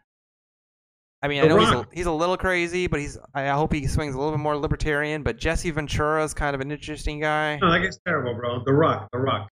[1.22, 3.18] I mean, I The know he's a, he's a little crazy, but he's.
[3.34, 5.22] I hope he swings a little bit more libertarian.
[5.22, 7.58] But Jesse Ventura is kind of an interesting guy.
[7.60, 8.62] No, that guy's terrible, bro.
[8.64, 9.08] The Rock.
[9.12, 9.48] The Rock.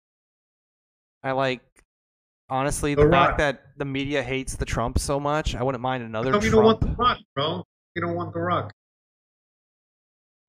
[1.24, 1.62] I like.
[2.50, 3.38] Honestly, The the fact Rock.
[3.40, 6.52] that the media hates the Trump so much, I wouldn't mind How another come you
[6.52, 7.64] don't want Trump The Rock, bro?
[7.96, 8.72] You don't want The Rock.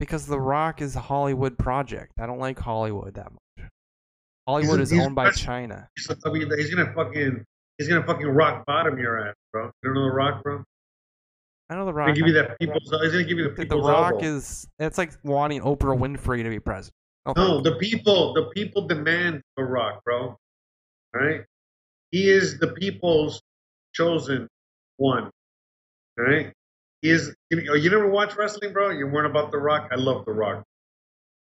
[0.05, 2.13] Because The Rock is a Hollywood project.
[2.19, 3.69] I don't like Hollywood that much.
[4.47, 5.89] Hollywood is he's owned by China.
[5.97, 7.45] He's, I mean, he's gonna fucking.
[7.79, 9.65] He's gonna fucking rock bottom your ass, bro.
[9.65, 10.63] You don't know The Rock, bro?
[11.71, 12.07] I know The He's Rock.
[12.09, 12.83] gonna give you that people's.
[13.03, 13.83] He's gonna give you the people's.
[13.85, 14.25] the Rock elbow.
[14.25, 14.69] is.
[14.79, 16.95] It's like wanting Oprah Winfrey to be president.
[17.27, 20.21] Oh, No, the people, the people demand The Rock, bro.
[20.21, 20.39] All
[21.15, 21.41] right,
[22.11, 23.41] he is the people's
[23.95, 24.47] chosen
[24.99, 25.31] one.
[26.19, 26.53] All right,
[27.11, 27.35] is.
[27.51, 28.91] You, know, you never watch wrestling, bro?
[28.91, 29.89] You weren't about The Rock.
[29.93, 30.65] I love The Rock.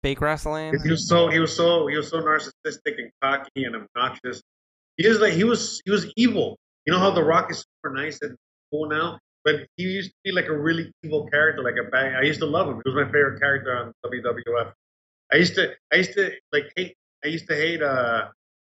[0.02, 0.77] fake wrestling.
[0.84, 4.41] He was so he was so he was so narcissistic and cocky and obnoxious.
[4.98, 6.57] He was like he was he was evil.
[6.85, 8.35] You know how The Rock is super nice and
[8.72, 12.15] cool now, but he used to be like a really evil character, like a bad.
[12.15, 12.81] I used to love him.
[12.84, 14.73] He was my favorite character on WWF.
[15.31, 18.30] I used to I used to like hate I used to hate uh,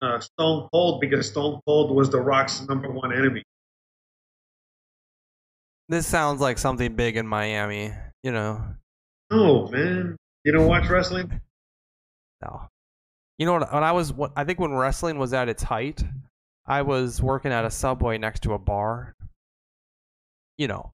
[0.02, 3.43] uh Stone Cold because Stone Cold was The Rock's number one enemy.
[5.89, 7.93] This sounds like something big in Miami.
[8.23, 8.65] You know,
[9.31, 11.40] No man, you don't watch wrestling?
[12.43, 12.69] no.
[13.39, 13.73] You know what?
[13.73, 16.05] When I was, what I think when wrestling was at its height,
[16.66, 19.15] I was working at a Subway next to a bar.
[20.56, 20.93] You know,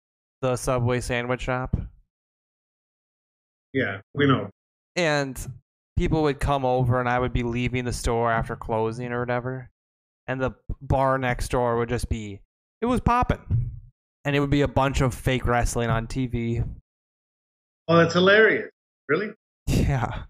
[0.43, 1.77] the Subway sandwich shop,
[3.73, 4.51] Yeah, we know.
[4.97, 5.39] and
[5.97, 9.71] people would come over, and I would be leaving the store after closing or whatever,
[10.27, 10.51] and the
[10.83, 12.41] bar next door would just be,
[12.81, 13.71] it was popping,
[14.25, 16.67] and it would be a bunch of fake wrestling on TV.
[17.89, 18.71] Oh, that's hilarious.
[19.09, 19.33] Really?
[19.67, 20.25] Yeah.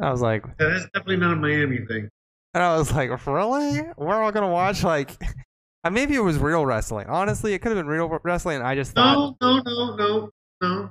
[0.00, 2.08] I was like, That's definitely not a Miami thing.
[2.54, 3.82] And I was like, really?
[3.96, 5.10] We're all gonna watch like,
[5.90, 7.06] maybe it was real wrestling.
[7.08, 8.62] Honestly, it could have been real wrestling.
[8.62, 10.30] I just thought No, no, no, no,
[10.62, 10.90] no.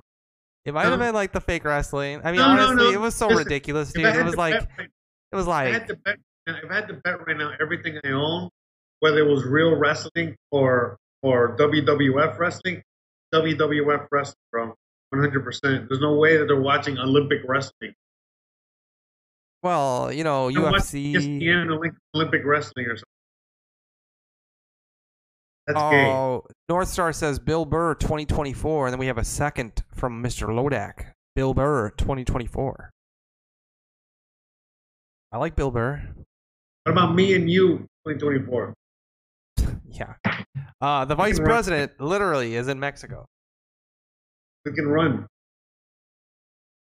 [0.65, 2.21] it might have been like the fake wrestling.
[2.23, 2.91] I mean, No, honestly, no.
[2.91, 4.05] it was so Listen, ridiculous, dude.
[4.05, 4.89] It was like, right-
[5.31, 6.17] it was if I like, bet,
[6.47, 8.49] if I had to bet right now, everything I own,
[8.99, 12.81] whether it was real wrestling or or WWF wrestling,
[13.33, 14.65] WWF wrestling, bro,
[15.09, 15.87] one hundred percent.
[15.89, 17.93] There's no way that they're watching Olympic wrestling.
[19.63, 21.13] well, you know, They're UFC.
[21.13, 23.03] ESPN Olympic wrestling or something.
[25.67, 26.05] That's gay.
[26.05, 30.47] Oh, North Star says Bill Burr 2024, and then we have a second from Mr.
[30.47, 31.11] Lodak.
[31.35, 32.89] Bill Burr 2024.
[35.33, 36.01] I like Bill Burr.
[36.85, 38.73] What about me and you, 2024?
[39.89, 40.13] Yeah.
[40.79, 41.53] Uh, the vice can run.
[41.53, 43.25] president literally is in Mexico.
[44.65, 45.25] We can run.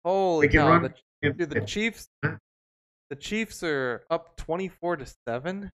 [0.04, 0.68] Holy We can cow!
[0.68, 0.94] run.
[1.22, 2.08] The, dude, the Chiefs.
[2.22, 5.70] The Chiefs are up 24 to seven.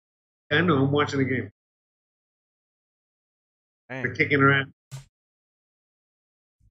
[0.51, 0.85] I know.
[0.85, 1.51] I'm watching the game.
[3.89, 5.01] They're kicking ass.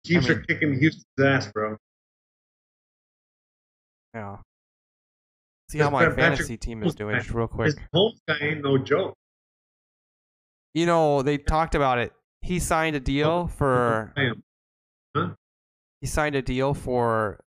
[0.05, 1.77] Chiefs I are kicking Houston's ass, bro.
[4.13, 4.37] Yeah.
[5.69, 7.75] See how my Patrick fantasy team is doing just real quick.
[7.75, 9.16] This Holmes guy ain't no joke.
[10.73, 12.13] You know, they talked about it.
[12.41, 15.35] He signed a deal oh, for Bam.
[16.01, 17.39] he signed a deal for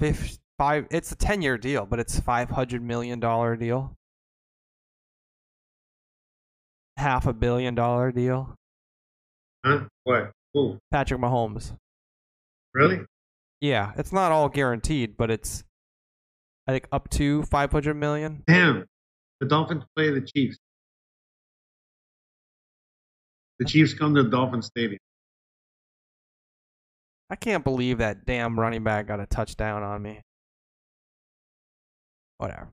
[0.00, 3.94] fif- five it's a 10 year deal but it's 500 million dollar deal
[6.96, 8.54] half a billion dollar deal
[9.64, 9.84] Huh?
[10.04, 10.32] What?
[10.54, 10.78] Who?
[10.90, 11.72] patrick mahomes
[12.74, 13.00] Really?
[13.60, 15.62] yeah it's not all guaranteed but it's
[16.66, 18.84] i think up to 500 million Damn.
[19.40, 20.58] The Dolphins play the Chiefs.
[23.58, 24.98] The Chiefs come to the Dolphin Stadium.
[27.30, 30.20] i can't believe that damn running back got a touchdown on me
[32.38, 32.68] whatever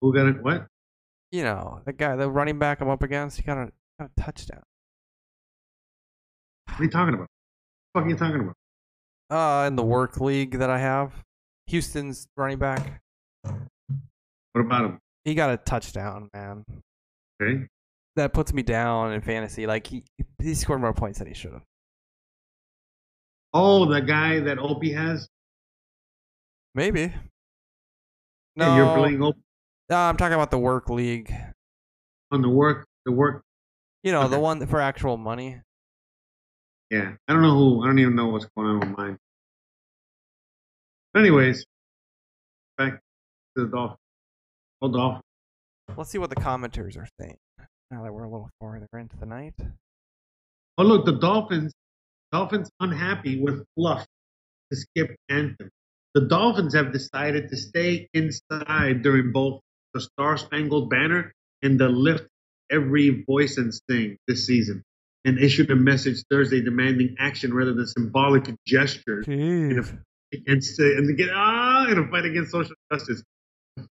[0.00, 0.42] Who got it?
[0.42, 0.66] What?
[1.30, 4.20] you know the guy the running back i'm up against he got a, got a
[4.20, 4.62] touchdown
[6.70, 7.28] What are you talking about?
[7.92, 8.56] What the fuck are you talking about?
[9.64, 11.12] uh in the work league that i have
[11.68, 13.00] houston's running back
[13.44, 14.98] What about him?
[15.24, 16.64] he got a touchdown, man.
[17.40, 17.66] Okay.
[18.16, 19.66] That puts me down in fantasy.
[19.66, 20.04] Like he
[20.40, 21.62] he scored more points than he should have.
[23.54, 25.28] Oh, the guy that Opie has?
[26.74, 27.00] Maybe.
[27.02, 27.10] Yeah,
[28.56, 29.38] No, you're playing Opie
[29.90, 31.34] no, I'm talking about the work league.
[32.30, 32.86] on the work.
[33.04, 33.42] The work.
[34.02, 35.60] You know, the one for actual money.
[36.90, 37.12] Yeah.
[37.28, 37.82] I don't know who.
[37.82, 39.18] I don't even know what's going on with mine.
[41.12, 41.66] But anyways,
[42.78, 42.94] back
[43.56, 43.98] to the Dolphins.
[44.80, 45.22] Oh, Dolphins.
[45.94, 47.36] Let's see what the commenters are saying.
[47.92, 49.52] Now that we're a little farther into the night.
[50.78, 51.74] Oh, look, the Dolphins.
[52.32, 54.06] Dolphins unhappy with fluff
[54.70, 55.68] to skip anthem.
[56.14, 59.60] The Dolphins have decided to stay inside during both
[59.92, 62.26] the Star Spangled Banner and the Lift
[62.70, 64.82] Every Voice and Sing this season,
[65.26, 69.98] and issued a message Thursday demanding action rather than symbolic gestures Jeez.
[70.32, 73.22] against and to get ah in a fight against social justice.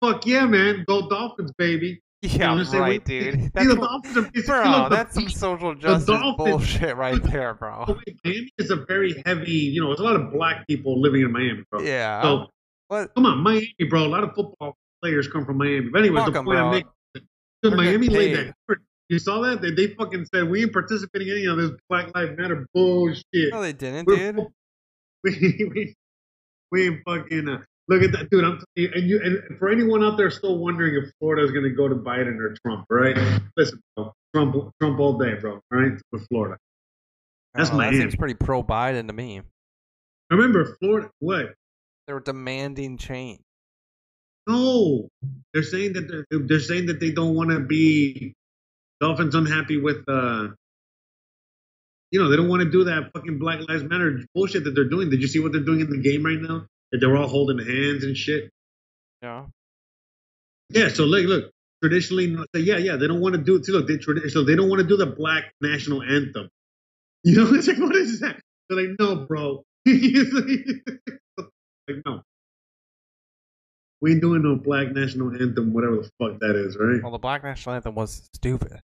[0.01, 0.85] Fuck yeah, man!
[0.87, 1.99] Go Dolphins, baby!
[2.21, 2.83] You know Yeah, I'm saying?
[2.83, 3.51] right, dude.
[3.53, 7.85] That's the bro, that's some social justice Dolphins- bullshit right there, bro.
[8.25, 11.31] Miami is a very heavy, you know, there's a lot of black people living in
[11.31, 11.79] Miami, bro.
[11.81, 12.21] Yeah.
[12.21, 12.47] So
[12.89, 13.13] what?
[13.15, 14.03] come on, Miami, bro.
[14.03, 15.89] A lot of football players come from Miami.
[15.89, 16.89] But anyway, the point I'm making,
[17.61, 18.35] the Miami laid
[18.67, 18.77] that.
[19.07, 19.61] You saw that?
[19.61, 23.23] They, they fucking said we ain't participating in any of this Black Lives Matter bullshit.
[23.51, 24.47] No, they didn't, We're- dude.
[25.23, 25.95] We, we,
[26.71, 27.57] we ain't fucking uh,
[27.89, 28.45] look at that, dude.
[28.45, 31.51] I'm telling you, and you and for anyone out there still wondering if Florida is
[31.51, 33.17] going to go to Biden or Trump, right?
[33.57, 35.53] Listen, bro, Trump, Trump all day, bro.
[35.53, 36.57] All right, with Florida.
[37.53, 39.41] That's I don't that seems pretty pro Biden to me.
[40.29, 41.09] Remember, Florida.
[41.19, 41.55] What?
[42.07, 43.41] They're demanding change.
[44.47, 45.09] No,
[45.53, 48.33] they're saying that they're, they're saying that they don't want to be
[48.99, 50.47] Dolphins unhappy with uh
[52.11, 54.89] you know they don't want to do that fucking Black Lives Matter bullshit that they're
[54.89, 55.09] doing.
[55.09, 56.65] Did you see what they're doing in the game right now?
[56.91, 58.51] That they're all holding hands and shit.
[59.21, 59.45] Yeah.
[60.69, 61.51] Yeah, so look, look.
[61.81, 63.63] Traditionally, yeah, yeah, they don't want to do.
[63.63, 66.49] See, look, they tradi- so they don't want to do the Black national anthem.
[67.23, 68.41] You know, it's like, what is that?
[68.67, 69.63] They're like, no, bro.
[69.85, 69.95] like,
[72.05, 72.21] no,
[74.01, 77.01] we ain't doing no Black national anthem, whatever the fuck that is, right?
[77.01, 78.81] Well, the Black National Anthem was stupid.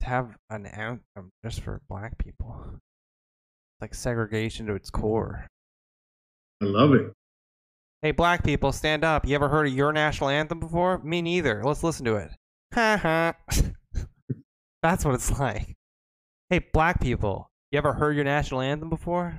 [0.00, 2.64] To have an anthem just for black people.
[2.66, 5.46] It's like segregation to its core.
[6.60, 7.12] I love it.
[8.02, 9.26] Hey, black people, stand up.
[9.26, 10.98] You ever heard of your national anthem before?
[10.98, 11.62] Me neither.
[11.64, 12.30] Let's listen to it.
[12.74, 13.34] Ha ha.
[14.82, 15.74] That's what it's like.
[16.50, 19.38] Hey, black people, you ever heard your national anthem before?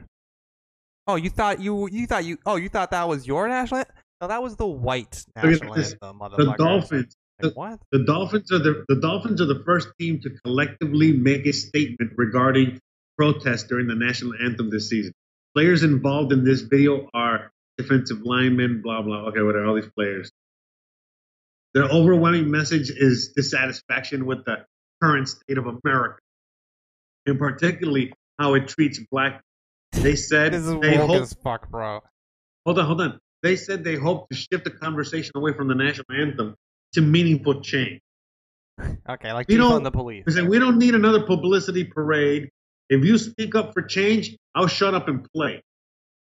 [1.07, 3.95] Oh, you thought you you thought you oh you thought that was your national anthem?
[4.21, 5.93] No, that was the white national this.
[5.93, 6.19] anthem.
[6.19, 6.55] The.
[6.57, 7.15] Dolphins.
[7.41, 7.79] Like, what?
[7.91, 12.11] The Dolphins are the the Dolphins are the first team to collectively make a statement
[12.15, 12.79] regarding
[13.17, 15.13] protest during the national anthem this season.
[15.55, 19.27] Players involved in this video are defensive linemen, blah blah.
[19.27, 19.65] Okay, whatever.
[19.65, 20.31] All these players.
[21.73, 24.65] Their overwhelming message is dissatisfaction with the
[25.01, 26.19] current state of America,
[27.25, 29.41] and particularly how it treats black.
[29.91, 32.01] They said This is they hope as fuck, bro.
[32.65, 33.19] Hold on, hold on.
[33.41, 36.55] They said they hope to shift the conversation away from the national anthem
[36.93, 38.01] to meaningful change.
[39.09, 40.23] Okay, like You defund know- the police.
[40.25, 42.49] They say we don't need another publicity parade.
[42.89, 45.61] If you speak up for change, I'll shut up and play.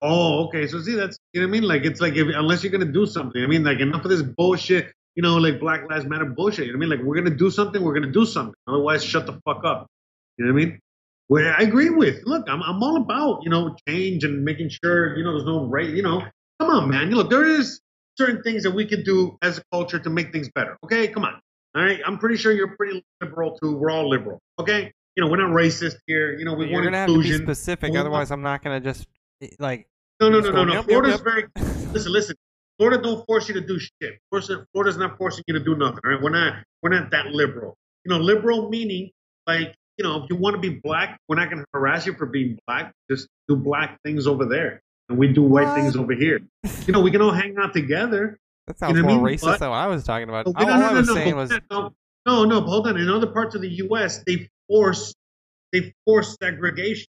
[0.02, 0.66] Oh, okay.
[0.66, 1.68] So see, that's you know what I mean.
[1.68, 3.42] Like it's like if, unless you're gonna do something.
[3.42, 4.92] I mean, like enough of this bullshit.
[5.14, 6.66] You know, like Black Lives Matter bullshit.
[6.66, 6.98] You know what I mean?
[6.98, 7.82] Like we're gonna do something.
[7.82, 8.54] We're gonna do something.
[8.68, 9.86] Otherwise, shut the fuck up.
[10.36, 10.78] You know what I mean?
[11.28, 12.22] Where I agree with.
[12.26, 15.66] Look, I'm I'm all about you know change and making sure you know there's no
[15.66, 15.88] right.
[15.88, 16.22] You know,
[16.60, 17.10] come on, man.
[17.10, 17.80] Look, there is
[18.18, 20.76] certain things that we can do as a culture to make things better.
[20.84, 21.40] Okay, come on.
[21.74, 23.76] All right, I'm pretty sure you're pretty liberal too.
[23.76, 24.38] We're all liberal.
[24.58, 26.38] Okay, you know we're not racist here.
[26.38, 28.80] You know we You're want gonna have to be specific, We otherwise I'm not gonna
[28.80, 29.08] just
[29.42, 29.88] eh, like.
[30.20, 30.72] no, no, no, no, no.
[30.74, 31.24] yep, yep, Florida's yep.
[31.24, 31.44] very.
[31.92, 32.36] Listen, listen.
[32.78, 34.18] Florida don't force you to do shit.
[34.28, 36.00] Florida, Florida's not forcing you to do nothing.
[36.04, 36.62] Right, we're not.
[36.82, 37.74] We're not that liberal.
[38.04, 39.10] You know, liberal meaning
[39.46, 42.12] like you know if you want to be black, we're not going to harass you
[42.14, 42.92] for being black.
[43.10, 45.76] Just do black things over there, and we do white What?
[45.76, 46.40] things over here.
[46.86, 48.38] You know, we can all hang out together.
[48.66, 49.36] That sounds know what I more mean?
[49.38, 50.46] racist But- than what I was talking about.
[50.46, 51.94] All, no, no, I was no, saying was no,
[52.26, 52.60] no, no.
[52.60, 52.98] But hold on.
[52.98, 55.14] In other parts of the U.S., they force
[55.72, 57.06] they force segregation.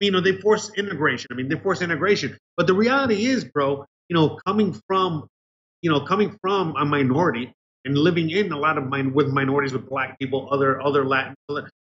[0.00, 1.28] You know, they force integration.
[1.30, 2.36] I mean, they force integration.
[2.56, 5.26] But the reality is, bro, you know, coming from,
[5.82, 7.52] you know, coming from a minority
[7.84, 11.34] and living in a lot of min- with minorities, with black people, other other Latin.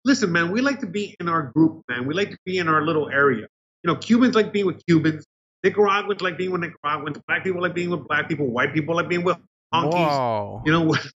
[0.05, 2.07] Listen, man, we like to be in our group, man.
[2.07, 3.47] We like to be in our little area.
[3.82, 5.24] You know, Cubans like being with Cubans.
[5.65, 7.19] Nicaraguans like being with Nicaraguans.
[7.27, 8.47] Black people like being with black people.
[8.47, 9.39] White people like being with
[9.74, 9.93] honkies.
[9.93, 10.62] whoa.
[10.65, 11.01] You know what?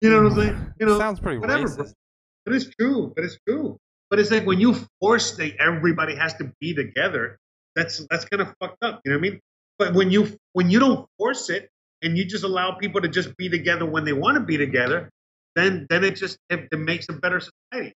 [0.00, 0.72] You know what I'm saying?
[0.78, 1.76] You know, sounds pretty whatever, racist.
[1.76, 1.86] bro.
[2.44, 3.12] But it's true.
[3.14, 3.78] But it's true.
[4.10, 7.38] But it's like when you force that everybody has to be together,
[7.74, 9.00] that's that's kind of fucked up.
[9.04, 9.40] You know what I mean?
[9.78, 11.68] But when you when you don't force it
[12.02, 15.10] and you just allow people to just be together when they want to be together,
[15.56, 17.94] then then it just it, it makes a better society.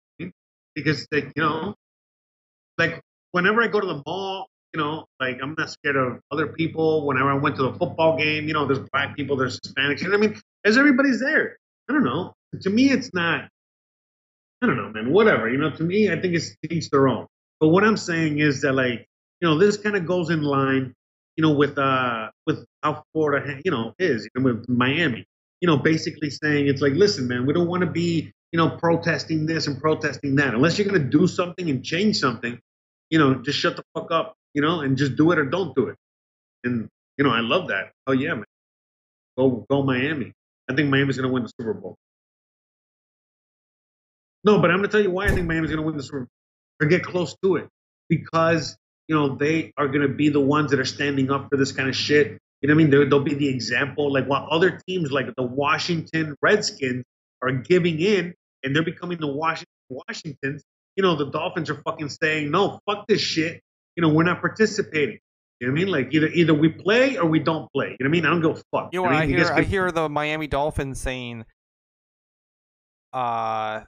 [0.74, 1.74] Because like, you know,
[2.78, 3.00] like
[3.32, 7.06] whenever I go to the mall, you know, like I'm not scared of other people.
[7.06, 10.00] Whenever I went to the football game, you know, there's black people, there's Hispanics.
[10.02, 10.40] You know what I mean?
[10.64, 11.56] As everybody's there.
[11.88, 12.34] I don't know.
[12.60, 13.48] To me, it's not.
[14.62, 15.12] I don't know, man.
[15.12, 15.48] Whatever.
[15.48, 17.26] You know, to me, I think it's to each their own.
[17.60, 19.06] But what I'm saying is that, like,
[19.40, 20.94] you know, this kind of goes in line,
[21.36, 25.26] you know, with uh with how Florida, you know, is you know, with Miami.
[25.60, 28.70] You know, basically saying it's like, listen, man, we don't want to be, you know,
[28.70, 30.54] protesting this and protesting that.
[30.54, 32.58] Unless you're gonna do something and change something,
[33.10, 35.74] you know, just shut the fuck up, you know, and just do it or don't
[35.76, 35.96] do it.
[36.64, 36.88] And
[37.18, 37.92] you know, I love that.
[38.06, 38.44] Oh yeah, man.
[39.38, 40.32] Go go Miami.
[40.70, 41.96] I think Miami's gonna win the Super Bowl.
[44.46, 46.28] No, but I'm gonna tell you why I think Miami's gonna win the Super Bowl
[46.80, 47.68] or get close to it
[48.08, 48.76] because
[49.08, 51.88] you know they are gonna be the ones that are standing up for this kind
[51.88, 52.38] of shit.
[52.60, 52.90] You know what I mean?
[52.90, 54.12] They're, they'll be the example.
[54.12, 57.04] Like while other teams like the Washington Redskins
[57.42, 60.62] are giving in and they're becoming the Washington Washingtons.
[60.94, 63.60] You know the Dolphins are fucking saying no, fuck this shit.
[63.96, 65.18] You know we're not participating.
[65.58, 65.92] You know what I mean?
[65.92, 67.96] Like either either we play or we don't play.
[67.98, 68.26] You know what I mean?
[68.26, 68.90] I don't go fuck.
[68.92, 69.30] You know what I mean?
[69.30, 69.52] You hear?
[69.52, 71.44] I hear the Miami Dolphins saying,
[73.12, 73.80] "Uh,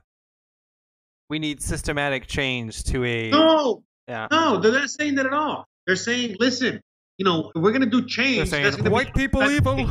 [1.28, 5.66] we need systematic change to a No, yeah." No, they're not saying that at all.
[5.86, 6.80] They're saying, listen,
[7.18, 8.50] you know, we're going to do change.
[8.50, 9.90] They're saying white be- people evil,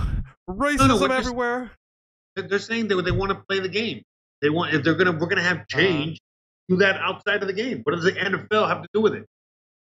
[0.50, 1.72] racism what they're- everywhere.
[2.36, 4.04] They're they're saying that they want to play the game.
[4.42, 5.56] They want if they're gonna we're gonna Uh-huh.
[5.58, 6.20] have change.
[6.70, 7.82] Do that outside of the game.
[7.84, 9.26] What does the NFL have to do with it?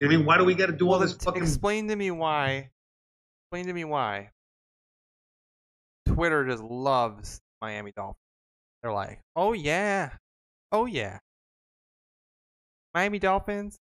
[0.04, 1.42] I mean, why do we got to do all this fucking?
[1.42, 2.70] explain to me why.
[3.46, 4.30] Explain to me why.
[6.08, 8.18] Twitter just loves Miami Dolphins.
[8.84, 10.12] They're like, "Oh yeah,
[10.72, 11.20] oh yeah,
[12.96, 13.78] Miami Dolphins."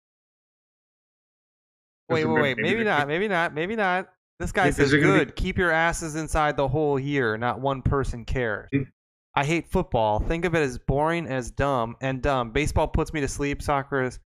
[2.09, 2.57] Wait, wait, wait.
[2.57, 3.07] maybe not.
[3.07, 3.53] Maybe not.
[3.53, 4.09] Maybe not.
[4.39, 5.35] This guy Because says, they're be- "Good.
[5.35, 7.37] Keep your asses inside the whole year.
[7.37, 8.69] Not one person cares."
[9.35, 10.19] I hate football.
[10.19, 12.51] Think of it as boring as dumb and dumb.
[12.51, 13.61] Baseball puts me to sleep.
[13.61, 14.19] Soccer is.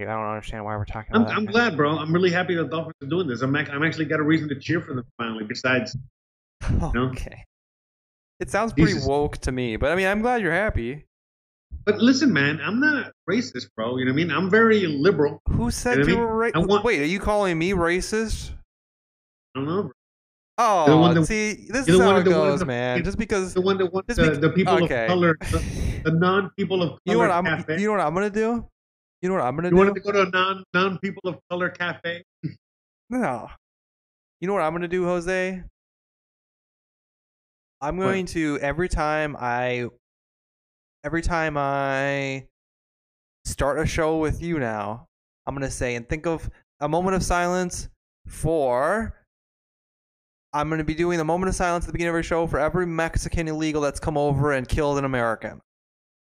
[0.00, 1.32] I don't understand why we're talking I'm, that.
[1.34, 1.96] I'm glad, bro.
[1.96, 3.42] I'm really happy the Dolphins are doing this.
[3.42, 5.44] I'm ac- I'm actually got a reason to cheer for them finally.
[5.44, 5.96] Besides,
[6.70, 7.10] know?
[7.10, 7.44] Okay.
[8.40, 9.06] It sounds pretty Jesus.
[9.06, 11.06] woke to me, but I mean, I'm glad you're happy.
[11.84, 13.96] But listen, man, I'm not racist, bro.
[13.96, 14.30] You know what I mean?
[14.30, 15.40] I'm very liberal.
[15.50, 16.52] Who said You know you what were mean?
[16.52, 16.68] Racist?
[16.68, 18.50] want- Wait, are you calling me racist?
[19.54, 19.82] I don't know.
[19.84, 19.92] Bro.
[20.56, 23.02] Oh, the that- see, this is how one it the goes, that- man.
[23.04, 25.04] Just because The one that wants the, the people okay.
[25.04, 27.80] of color, the, the non-people of color you know what I'm, cafe.
[27.80, 28.66] you know what I'm gonna do?
[29.22, 29.76] You know what I'm gonna You do?
[29.76, 32.22] You wanted to go to a non non people of color cafe?
[33.10, 33.48] No.
[34.40, 35.62] You know what I'm gonna do, Jose?
[37.80, 38.04] I'm What?
[38.04, 39.88] going to every time I
[41.04, 42.46] every time I
[43.44, 45.06] start a show with you now,
[45.46, 46.48] I'm gonna say and think of
[46.80, 47.90] a moment of silence
[48.26, 49.14] for
[50.54, 52.58] I'm gonna be doing a moment of silence at the beginning of every show for
[52.58, 55.60] every Mexican illegal that's come over and killed an American.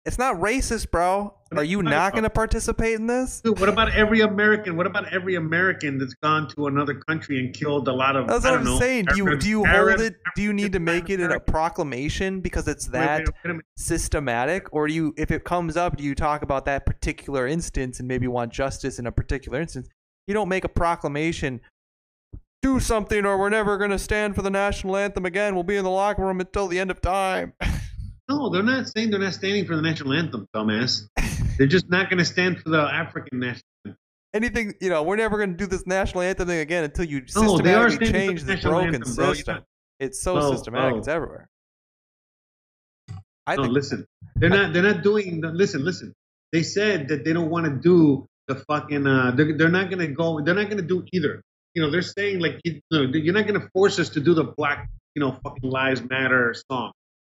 [0.07, 1.35] It's not racist, bro.
[1.57, 3.41] Are you not going to participate in this?
[3.41, 4.77] Dude, what about every American?
[4.77, 8.27] What about every American that's gone to another country and killed a lot of?
[8.27, 9.07] That's I what don't I'm know, saying.
[9.07, 10.17] Do you do you hold it?
[10.37, 13.25] Do you need to make it in a proclamation because it's that
[13.77, 17.99] systematic, or do you, if it comes up, do you talk about that particular instance
[17.99, 19.89] and maybe want justice in a particular instance?
[20.27, 21.63] You don't make a proclamation.
[22.61, 25.55] Do something, or we're never going to stand for the national anthem again.
[25.55, 27.55] We'll be in the locker room until the end of time.
[28.29, 31.03] No, they're not saying they're not standing for the national anthem, dumbass.
[31.59, 33.63] they're just not going to stand for the African national.
[33.85, 33.99] anthem.
[34.33, 37.21] Anything, you know, we're never going to do this national anthem thing again until you
[37.37, 39.13] No, systematically change the this broken anthem.
[39.13, 39.59] System.
[40.01, 41.49] It's so No, systematic; it's everywhere.
[43.47, 44.07] I no, think listen,
[44.37, 44.73] they're not.
[44.73, 45.41] They're not doing.
[45.41, 46.13] the- Listen, listen.
[46.53, 49.07] They said that they don't want to do the fucking.
[49.07, 50.41] Uh, they're, they're not going to go.
[50.41, 51.43] They're not going to do either.
[51.75, 54.33] You know, they're saying like, you know, you're not going to force us to do
[54.35, 56.93] the black, you know, fucking lives matter song.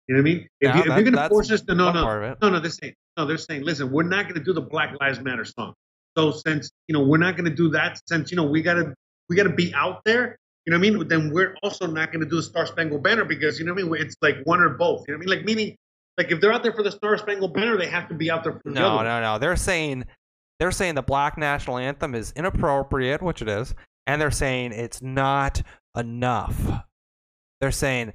[0.09, 0.39] You know what I mean?
[0.39, 2.39] If, Yeah, you, you're going to force us to, no, no, part of it.
[2.41, 2.61] no, no.
[2.61, 5.45] They're saying, no, they're saying, listen, we're not going to do the Black Lives Matter
[5.45, 5.75] song.
[6.17, 8.95] So since you know we're not going to do that, since you know we gotta
[9.29, 10.37] we gotta be out there.
[10.67, 11.09] You know what I mean?
[11.09, 13.85] Then we're also not going to do the Star Spangled Banner because you know what
[13.85, 14.03] I mean.
[14.03, 15.05] It's like one or both.
[15.07, 15.39] You know what I mean?
[15.39, 15.77] Like meaning,
[16.17, 18.43] like if they're out there for the Star Spangled Banner, they have to be out
[18.45, 19.05] there for the No, other.
[19.05, 19.39] no, no.
[19.39, 20.05] They're saying
[20.59, 23.75] they're saying the black national anthem is inappropriate, which it is,
[24.07, 25.63] and they're saying it's not
[25.97, 26.83] enough.
[27.61, 28.13] They're saying,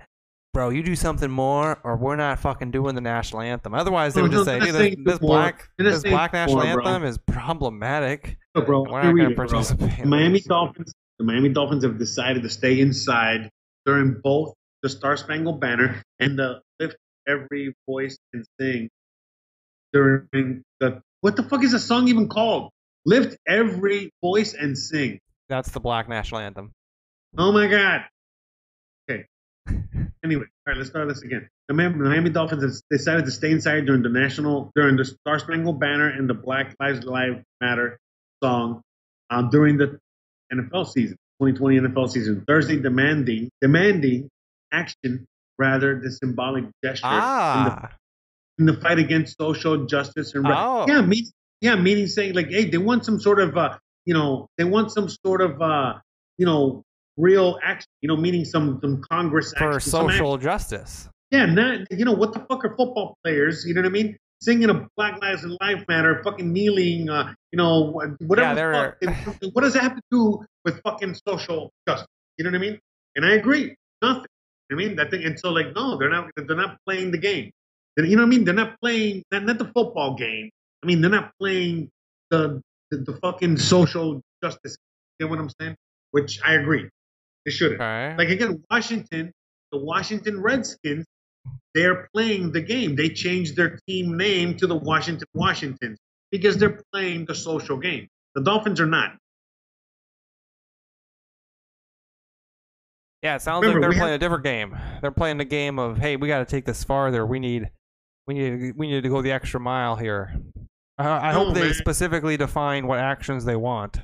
[0.53, 3.73] bro, you do something more, or we're not fucking doing the national anthem.
[3.73, 6.85] Otherwise, they would just say, "Dude, this, saying this black this black national bro.
[6.85, 8.83] anthem is problematic." No, bro.
[8.83, 9.47] We're not me gonna read it, bro.
[9.47, 10.39] participate The Miami.
[10.41, 10.93] Dolphins.
[11.19, 13.49] The Miami Dolphins have decided to stay inside
[13.85, 16.95] during both the Star Spangled Banner and the lift
[17.27, 18.89] every voice and sing
[19.91, 22.71] during the what the fuck is the song even called?
[23.05, 25.19] Lift every voice and sing.
[25.49, 26.71] That's the black national anthem.
[27.37, 28.01] Oh my god.
[30.23, 31.49] Anyway, all right, let's start this again.
[31.67, 36.09] The Miami Dolphins decided to stay inside during the national, during the Star Spangled Banner
[36.09, 37.97] and the Black Lives Live Matter
[38.41, 38.81] song
[39.29, 39.99] um, during the
[40.53, 42.43] NFL season, 2020 NFL season.
[42.47, 44.29] Thursday, demanding demanding
[44.71, 45.25] action
[45.57, 47.89] rather than symbolic gesture in, the, Ah,
[48.59, 50.85] in the fight against social justice and Oh.
[50.87, 51.25] yeah, mean,
[51.61, 54.91] yeah, meaning saying like, hey, they want some sort of uh, you know, they want
[54.91, 55.93] some sort of uh,
[56.37, 56.83] you know,
[57.17, 61.09] real action, you know, meaning some some Congress for action, social justice.
[61.31, 63.65] yeah, not you know what the fuck are football players?
[63.67, 64.17] You know what I mean?
[64.41, 68.97] Singing a Black Lives in Life Matter, fucking kneeling, uh, you know, whatever.
[69.01, 72.07] Yeah, the fuck, what does that have to do with fucking social justice?
[72.37, 72.79] You know what I mean?
[73.15, 74.25] And I agree, nothing.
[74.71, 76.29] I mean that thing, and so like, no, they're not.
[76.35, 77.51] They're not playing the game.
[77.95, 78.43] They're- You know what I mean?
[78.43, 80.49] They're not playing not, not the football game.
[80.83, 81.89] I mean, they're not playing
[82.31, 82.61] the
[82.91, 84.75] the, the fucking social justice.
[85.19, 85.75] You know what I'm saying?
[86.11, 86.89] Which I agree,
[87.45, 87.81] they shouldn't.
[87.81, 88.15] Okay.
[88.17, 89.31] Like again, Washington,
[89.71, 91.05] the Washington Redskins,
[91.73, 92.95] they're playing the game.
[92.95, 95.97] They changed their team name to the Washington Washingtons
[96.31, 98.07] because they're playing the social game.
[98.35, 99.15] The Dolphins are not.
[103.21, 104.77] Yeah, it sounds Remember, like they're playing have- a different game.
[105.01, 107.25] They're playing the game of, hey, we got to take this farther.
[107.25, 107.69] We need,
[108.27, 110.33] we need, we need to go the extra mile here.
[110.99, 111.73] Uh, I No, hope they man.
[111.73, 113.99] specifically define what actions they want.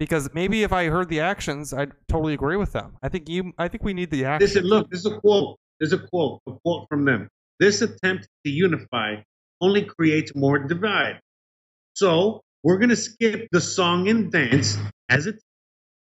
[0.00, 2.96] Because maybe if I heard the actions, I'd totally agree with them.
[3.02, 4.54] I think you, I think we need the actions.
[4.54, 5.58] Listen, look, this is a quote.
[5.78, 7.28] There's a quote, a quote from them.
[7.58, 9.16] This attempt to unify
[9.60, 11.20] only creates more divide.
[11.92, 14.78] So we're gonna skip the song and dance
[15.10, 15.38] as it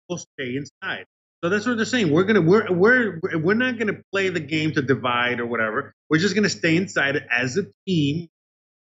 [0.07, 1.05] will stay inside.
[1.43, 2.13] So that's what they're saying.
[2.13, 5.93] We're gonna we're we're we're not gonna play the game to divide or whatever.
[6.09, 8.29] We're just gonna stay inside as a team,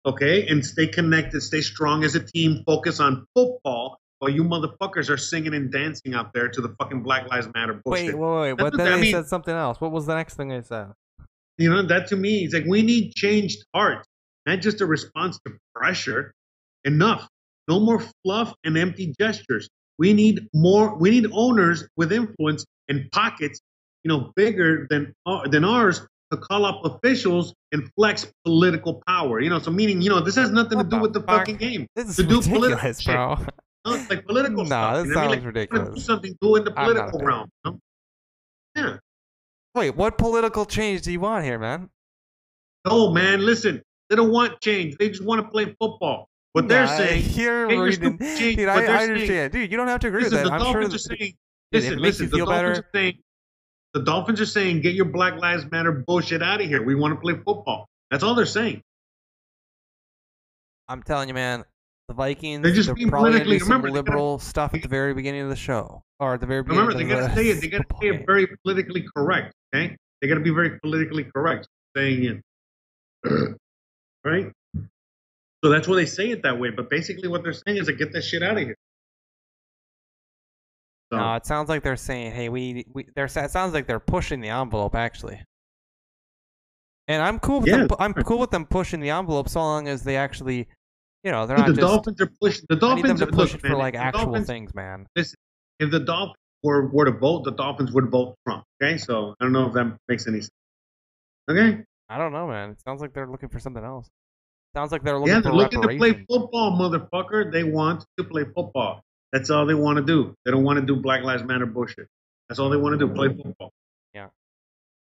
[0.05, 2.65] okay, and stay connected, stay strong as a team.
[2.67, 4.01] Focus on football.
[4.19, 7.81] While you motherfuckers are singing and dancing out there to the fucking Black Lives Matter
[7.85, 8.07] bullshit.
[8.07, 8.57] Wait, wait, wait.
[8.59, 9.13] That's what then I mean.
[9.13, 9.81] said something else.
[9.81, 10.93] What was the next thing I said?
[11.59, 14.07] You know, that to me, it's like we need changed hearts,
[14.47, 16.33] not just a response to pressure.
[16.85, 17.29] Enough.
[17.69, 19.69] No more fluff and empty gestures.
[19.99, 20.95] We need more.
[20.97, 23.61] We need owners with influence and pockets,
[24.05, 29.41] you know, bigger than uh, than ours to call up officials and flex political power.
[29.41, 31.41] You know, so meaning, you know, this has nothing What to do with the fuck?
[31.41, 31.87] fucking game.
[31.97, 33.15] This is To do political ridiculous, shit.
[33.87, 34.97] No, it's like political No, stuff.
[34.97, 35.31] this you know what I mean?
[35.31, 36.05] sounds Like, if Do ridiculous.
[36.05, 37.51] something, it in the I'm not a political realm.
[37.65, 37.81] you know?
[38.75, 38.97] Yeah.
[39.75, 41.89] Wait, what political change do you want here, man?
[42.87, 43.83] No, man, listen.
[44.11, 44.97] They don't want change.
[44.99, 46.29] They just want to play football.
[46.53, 48.19] What they're saying, you're reading.
[48.19, 48.57] Jake.
[48.57, 49.71] Dude, I, I saying- understand, dude.
[49.71, 50.55] You don't have to agree listen, with the that.
[50.61, 50.81] I'm sure.
[50.83, 51.35] Dolphins that- are saying,
[51.73, 52.71] listen, it makes listen, you the Dolphins better.
[52.73, 53.19] are saying,
[53.95, 56.83] the Dolphins are saying, get your Black Lives Matter bullshit out of here.
[56.83, 57.89] We want to play football.
[58.11, 58.83] That's all they're saying.
[60.89, 61.65] I'm telling you, man.
[62.09, 62.63] The Vikings.
[62.63, 65.41] They're just they're being probably politically- remember, they gotta- liberal stuff at the very beginning
[65.43, 66.87] of the show, or at the very beginning.
[66.87, 67.61] Remember, they of got to the uh, say it.
[67.61, 69.55] They got to say it very politically correct.
[69.75, 71.67] Okay, they got to be very politically correct
[71.97, 72.43] saying
[73.25, 73.57] it.
[74.25, 74.53] right?
[75.65, 76.71] So that's why they say it that way.
[76.71, 78.77] But basically, what they're saying is to get that shit out of here.
[81.13, 83.99] So, No, it sounds like they're saying, "Hey, we we." They're it sounds like they're
[83.99, 85.43] pushing the envelope actually.
[87.09, 87.89] And I'm cool with Yeah, them.
[87.99, 90.67] I'm cool with them pushing the envelope so long as they actually,
[91.27, 91.81] you know, they're not the just.
[91.81, 92.65] Dolphins are pushing.
[92.69, 95.09] The Dolphins are- push look, it for man, like actual Dolphins- things, man.
[95.17, 95.37] Listen,
[95.81, 98.63] if the Dolphins were, were to vote, the Dolphins would vote Trump.
[98.81, 100.51] Okay, so I don't know if that makes any sense.
[101.51, 102.71] Okay, I don't know, man.
[102.71, 104.09] It sounds like they're looking for something else.
[104.77, 107.51] Sounds like they're looking yeah, they're looking to play football, motherfucker.
[107.51, 109.03] They want to play football.
[109.33, 110.33] That's all they want to do.
[110.45, 112.07] They don't want to do Black Lives Matter bullshit.
[112.49, 113.13] That's all they want to do.
[113.13, 113.73] Play football.
[114.15, 114.29] Yeah.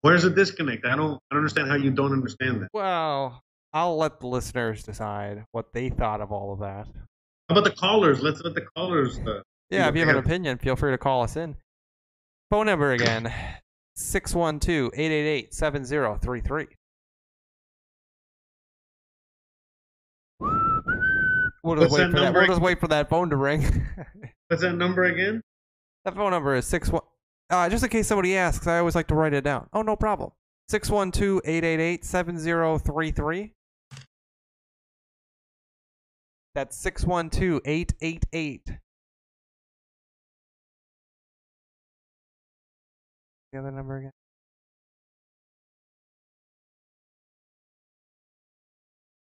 [0.01, 0.85] Where's the disconnect?
[0.85, 1.13] I don't.
[1.13, 2.67] I don't understand how you don't understand that.
[2.71, 3.41] Well,
[3.73, 6.87] I'll let the listeners decide what they thought of all of that.
[7.49, 8.21] How about the callers?
[8.21, 9.19] Let's let the callers.
[9.19, 11.55] Uh, Yeah, if you have an opinion, feel free to call us in.
[12.51, 13.33] Phone number again
[13.95, 16.67] 612 888 7033.
[21.63, 22.33] We'll just, wait that for that.
[22.33, 23.61] we'll just wait for that phone to ring.
[24.49, 25.41] what's that number again?
[26.03, 27.01] that phone number is 61.
[27.49, 29.67] Uh, just in case somebody asks, I always like to write it down.
[29.73, 30.31] Oh, no problem.
[30.67, 33.53] 612 888 7033.
[36.55, 38.77] That's 612 888
[43.53, 44.11] The other number again?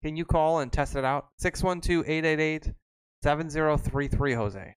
[0.02, 1.28] Can you call and test it out?
[1.38, 2.74] 612 888
[3.22, 4.74] 7033, Jose.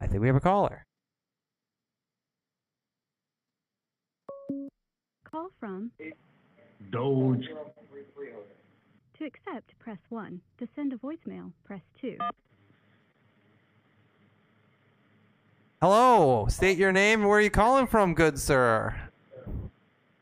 [0.00, 0.86] I think we have a caller.
[5.24, 5.92] Call from.
[6.90, 7.48] Doge.
[9.18, 10.40] To accept, press 1.
[10.58, 12.16] To send a voicemail, press 2.
[15.82, 18.94] Hello, state your name where are you calling from, good sir?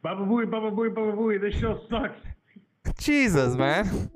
[0.03, 1.41] Baba Booey, Baba Booey, Baba Booey.
[1.41, 2.19] This show sucks.
[2.99, 4.11] Jesus, man.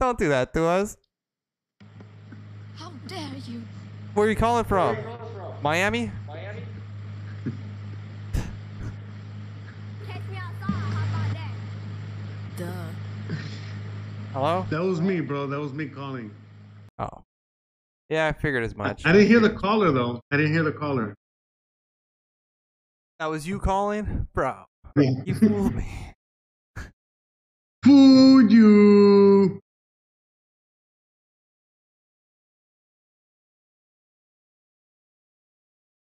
[0.00, 0.96] Don't do that to us.
[2.76, 3.62] How dare you?
[4.14, 4.96] Where are you calling from?
[5.60, 6.12] Miami?
[6.28, 6.62] Miami?
[10.06, 10.70] Catch me outside.
[10.70, 11.36] How?
[12.56, 13.34] Duh.
[14.32, 14.66] Hello?
[14.70, 15.48] That was me, bro.
[15.48, 16.30] That was me calling.
[17.00, 17.24] Oh.
[18.08, 19.02] Yeah, I figured as I, much.
[19.04, 20.20] I didn't hear the caller though.
[20.30, 21.16] I didn't hear the caller.
[23.18, 24.28] That was you calling?
[24.32, 24.64] Bro,
[24.96, 25.88] you fooled me.
[27.84, 29.23] Fooled you.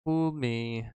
[0.06, 0.88] Fooled me.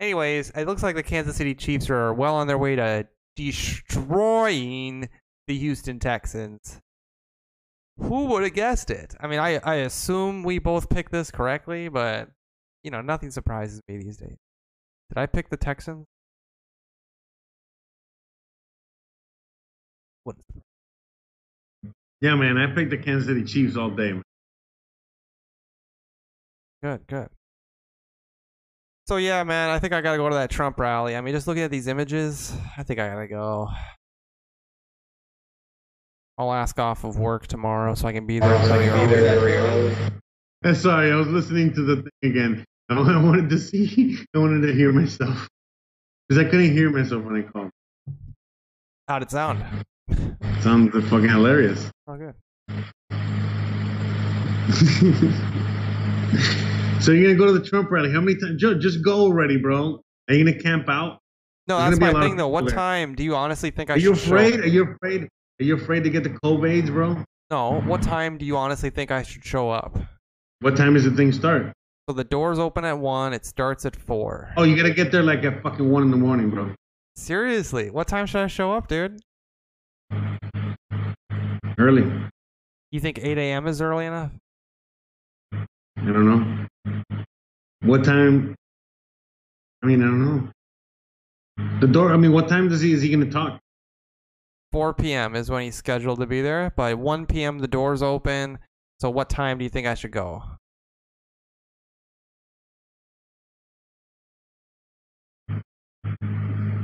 [0.00, 3.06] Anyways, it looks like the Kansas City Chiefs are well on their way to
[3.36, 5.08] destroying
[5.46, 6.80] the Houston Texans.
[7.98, 9.14] Who would have guessed it?
[9.20, 12.28] I mean, I, I assume we both picked this correctly, but,
[12.82, 14.36] you know, nothing surprises me these days.
[15.10, 16.06] Did I pick the Texans?
[20.24, 20.36] What?
[22.20, 22.58] Yeah, man.
[22.58, 24.12] I picked the Kansas City Chiefs all day.
[24.12, 24.22] Man.
[26.82, 27.28] Good, good.
[29.06, 31.16] So yeah, man, I think I gotta go to that Trump rally.
[31.16, 33.68] I mean, just looking at these images, I think I gotta go.
[36.36, 38.58] I'll ask off of work tomorrow so I can be there.
[38.58, 39.96] very early.
[40.64, 42.64] Uh, sorry, I was listening to the thing again.
[42.90, 44.18] I I wanted to see.
[44.34, 45.48] I wanted to hear myself
[46.28, 47.70] because I couldn't hear myself when I called.
[49.08, 49.64] How'd it sound?
[50.60, 51.90] Sounds fucking hilarious.
[52.06, 52.34] Oh, good.
[57.00, 58.10] so you're gonna go to the Trump rally?
[58.12, 58.60] How many times?
[58.60, 60.00] Joe, just go already, bro.
[60.28, 61.18] Are you gonna camp out?
[61.66, 62.48] No, There's that's gonna be a my thing though.
[62.48, 62.74] What there.
[62.74, 64.54] time do you honestly think I Are you should show afraid?
[64.54, 64.60] up?
[64.60, 65.22] Are you afraid?
[65.60, 67.22] Are you afraid to get the COVIDs, bro?
[67.50, 69.98] No, what time do you honestly think I should show up?
[70.60, 71.72] What time does the thing start?
[72.08, 73.32] So the doors open at one.
[73.32, 74.50] It starts at four.
[74.56, 76.74] Oh, you gotta get there like at fucking one in the morning, bro.
[77.16, 79.20] Seriously, what time should I show up, dude?
[81.78, 82.10] Early.
[82.90, 83.66] You think 8 a.m.
[83.66, 84.32] is early enough?
[85.52, 85.66] I
[85.96, 86.66] don't know.
[87.82, 88.54] What time?
[89.82, 90.48] I mean, I don't know.
[91.80, 92.12] The door.
[92.12, 93.60] I mean, what time does he is he gonna talk?
[94.72, 95.34] 4 p.m.
[95.34, 96.72] is when he's scheduled to be there.
[96.76, 98.58] By 1 p.m., the doors open.
[99.00, 100.42] So, what time do you think I should go?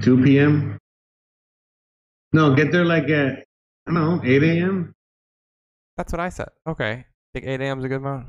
[0.03, 0.79] Two p.m.
[2.35, 3.45] No, get there like at
[3.87, 4.93] I don't know, eight a.m.
[5.97, 6.49] That's what I said.
[6.67, 6.93] Okay.
[7.07, 7.79] I think 8 a.m.
[7.79, 8.27] is a good amount?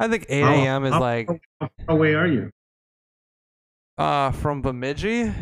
[0.00, 0.84] I think 8 a.m.
[0.84, 1.28] is how- like
[1.60, 2.50] How far away are you?
[3.96, 5.32] Uh, from Bemidji.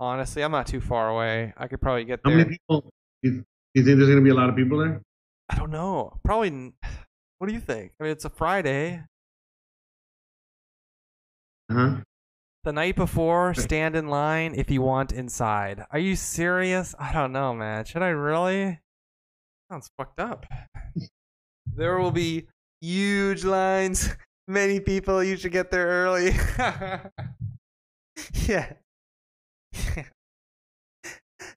[0.00, 1.52] Honestly, I'm not too far away.
[1.56, 2.32] I could probably get there.
[2.32, 2.90] How many people?
[3.22, 5.02] You, you think there's gonna be a lot of people there?
[5.50, 6.18] I don't know.
[6.24, 6.72] Probably.
[7.38, 7.92] What do you think?
[8.00, 9.02] I mean, it's a Friday.
[11.70, 11.96] Uh huh.
[12.64, 15.84] The night before, stand in line if you want inside.
[15.90, 16.94] Are you serious?
[16.98, 17.84] I don't know, man.
[17.84, 18.78] Should I really?
[19.68, 20.46] Sounds fucked up.
[21.74, 22.46] there will be
[22.80, 24.10] huge lines.
[24.46, 25.24] Many people.
[25.24, 26.30] You should get there early.
[28.46, 28.72] yeah.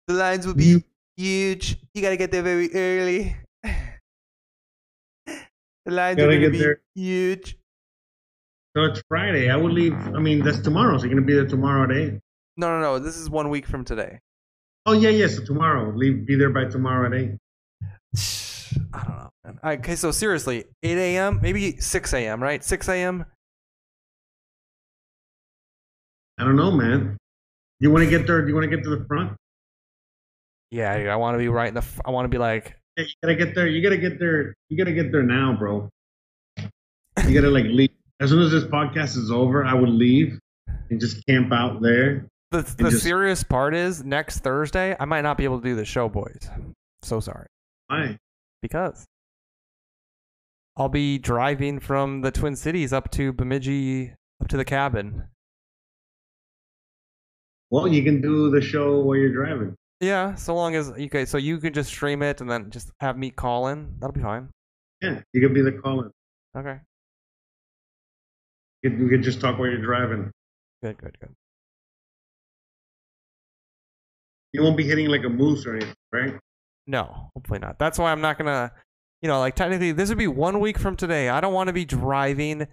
[0.07, 0.83] the lines will be
[1.17, 1.77] huge.
[1.93, 3.35] You gotta get there very early.
[5.85, 6.81] the lines get be there.
[6.95, 7.59] huge.
[8.75, 9.49] So it's Friday.
[9.49, 9.93] I will leave.
[9.93, 10.97] I mean, that's tomorrow.
[10.97, 12.19] So you're gonna be there tomorrow at eight.
[12.57, 12.99] No, no, no.
[12.99, 14.19] This is one week from today.
[14.85, 15.27] Oh yeah, yeah.
[15.27, 16.25] So tomorrow, leave.
[16.25, 17.31] Be there by tomorrow at eight.
[18.93, 19.29] I don't know.
[19.45, 19.79] Man.
[19.79, 22.63] Okay, so seriously, 8 a.m., maybe 6 a.m., right?
[22.63, 23.25] 6 a.m.
[26.39, 27.15] I don't know, man.
[27.79, 28.41] You want to get there?
[28.41, 29.33] Do you want to get to the front?
[30.71, 31.81] Yeah, I want to be right in the.
[31.81, 33.67] F- I want to be like, Yeah, you gotta get there.
[33.67, 34.53] You gotta get there.
[34.67, 35.89] You gotta get there now, bro.
[36.57, 39.65] You gotta like leave as soon as this podcast is over.
[39.65, 40.39] I would leave
[40.89, 42.27] and just camp out there.
[42.51, 45.75] the the just- serious part is next Thursday, I might not be able to do
[45.75, 46.49] the show, boys.
[47.01, 47.47] So sorry
[47.87, 48.17] Why?
[48.61, 49.05] because
[50.77, 55.23] I'll be driving from the Twin Cities up to Bemidji, up to the cabin.
[57.69, 59.75] Well, you can do the show while you're driving.
[60.01, 62.91] Yeah, so long as you okay, so you can just stream it and then just
[62.99, 63.95] have me call in.
[63.99, 64.49] That'll be fine.
[65.01, 66.11] Yeah, you can be the caller.
[66.57, 66.77] Okay,
[68.85, 70.29] Could, you could just talk while you're driving.
[70.83, 71.33] good, good, good.
[74.53, 76.35] You won't be hitting like a moose or anything, right?
[76.85, 77.79] No, hopefully not.
[77.79, 78.71] That's why I'm not gonna,
[79.23, 81.29] you know, like technically this would be one week from today.
[81.29, 82.67] I don't want to be driving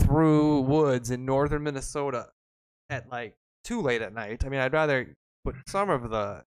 [0.00, 2.28] through woods in northern Minnesota
[2.88, 4.46] at like too late at night.
[4.46, 5.14] I mean, I'd rather
[5.44, 6.44] put some of the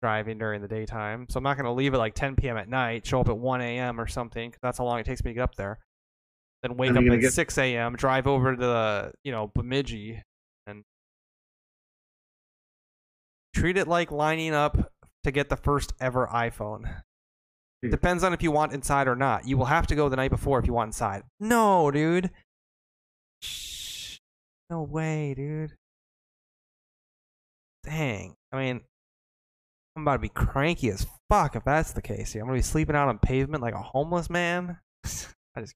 [0.00, 1.26] driving during the daytime.
[1.28, 2.56] So I'm not gonna leave at like 10 p.m.
[2.56, 4.00] at night, show up at 1 a.m.
[4.00, 5.80] or something, 'cause that's how long it takes me to get up there.
[6.62, 10.22] Then wake up at get- 6 a.m., drive over to the, you know, Bemidji,
[10.66, 10.84] and
[13.54, 14.92] treat it like lining up
[15.24, 17.02] to get the first ever iPhone.
[17.82, 17.90] Hmm.
[17.90, 19.46] Depends on if you want inside or not.
[19.46, 21.22] You will have to go the night before if you want inside.
[21.38, 22.30] No, dude.
[23.42, 24.18] Shh.
[24.68, 25.72] No way, dude.
[27.84, 28.34] Dang.
[28.52, 28.80] I mean,
[29.96, 32.32] I'm about to be cranky as fuck if that's the case.
[32.32, 32.42] Here.
[32.42, 34.78] I'm gonna be sleeping out on pavement like a homeless man.
[35.56, 35.74] I just.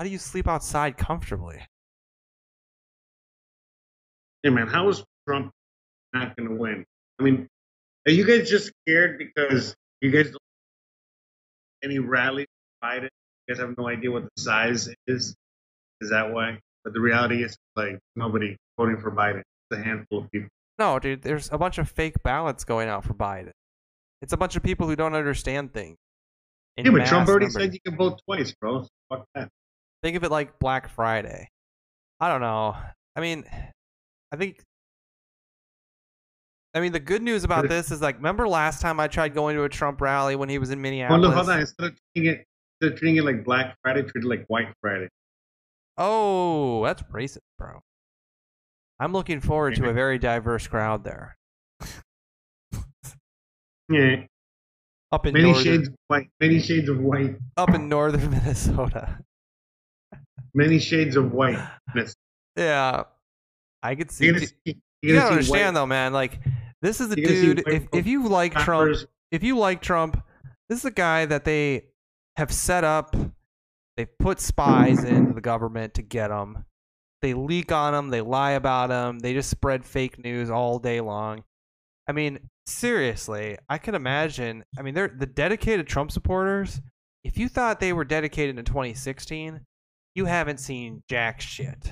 [0.00, 1.60] How do you sleep outside comfortably?
[4.42, 5.52] Hey man, how is Trump
[6.14, 6.86] not going to win?
[7.18, 7.46] I mean,
[8.08, 10.38] are you guys just scared because you guys don't
[11.84, 12.46] any rallies
[12.82, 13.10] Biden?
[13.46, 15.34] You guys have no idea what the size is.
[16.00, 16.58] Is that why?
[16.82, 19.40] But the reality is, like nobody voting for Biden.
[19.70, 20.48] It's a handful of people.
[20.78, 23.52] No, dude, there's a bunch of fake ballots going out for Biden.
[24.22, 25.98] It's a bunch of people who don't understand things.
[26.78, 27.62] in yeah, but Trump already numbers.
[27.62, 28.86] said you can vote twice, bro.
[29.10, 29.50] Fuck that.
[30.02, 31.48] Think of it like Black Friday.
[32.20, 32.76] I don't know.
[33.16, 33.44] I mean,
[34.32, 34.62] I think.
[36.74, 39.56] I mean, the good news about this is like, remember last time I tried going
[39.56, 41.22] to a Trump rally when he was in Well, Minneapolis?
[41.22, 41.60] no, hold on.
[41.60, 42.46] Instead of treating it,
[42.80, 45.08] instead of treating it like Black Friday, treat it like White Friday.
[45.98, 47.80] Oh, that's racist, bro.
[49.00, 51.36] I'm looking forward to a very diverse crowd there.
[53.88, 54.22] Yeah,
[55.10, 56.28] Up in many northern, shades of white.
[56.38, 57.34] Many shades of white.
[57.56, 59.18] up in northern Minnesota.
[60.54, 61.58] Many shades of white.
[62.56, 63.04] Yeah,
[63.82, 64.26] I could see.
[64.26, 64.54] You're gonna see.
[64.66, 66.12] you You're gotta understand white though, man.
[66.12, 66.40] Like,
[66.82, 67.68] this is a You're dude.
[67.68, 68.96] If if you like Trump,
[69.30, 70.22] if you like Trump,
[70.68, 71.86] this is a guy that they
[72.36, 73.14] have set up.
[73.96, 76.64] They've put spies into the government to get him.
[77.22, 78.08] They leak on him.
[78.08, 79.18] They lie about him.
[79.18, 81.44] They just spread fake news all day long.
[82.08, 84.64] I mean, seriously, I can imagine.
[84.78, 86.80] I mean, they're the dedicated Trump supporters.
[87.24, 89.60] If you thought they were dedicated in 2016,
[90.20, 91.90] you haven't seen jack shit.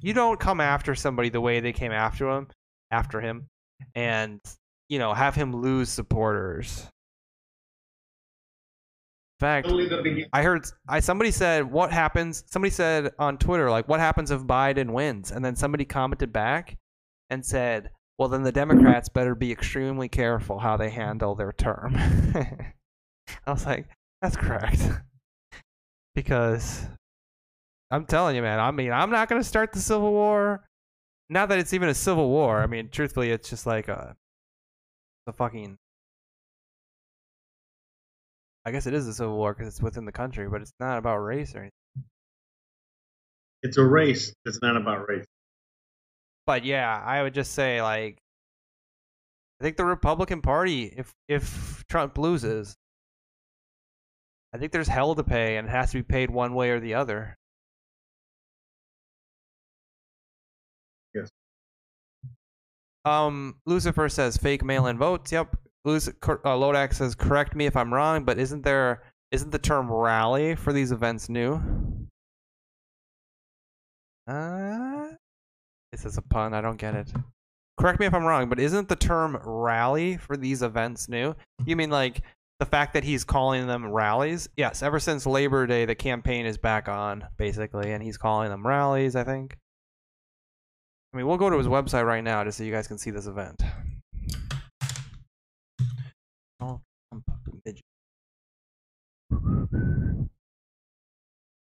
[0.00, 2.48] You don't come after somebody the way they came after him,
[2.90, 3.46] after him,
[3.94, 4.40] and
[4.88, 6.88] you know have him lose supporters.
[9.40, 12.42] In fact, Only the begin- I heard I somebody said what happens.
[12.48, 16.76] Somebody said on Twitter like what happens if Biden wins, and then somebody commented back
[17.30, 21.94] and said, "Well, then the Democrats better be extremely careful how they handle their term."
[23.46, 23.86] I was like,
[24.22, 24.80] "That's correct,"
[26.22, 26.84] because
[27.92, 28.58] I'm telling you, man.
[28.58, 30.64] I mean, I'm not gonna start the civil war.
[31.30, 32.60] Not that it's even a civil war.
[32.60, 34.16] I mean, truthfully, it's just like a,
[35.28, 35.78] a fucking
[38.64, 40.98] I guess it is a civil war because it's within the country, but it's not
[40.98, 41.72] about race or anything.
[43.62, 45.24] It's a race that's not about race.
[46.46, 48.18] But yeah, I would just say like
[49.60, 52.76] I think the Republican Party, if if Trump loses,
[54.52, 56.80] I think there's hell to pay and it has to be paid one way or
[56.80, 57.36] the other.
[61.14, 61.28] Yes.
[63.04, 65.32] Um, Lucifer says fake mail-in votes.
[65.32, 65.56] Yep.
[65.84, 69.58] Luc- cor- uh, Lodax says correct me if I'm wrong, but isn't there isn't the
[69.58, 71.60] term rally for these events new?
[74.26, 75.08] Uh,
[75.92, 76.52] this is a pun.
[76.54, 77.12] I don't get it.
[77.78, 81.34] Correct me if I'm wrong, but isn't the term rally for these events new?
[81.64, 82.22] You mean like
[82.58, 84.48] the fact that he's calling them rallies?
[84.56, 88.66] Yes, ever since Labor Day, the campaign is back on, basically, and he's calling them
[88.66, 89.56] rallies, I think.
[91.12, 93.10] I mean, we'll go to his website right now just so you guys can see
[93.10, 93.62] this event.
[96.60, 96.80] I'm
[97.26, 97.84] fucking midget.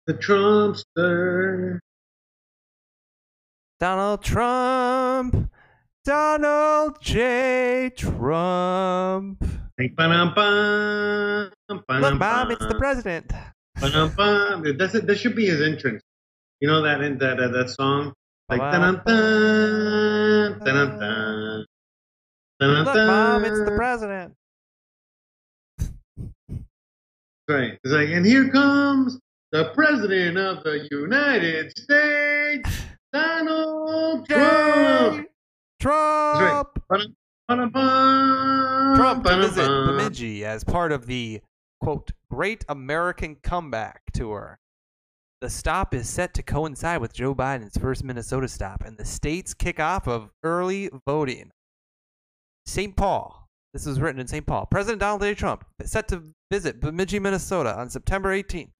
[0.07, 1.79] The Trumpster.
[3.79, 5.51] Donald Trump.
[6.05, 7.91] Donald J.
[7.97, 9.45] Trump.
[11.69, 13.32] Look, Mom, it's the president.
[13.77, 15.07] That's it.
[15.07, 16.02] That should be his entrance.
[16.61, 18.12] You know that in that that, that song,
[18.48, 19.02] like dun
[22.61, 24.35] dun Look, Mom, it's the president.
[27.48, 27.78] Right.
[27.82, 29.19] It's like, and here comes
[29.51, 32.82] the president of the United States,
[33.12, 35.27] Donald Trump.
[35.81, 36.69] Trump.
[36.89, 37.16] Ba-dum-bum,
[37.51, 39.67] Trump to visit.
[39.67, 41.41] Bemidji as part of the
[41.81, 44.61] quote Great American Comeback Tour.
[45.41, 49.53] The stop is set to coincide with Joe Biden's first Minnesota stop and the state's
[49.53, 51.51] kickoff of early voting.
[52.67, 52.95] St.
[52.95, 53.49] Paul.
[53.73, 54.47] This was written in St.
[54.47, 54.67] Paul.
[54.67, 55.35] President Donald J.
[55.35, 56.23] Trump is set to
[56.53, 58.71] visit Bemidji, Minnesota on September 18th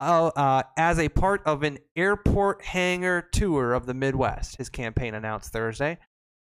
[0.00, 5.14] uh, uh, as a part of an airport hangar tour of the Midwest, his campaign
[5.14, 5.98] announced Thursday.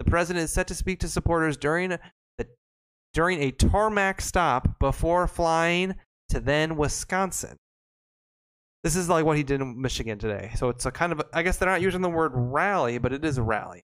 [0.05, 1.99] The president is set to speak to supporters during the
[3.15, 5.95] during a tarmac stop before flying
[6.29, 7.57] to then Wisconsin.
[8.83, 10.51] This is like what he did in Michigan today.
[10.57, 13.25] So it's a kind of I guess they're not using the word rally, but it
[13.25, 13.83] is a rally.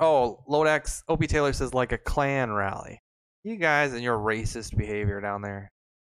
[0.00, 2.98] Oh, Lodax Opie Taylor says like a Klan rally.
[3.44, 5.70] You guys and your racist behavior down there.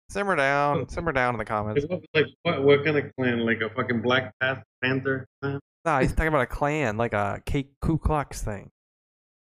[0.09, 1.83] Simmer down, simmer down in the comments.
[1.89, 2.63] Like, what- Like what?
[2.65, 3.47] What kind of clan?
[3.47, 4.33] Like a fucking Black
[4.83, 5.61] Panther clan?
[5.85, 7.41] No, he's talking about a Klan, like a
[7.81, 8.69] Ku Klux thing.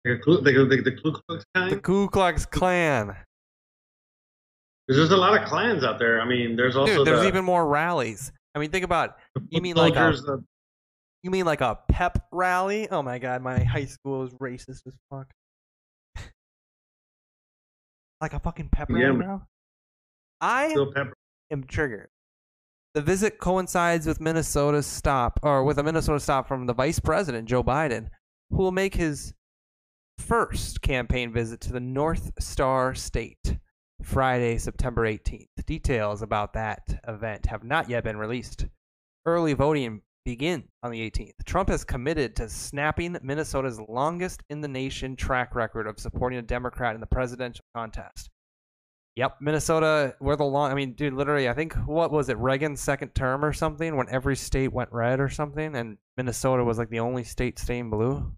[0.07, 1.79] Like a Ku, like, a- the Ku Klux The Klan?
[1.81, 3.15] Ku Klux Klan.
[4.87, 6.21] There's a lot of clans out there.
[6.21, 8.31] I mean, there's also Dude, there's the, even more rallies.
[8.55, 10.43] I mean, think about the you mean like a- the-
[11.23, 12.87] You mean like a pep rally?
[12.89, 15.27] Oh my god, my high school is racist as fuck.
[18.21, 19.47] like a fucking pep Yeah, rally now?
[20.39, 21.13] I Pepper.
[21.51, 22.09] am triggered.
[22.93, 27.47] The visit coincides with Minnesota's stop, or with a Minnesota stop from the Vice President
[27.47, 28.07] Joe Biden,
[28.49, 29.33] who will make his
[30.17, 33.57] first campaign visit to the North Star State
[34.01, 35.47] Friday, September 18th.
[35.65, 38.65] Details about that event have not yet been released.
[39.25, 41.31] Early voting begins on the 18th.
[41.45, 46.41] Trump has committed to snapping Minnesota's longest in the nation track record of supporting a
[46.41, 48.29] Democrat in the presidential contest.
[49.15, 50.15] Yep, Minnesota.
[50.19, 50.69] We're the long.
[50.71, 54.09] I mean, dude, literally, I think what was it, Reagan's second term or something, when
[54.09, 58.31] every state went red or something, and Minnesota was like the only state staying blue.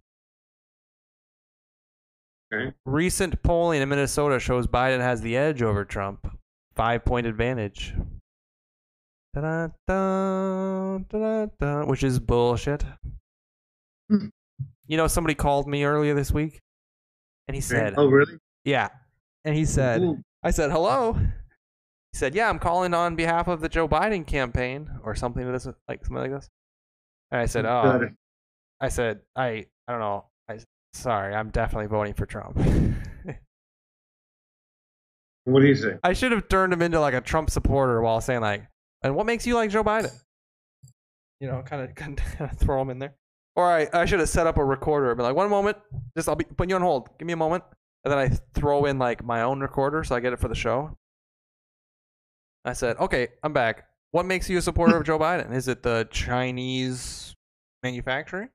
[2.54, 2.74] Okay.
[2.86, 6.28] Recent polling in Minnesota shows Biden has the edge over Trump,
[6.76, 7.94] five point advantage.
[9.36, 12.84] Da-da-da, da-da-da, which is bullshit.
[14.10, 14.28] Hmm.
[14.88, 16.60] You know, somebody called me earlier this week,
[17.48, 18.34] and he said, oh, really?
[18.66, 18.90] "Yeah,"
[19.46, 20.02] and he said.
[20.02, 20.18] Ooh.
[20.42, 21.14] I said, hello.
[21.14, 25.52] He said, yeah, I'm calling on behalf of the Joe Biden campaign or something to
[25.52, 26.50] this, like something like this.
[27.30, 28.08] And I said, oh,
[28.82, 30.26] I said, I, I don't know.
[30.48, 32.58] I, s- sorry, I'm definitely voting for Trump.
[35.50, 35.98] What do you say?
[36.04, 38.68] I should have turned him into like a Trump supporter while saying like,
[39.02, 40.12] and what makes you like Joe Biden?
[41.40, 43.16] You know, kind of, kind of throw him in there.
[43.56, 45.78] Or I, I should have set up a recorder and be like, one moment,
[46.16, 47.10] just I'll be putting you on hold.
[47.18, 47.64] Give me a moment.
[48.06, 50.56] And then I throw in like my own recorder so I get it for the
[50.56, 50.96] show.
[52.64, 53.86] I said, okay, I'm back.
[54.12, 55.54] What makes you a supporter of Joe Biden?
[55.54, 57.36] Is it the Chinese
[57.84, 58.50] manufacturing?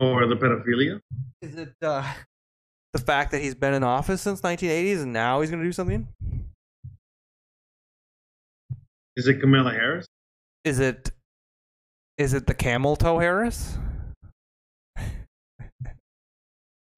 [0.00, 1.00] Or the pedophilia?
[1.40, 2.04] Is it uh,
[2.92, 5.72] the fact that he's been in office since 1980s and now he's going to do
[5.72, 6.08] something?
[9.16, 10.06] Is it Kamala Harris?
[10.64, 11.10] Is it
[12.18, 13.76] is it the camel toe Harris?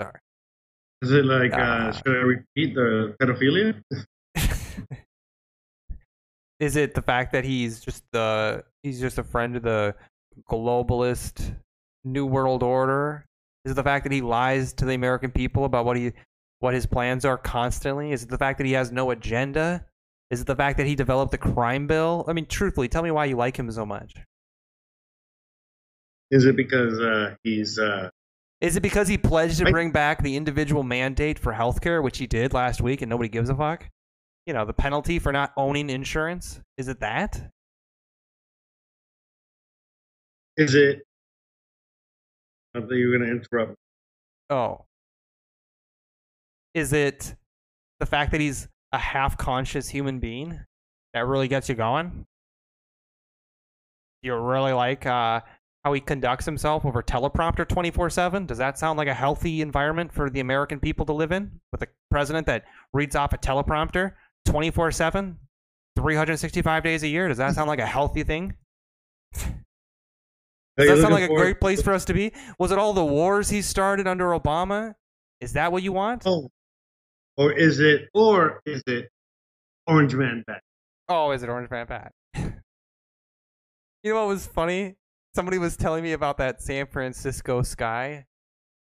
[0.01, 0.13] Sorry.
[1.03, 1.89] Is it like, Nah.
[1.89, 3.83] uh, should I repeat the pedophilia?
[6.61, 9.95] is it the fact that he's just the he's just a friend of the
[10.51, 11.55] globalist
[12.07, 13.27] new world order?
[13.65, 16.13] Is it the fact that he lies to the American people about what he
[16.61, 18.13] what his plans are constantly?
[18.13, 19.85] Is it the fact that he has no agenda?
[20.31, 22.25] Is it the fact that he developed the crime bill?
[22.29, 24.15] I mean, truthfully, tell me why you like him so much.
[26.31, 28.11] Is it because uh, he's uh,
[28.61, 32.19] Is it because he pledged to I- bring back the individual mandate for healthcare, which
[32.19, 33.89] he did last week, and nobody gives a fuck?
[34.47, 36.61] You know, the penalty for not owning insurance.
[36.79, 37.51] Is it that?
[40.57, 41.06] is it?
[42.77, 43.75] I thought you were going to interrupt.
[44.51, 44.85] Oh.
[46.75, 47.35] Is it
[48.01, 50.61] the fact that he's a half conscious human being
[51.15, 52.27] that really gets you going?
[54.23, 55.41] You really like uh,
[55.85, 58.45] how he conducts himself over teleprompter 24 7?
[58.45, 61.61] Does that sound like a healthy environment for the American people to live in?
[61.73, 64.13] With a president that reads off a teleprompter
[64.45, 65.39] 24 7,
[65.97, 67.29] 365 days a year?
[67.29, 68.55] Does that sound like a healthy thing?
[70.79, 72.33] Are Does that sound like a for- great place for us to be?
[72.59, 74.95] Was it all the wars he started under Obama?
[75.41, 76.23] Is that what you want?
[76.27, 76.51] Oh,
[77.37, 78.09] or is it?
[78.15, 79.09] Or is it?
[79.87, 80.63] Orange Man back.
[81.09, 82.13] Oh, is it Orange Man Pat?
[82.35, 82.43] you
[84.05, 84.97] know what was funny?
[85.35, 88.25] Somebody was telling me about that San Francisco sky.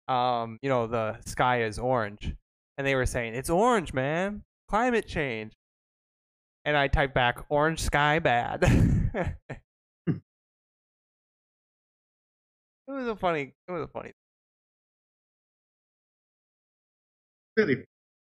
[0.07, 2.35] Um, you know, the sky is orange.
[2.77, 4.43] And they were saying, It's orange, man.
[4.67, 5.53] Climate change.
[6.65, 8.63] And I typed back, Orange sky bad.
[12.89, 14.11] it was a funny it was a funny
[17.59, 17.83] Really?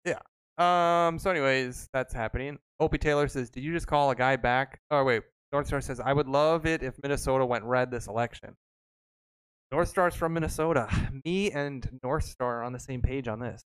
[0.05, 0.21] Yeah.
[0.59, 1.19] Um.
[1.19, 2.59] So, anyways, that's happening.
[2.79, 5.23] Opie Taylor says, "Did you just call a guy back?" Oh wait,
[5.53, 8.55] North Star says, "I would love it if Minnesota went red this election."
[9.73, 10.89] North Star's from Minnesota.
[11.25, 13.63] Me and North Star are on the same page on this.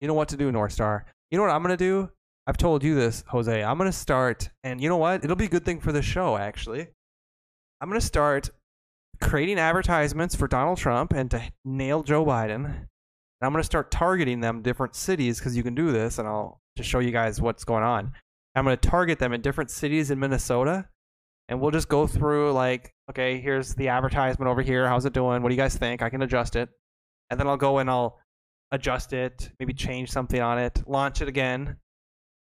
[0.00, 1.04] You know what to do, North Star.
[1.30, 2.10] You know what I'm gonna do?
[2.46, 3.62] I've told you this, Jose.
[3.62, 5.22] I'm gonna start, and you know what?
[5.24, 6.88] It'll be a good thing for the show, actually.
[7.82, 8.48] I'm gonna start
[9.20, 12.64] creating advertisements for Donald Trump and to nail Joe Biden.
[12.64, 16.26] And I'm going to start targeting them different cities because you can do this, and
[16.26, 18.12] I'll just show you guys what's going on.
[18.54, 20.88] I'm going to target them in different cities in Minnesota,
[21.48, 24.88] and we'll just go through like, okay, here's the advertisement over here.
[24.88, 25.42] How's it doing?
[25.42, 26.02] What do you guys think?
[26.02, 26.68] I can adjust it,
[27.30, 28.18] and then I'll go and I'll
[28.72, 31.76] adjust it, maybe change something on it, launch it again,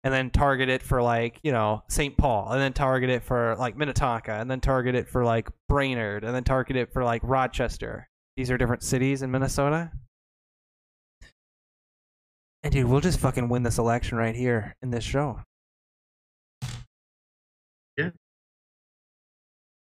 [0.02, 2.16] and then target it for like you know St.
[2.16, 6.24] Paul, and then target it for like Minnetonka, and then target it for like Brainerd,
[6.24, 8.08] and then target it for like Rochester.
[8.36, 9.90] These are different cities in Minnesota.
[12.62, 15.40] And dude, we'll just fucking win this election right here in this show.
[17.96, 18.10] Yeah.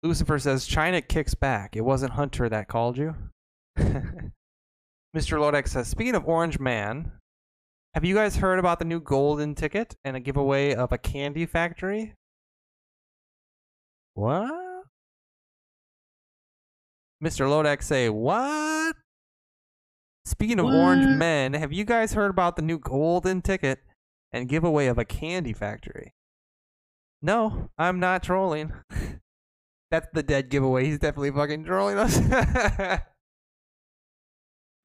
[0.02, 1.74] Lucifer says China kicks back.
[1.74, 3.16] It wasn't Hunter that called you.
[3.78, 4.32] Mr.
[5.16, 7.10] Lodak says, speaking of Orange Man,
[7.94, 11.46] have you guys heard about the new golden ticket and a giveaway of a candy
[11.46, 12.14] factory?
[14.14, 14.84] What?
[17.22, 17.46] Mr.
[17.48, 18.96] Lodak say, what?
[20.24, 23.80] Speaking of orange men, have you guys heard about the new golden ticket
[24.30, 26.12] and giveaway of a candy factory?
[27.22, 28.72] No, I'm not trolling.
[29.90, 30.84] That's the dead giveaway.
[30.84, 32.20] He's definitely fucking trolling us.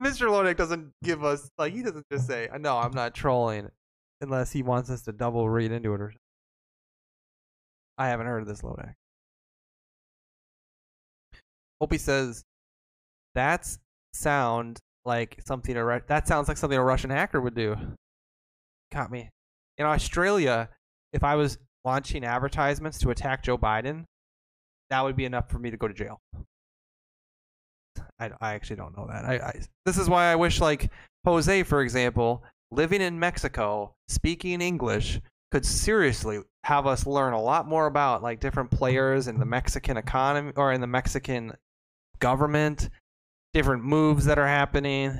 [0.02, 0.28] Mr.
[0.28, 3.70] Lodak doesn't give us like he doesn't just say, "No, I'm not trolling,"
[4.22, 6.12] unless he wants us to double read into it or.
[6.12, 6.20] something.
[7.98, 8.96] I haven't heard of this Lodak.
[11.80, 12.44] Opie says,
[13.36, 13.80] "That's
[14.14, 17.76] sound like something a that sounds like something a Russian hacker would do."
[18.92, 19.30] Caught me.
[19.78, 20.70] In Australia,
[21.14, 24.06] if I was launching advertisements to attack Joe Biden,
[24.90, 26.22] that would be enough for me to go to jail.
[28.20, 29.26] I, I actually don't know that.
[29.26, 30.92] I, I this is why I wish like
[31.26, 35.20] Jose, for example, living in Mexico, speaking English,
[35.52, 39.98] could seriously have us learn a lot more about like different players in the Mexican
[39.98, 41.54] economy or in the Mexican
[42.20, 42.90] government,
[43.54, 45.18] different moves that are happening,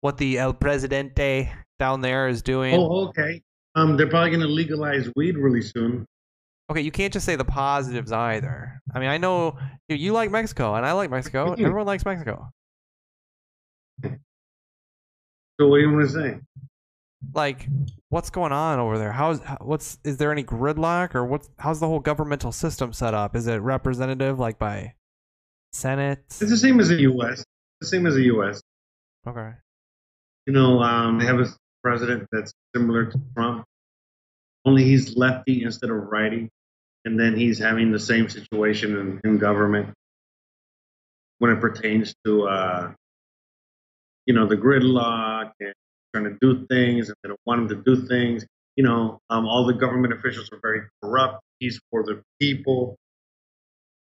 [0.00, 2.74] what the El Presidente down there is doing.
[2.74, 3.42] Oh, okay.
[3.74, 6.06] Um, they're probably going to legalize weed really soon.
[6.70, 8.80] Okay, you can't just say the positives either.
[8.92, 9.56] I mean, I know
[9.88, 11.52] you, you like Mexico, and I like Mexico.
[11.58, 12.50] Everyone likes Mexico.
[14.02, 16.38] So what do you want to say?
[17.32, 17.68] Like,
[18.08, 19.12] what's going on over there?
[19.12, 23.34] How's what's is there any gridlock or what's how's the whole governmental system set up?
[23.34, 24.94] Is it representative like by
[25.72, 26.24] Senate?
[26.26, 27.44] It's the same as the U.S.
[27.80, 28.60] The same as the U.S.
[29.26, 29.50] Okay.
[30.46, 31.46] You know, um, they have a
[31.82, 33.64] president that's similar to Trump,
[34.64, 36.50] only he's lefty instead of righty,
[37.06, 39.94] and then he's having the same situation in, in government
[41.38, 42.92] when it pertains to, uh,
[44.26, 45.72] you know, the gridlock and
[46.12, 48.44] trying to do things, and they don't want him to do things.
[48.74, 51.40] You know, um, all the government officials are very corrupt.
[51.60, 52.96] He's for the people.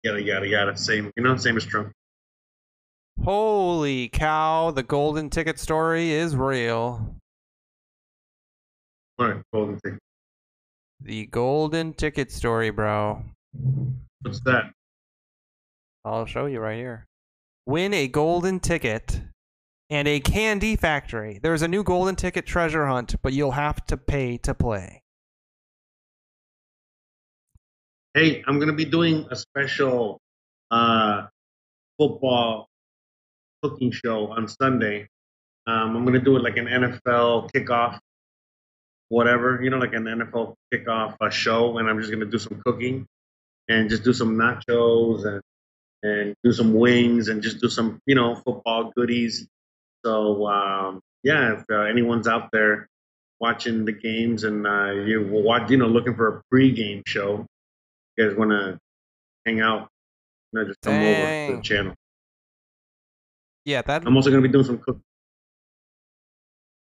[0.03, 0.77] yada yada yada.
[0.77, 1.93] Same, you know, same as Trump.
[3.23, 4.71] Holy cow!
[4.71, 7.15] The golden ticket story is real.
[9.19, 10.01] All right, golden ticket.
[11.01, 13.23] The golden ticket story, bro.
[14.23, 14.73] What's that?
[16.05, 17.07] I'll show you right here.
[17.66, 19.21] Win a golden ticket
[19.91, 21.41] and a candy factory.
[21.43, 25.03] There's a new golden ticket treasure hunt, but you'll have to pay to play.
[28.15, 30.21] Hey, I'm gonna be doing a special
[30.71, 31.27] uh,
[31.99, 32.69] football
[33.62, 35.09] cooking show on Sunday.
[35.66, 37.99] Um, I'm gonna do it like an NFL kickoff,
[39.09, 42.61] whatever, you know, like an NFL kickoff uh, show, and I'm just gonna do some
[42.65, 43.07] cooking
[43.69, 45.41] and just do some nachos and
[46.03, 49.47] and do some wings and just do some, you know, football goodies.
[50.05, 52.89] So um, yeah, if uh, anyone's out there
[53.41, 57.47] watching the games and uh, you watch, you know, looking for a pre-game show,
[58.17, 58.79] you guys want to
[59.47, 59.89] hang out,
[60.53, 61.95] you know, just come over to the channel.
[63.65, 65.04] Yeah, that I'm also gonna be doing some cooking.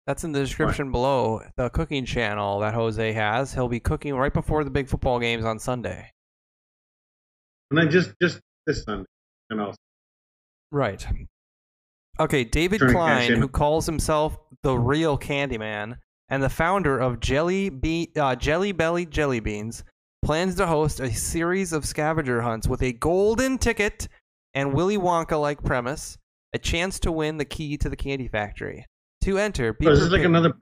[0.06, 1.42] That's in the description below.
[1.56, 3.54] The cooking channel that Jose has.
[3.54, 6.10] He'll be cooking right before the big football games on Sunday.
[7.70, 9.06] And I just just this Sunday,
[9.50, 9.76] and also
[10.70, 11.06] Right.
[12.18, 15.98] Okay, David Klein, who calls himself the real Candyman
[16.28, 19.84] and the founder of Jelly Be- uh, Jelly Belly Jelly Beans,
[20.24, 24.08] plans to host a series of scavenger hunts with a golden ticket
[24.54, 26.16] and Willy Wonka-like premise,
[26.52, 28.86] a chance to win the key to the candy factory.
[29.24, 30.54] To enter, be is this like prepared- another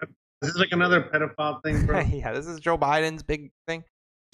[0.43, 2.01] is like another pedophile thing, bro?
[2.13, 3.85] yeah, this is Joe Biden's big thing.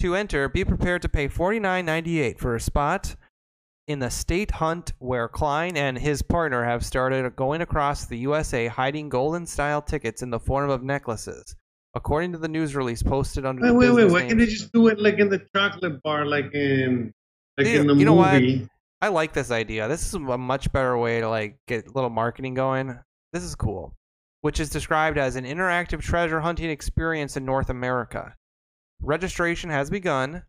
[0.01, 3.15] To enter, be prepared to pay forty nine ninety eight for a spot
[3.87, 8.67] in the state hunt where Klein and his partner have started going across the USA
[8.67, 11.55] hiding golden style tickets in the form of necklaces.
[11.95, 13.95] According to the news release posted under Wait, the wait, wait!
[13.95, 17.11] business Why can't they just do it like in the chocolate bar, like in
[17.57, 18.43] like Yeah, in the you know what?
[19.01, 19.87] I like this idea.
[19.87, 22.95] This is a much better way to like get a little marketing going.
[23.33, 23.95] This is cool.
[24.41, 28.35] Which is described as an interactive treasure hunting experience in North America.
[29.01, 30.43] Registration has begun,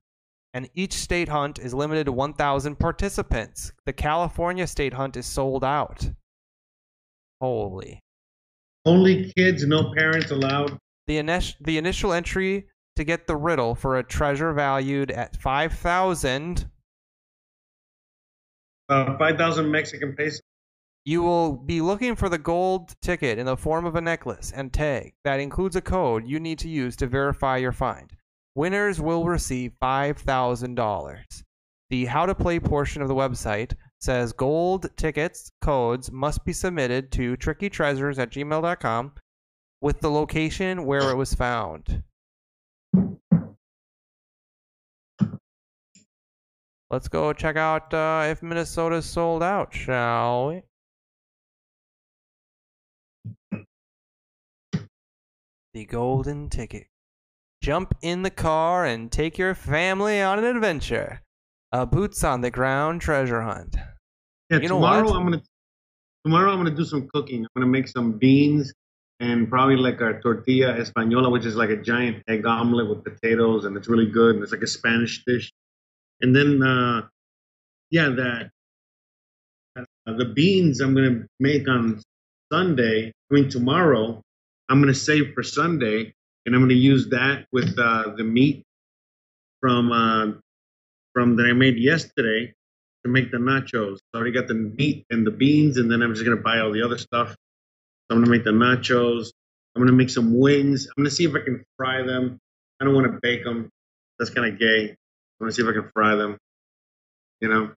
[0.55, 3.73] and each state hunt is limited to 1,000 participants.
[3.87, 6.11] The California state hunt is sold out.
[7.41, 8.01] Holy.
[8.85, 10.79] Only kids, no parents allowed.
[11.07, 16.71] The, init- the initial entry to get the riddle for a treasure valued at 5,000
[18.89, 20.41] Uh, Five thousand Mexican pesos.
[21.05, 24.71] You will be looking for the gold ticket in the form of a necklace and
[24.71, 28.13] tag that includes a code you need to use to verify your find.
[28.55, 31.43] Winners will receive $5,000.
[31.89, 37.11] The how to play portion of the website says gold tickets codes must be submitted
[37.13, 39.13] to trickytreasures at gmail.com
[39.81, 42.03] with the location where it was found.
[46.91, 50.63] Let's go check out uh, if Minnesota's sold out, shall we?
[55.73, 56.89] The golden ticket.
[57.63, 61.23] Jump in the car and take your family on an adventure.
[61.71, 63.77] A boots on the ground treasure hunt.
[64.51, 65.17] Yeah, You know tomorrow what?
[65.17, 65.43] I'm gonna
[66.25, 67.43] tomorrow I'm gonna do some cooking.
[67.45, 68.73] I'm gonna make some beans
[69.21, 73.65] and probably like a tortilla española, which is like a giant egg omelet with potatoes,
[73.65, 74.35] and it's really good.
[74.35, 75.53] And it's like a Spanish dish.
[76.23, 77.03] And then, uh,
[77.91, 78.51] yeah, that
[79.77, 79.85] uh,
[80.17, 82.03] the beans I'm gonna make on
[82.53, 83.13] Sunday.
[83.31, 84.21] I mean tomorrow.
[84.71, 86.15] I'm gonna save for Sunday,
[86.47, 88.65] and I'm gonna use that with uh, the meat
[89.61, 90.39] from uh,
[91.13, 92.55] from that I made yesterday
[93.05, 93.99] to make the nachos.
[94.15, 96.73] I already got the meat and the beans, and then I'm just gonna buy all
[96.73, 97.37] the other stuff.
[98.11, 99.33] I'm gonna make the nachos.
[99.75, 100.87] I'm gonna make some wings.
[100.87, 102.39] I'm gonna see if I can fry them.
[102.81, 103.69] I don't want to bake them.
[104.19, 104.91] That's kind of gay.
[104.91, 104.97] I'm
[105.41, 106.39] gonna see if I can fry them.
[107.41, 107.73] You know,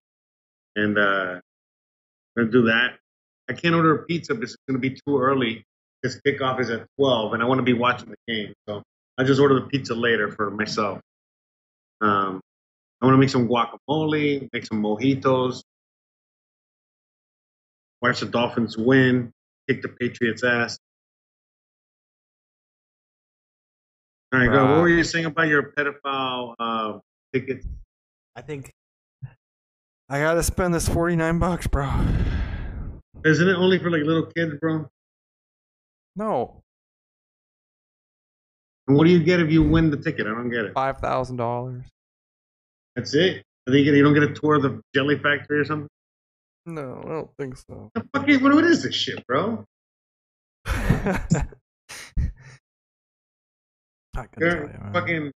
[0.75, 1.41] and uh, I'm
[2.37, 2.97] gonna do that.
[3.49, 5.65] I can't order a pizza because it's gonna be too early.
[6.03, 8.53] Because kickoff is at 12, and I want to be watching the game.
[8.67, 8.83] So
[9.17, 10.99] I just order the pizza later for myself.
[12.01, 12.41] Um,
[13.01, 15.63] I want to make some guacamole, make some mojitos,
[18.01, 19.31] watch the Dolphins win,
[19.69, 20.77] kick the Patriots' ass.
[24.33, 24.65] All right, go.
[24.65, 26.99] What were you saying about your pedophile uh,
[27.31, 27.65] tickets?
[28.35, 28.73] I think
[30.09, 31.89] I gotta spend this 49 bucks, bro.
[33.23, 34.89] Isn't it only for like little kids, bro?
[36.15, 36.61] No,
[38.87, 40.27] And what do you get if you win the ticket?
[40.27, 40.73] I don't get it.
[40.73, 41.83] $5,000.
[42.95, 43.43] That's it.
[43.67, 45.87] I think you don't get a tour of the Jelly Factory or something.
[46.65, 47.89] No, I don't think so.
[47.95, 49.65] The fuck is, what, what is this shit, bro?
[50.65, 51.47] I
[54.15, 55.31] can tell You're you, fucking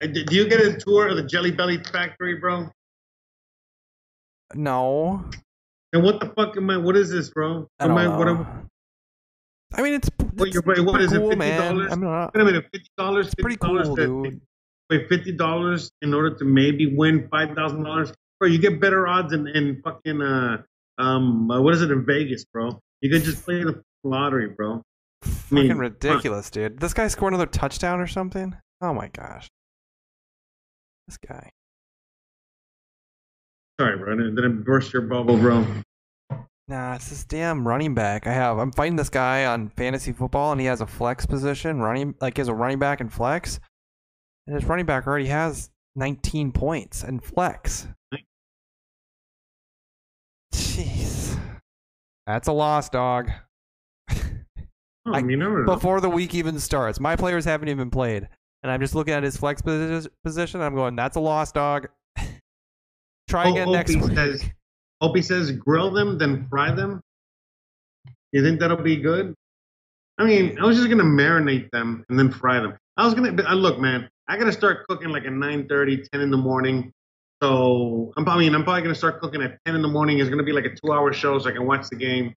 [0.00, 2.70] Do you get a tour of the Jelly Belly factory, bro?
[4.54, 5.24] No.
[5.92, 6.76] And what the fuck am I?
[6.76, 7.68] What is this, bro?
[7.80, 7.96] I am know.
[7.96, 8.70] I, what am,
[9.76, 11.76] I mean, it's, What, it's you're- what is it, cool, man.
[11.76, 11.92] $50?
[11.92, 12.34] I'm not.
[12.34, 13.34] wait a minute, fifty dollars.
[13.38, 14.40] Pretty cool, dude.
[14.90, 18.48] Wait, fifty dollars in order to maybe win five thousand dollars, bro.
[18.48, 20.58] You get better odds in, in fucking uh
[20.98, 22.78] um uh, what is it in Vegas, bro?
[23.00, 24.82] You can just play the lottery, bro.
[25.24, 26.78] I mean, Fucking ridiculous, dude.
[26.80, 28.54] This guy scored another touchdown or something?
[28.82, 29.48] Oh my gosh.
[31.08, 31.50] This guy.
[33.80, 34.12] Sorry, bro.
[34.12, 35.66] I didn't burst your bubble, bro.
[36.66, 38.26] Nah, it's this damn running back.
[38.26, 38.58] I have.
[38.58, 42.36] I'm fighting this guy on fantasy football, and he has a flex position, running like
[42.36, 43.60] he has a running back and flex,
[44.46, 47.86] and his running back already has 19 points and flex.
[50.54, 51.38] Jeez,
[52.26, 53.30] that's a loss, dog.
[55.06, 55.74] Oh, I- you never know.
[55.74, 58.26] Before the week even starts, my players haven't even played,
[58.62, 60.62] and I'm just looking at his flex position.
[60.62, 61.88] I'm going, that's a loss, dog.
[63.28, 64.14] Try Oh, again next Opie week.
[64.16, 64.44] says,
[65.00, 67.00] Opie says, grill them, then fry them.
[68.32, 69.34] You think that'll be good?
[70.18, 72.76] I mean, I was just gonna marinate them and then fry them.
[72.96, 74.08] I was gonna uh, look, man.
[74.28, 76.92] I gotta start cooking like at 9:30, 10 in the morning.
[77.42, 80.18] So I'm, I mean, I'm probably gonna start cooking at 10 in the morning.
[80.18, 82.34] It's gonna be like a two-hour show, so I can watch the game.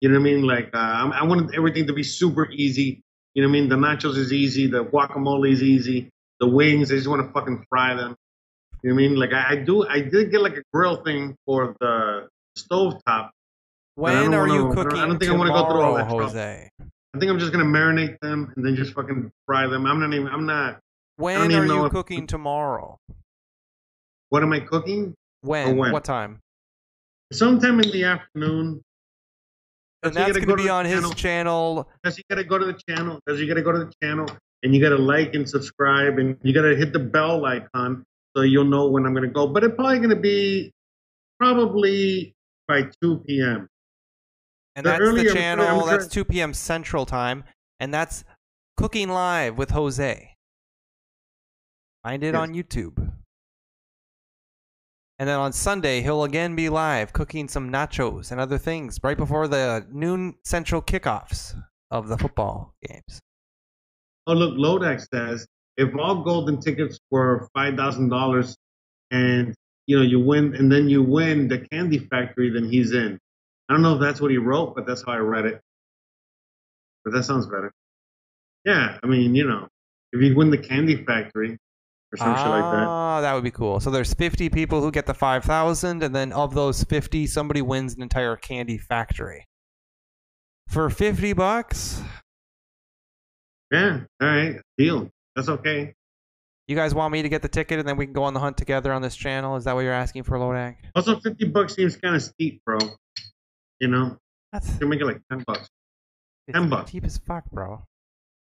[0.00, 0.42] You know what I mean?
[0.42, 3.02] Like, uh, I want everything to be super easy.
[3.34, 3.68] You know what I mean?
[3.68, 4.66] The nachos is easy.
[4.66, 6.10] The guacamole is easy.
[6.40, 8.16] The wings, I just want to fucking fry them.
[8.84, 9.16] You know I mean?
[9.16, 9.88] Like, I, I do.
[9.88, 13.30] I did get like a grill thing for the stove top.
[13.94, 15.96] When are wanna- you I don't- cooking I don't think I wanna go through all
[15.96, 16.34] tomorrow, that.
[16.34, 16.70] Jose?
[17.14, 19.86] I think I'm just gonna marinate them and then just fucking fry them.
[19.86, 20.28] I'm not even.
[20.28, 20.80] I'm not.
[21.16, 22.98] When are you if- cooking tomorrow?
[24.28, 25.14] What am I cooking?
[25.40, 25.78] When?
[25.78, 25.90] when?
[25.92, 26.40] What time?
[27.32, 28.82] Sometime in the afternoon.
[30.02, 31.88] And that's going go to to be on his channel.
[32.02, 33.18] Because you gotta go to the channel.
[33.24, 34.26] Because you gotta go to the channel
[34.62, 38.04] and you gotta like and subscribe and you gotta hit the bell icon
[38.36, 39.46] so you'll know when I'm gonna go.
[39.46, 40.72] But it's probably gonna be
[41.38, 42.34] probably
[42.68, 43.68] by 2 p.m.
[44.76, 45.86] And The that's earlier- the channel.
[45.86, 46.52] That's 2 p.m.
[46.54, 47.44] Central Time.
[47.80, 48.24] And that's
[48.76, 50.30] Cooking Live with Jose.
[52.02, 52.36] Find it Yes.
[52.36, 53.12] on YouTube.
[55.18, 59.16] And then on Sunday, he'll again be live cooking some nachos and other things right
[59.16, 61.54] before the noon Central kickoffs
[61.90, 63.20] of the football games.
[64.26, 65.46] Oh, look, Lodax says
[65.76, 68.56] if all golden tickets were five thousand dollars,
[69.10, 69.54] and
[69.86, 73.18] you know you win, and then you win the Candy Factory, then he's in.
[73.68, 75.60] I don't know if that's what he wrote, but that's how I read it.
[77.04, 77.72] But that sounds better.
[78.64, 79.68] Yeah, I mean, you know,
[80.12, 81.58] if you win the Candy Factory
[82.12, 82.86] or some shit like that.
[82.88, 83.80] Ah, that would be cool.
[83.80, 87.94] So there's 50 people who get the 5,000, and then of those 50, somebody wins
[87.94, 89.44] an entire candy factory.
[90.68, 92.02] For 50 bucks,
[93.70, 95.10] Yeah, all right, deal.
[95.36, 95.94] That's okay.
[96.68, 98.40] you guys want me to get the ticket, and then we can go on the
[98.40, 99.56] hunt together on this channel?
[99.56, 100.76] Is that what you're asking for, Lodak?
[100.94, 102.78] Also, fifty bucks seems kind of steep, bro.
[103.80, 104.16] You know,
[104.52, 105.68] That's you can make it like ten bucks.
[106.52, 106.90] 10 bucks.
[106.90, 107.82] cheap as fuck, bro.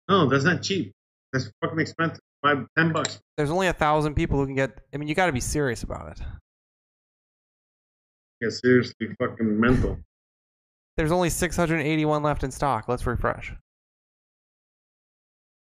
[0.09, 0.93] No, that's not cheap.
[1.33, 2.21] That's fucking expensive.
[2.43, 3.19] Five, ten bucks.
[3.39, 4.79] There's only a thousand people who can get.
[4.93, 6.21] I mean, you got to be serious about it.
[8.41, 9.97] Yeah, seriously, fucking mental.
[10.99, 12.87] There's only 681 left in stock.
[12.89, 13.53] Let's refresh.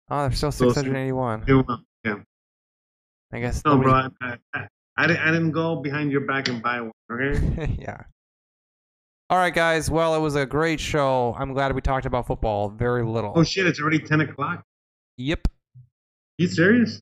[0.09, 1.45] Oh, there's still So- 681.
[2.03, 2.15] Yeah.
[3.31, 3.63] I guess.
[3.65, 4.67] No, nobody- bro, I, I,
[4.97, 7.75] I, didn't, go behind your back and buy one, okay?
[7.79, 8.03] yeah.
[9.29, 9.89] All right, guys.
[9.89, 11.35] Well, it was a great show.
[11.37, 13.33] I'm glad we talked about football very little.
[13.35, 14.63] Oh, shit, it's already 10 o'clock.
[15.17, 15.47] Yep.
[16.37, 17.01] You serious?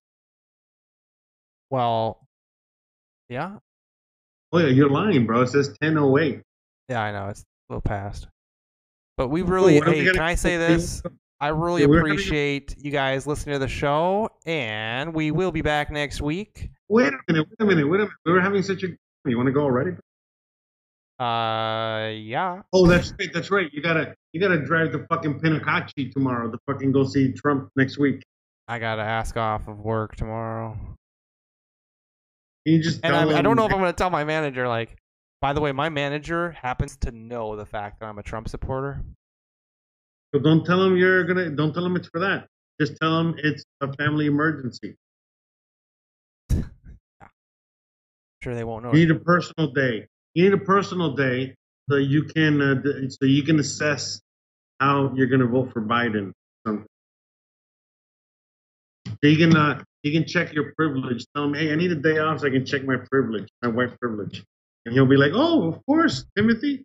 [1.70, 2.26] Well,
[3.30, 3.58] yeah.
[4.54, 5.42] Oh, yeah, you're lying, bro.
[5.42, 6.42] It says 10.08.
[6.88, 7.30] Yeah, I know.
[7.30, 8.28] It's a little past.
[9.18, 11.02] But we oh, really, what are we hey, gonna- can I say this?
[11.44, 15.91] I really Yeah, appreciate you guys listening to the show, and we will be back
[15.91, 16.70] next week.
[16.88, 18.14] Wait a minute, wait a minute, wait a minute.
[18.26, 18.88] We were having such a...
[19.26, 19.91] You want to go already?
[21.20, 22.61] Uh, yeah.
[22.72, 23.70] Oh, that's right, that's right.
[23.74, 27.98] You gotta, you gotta drive to fucking Pinocchio tomorrow to fucking go see Trump next
[27.98, 28.24] week.
[28.70, 30.78] I gotta ask off of work tomorrow,
[32.64, 34.65] you just and I'm, I don't know if I'm gonna tell my manager.
[34.70, 34.95] Like,
[35.41, 39.03] by the way, my manager happens to know the fact that I'm a Trump supporter.
[40.34, 41.51] So don't tell him you're gonna.
[41.51, 42.47] Don't tell him it's for that.
[42.81, 44.95] Just tell him it's a family emergency.
[48.41, 48.91] Sure, they won't know.
[48.91, 50.05] You need a personal day.
[50.34, 51.55] You need a personal day
[51.89, 52.76] so you can uh,
[53.07, 54.19] so you can assess
[54.81, 56.34] how you're gonna vote for Biden.
[56.68, 56.85] Something.
[59.07, 61.26] So you can uh, you can check your privilege.
[61.34, 63.69] Tell him, hey, I need a day off so I can check my privilege, my
[63.69, 64.43] white privilege,
[64.85, 66.84] and he'll be like, oh, of course, Timothy.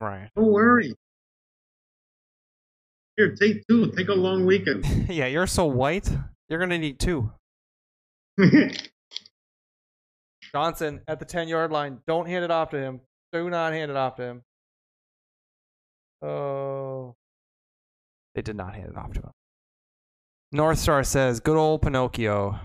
[0.00, 0.30] Right.
[0.34, 0.94] Don't worry.
[3.16, 3.92] Here, take two.
[3.92, 4.84] Take a long weekend.
[5.08, 6.10] yeah, you're so white.
[6.48, 7.30] You're gonna need two.
[10.52, 11.98] Johnson at the 10 yard line.
[12.06, 13.00] Don't hand it off to him.
[13.32, 14.42] Do not hand it off to him.
[16.22, 17.14] Oh.
[18.34, 19.30] They did not hand it off to him.
[20.52, 22.58] North Star says, good old Pinocchio.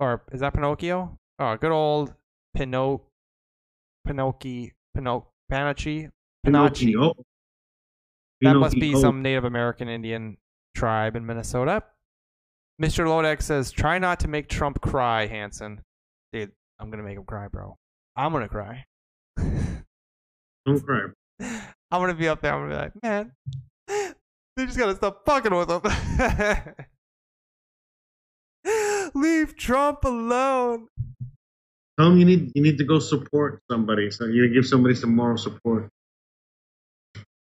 [0.00, 1.18] Or is that Pinocchio?
[1.38, 2.14] Oh, good old
[2.56, 3.02] Pino
[4.06, 6.10] Pinocchio Pinoc Panachi?
[6.46, 6.92] Panachi.
[6.92, 7.14] Pinocchio.
[8.44, 9.00] That must be Pinocchio.
[9.00, 10.36] some Native American Indian
[10.74, 11.82] tribe in Minnesota.
[12.82, 13.06] Mr.
[13.06, 15.80] Lodak says, try not to make Trump cry, Hanson.
[16.32, 17.76] Dude, I'm going to make him cry, bro.
[18.16, 18.84] I'm going to cry.
[20.66, 21.06] Don't cry.
[21.40, 22.52] I'm going to be up there.
[22.52, 23.32] I'm going to be like, man,
[24.56, 25.82] they just got to stop fucking with him.
[29.14, 30.88] Leave Trump alone.
[31.98, 34.10] Tell him you need you need to go support somebody.
[34.10, 35.88] So you give somebody some moral support.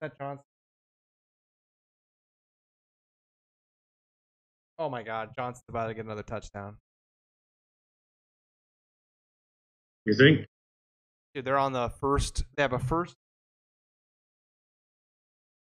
[0.01, 0.43] That Johnson.
[4.79, 6.77] Oh my God, Johnson's about to get another touchdown.
[10.05, 10.45] You think?
[11.33, 12.45] Dude, they're on the first.
[12.55, 13.15] They have a first.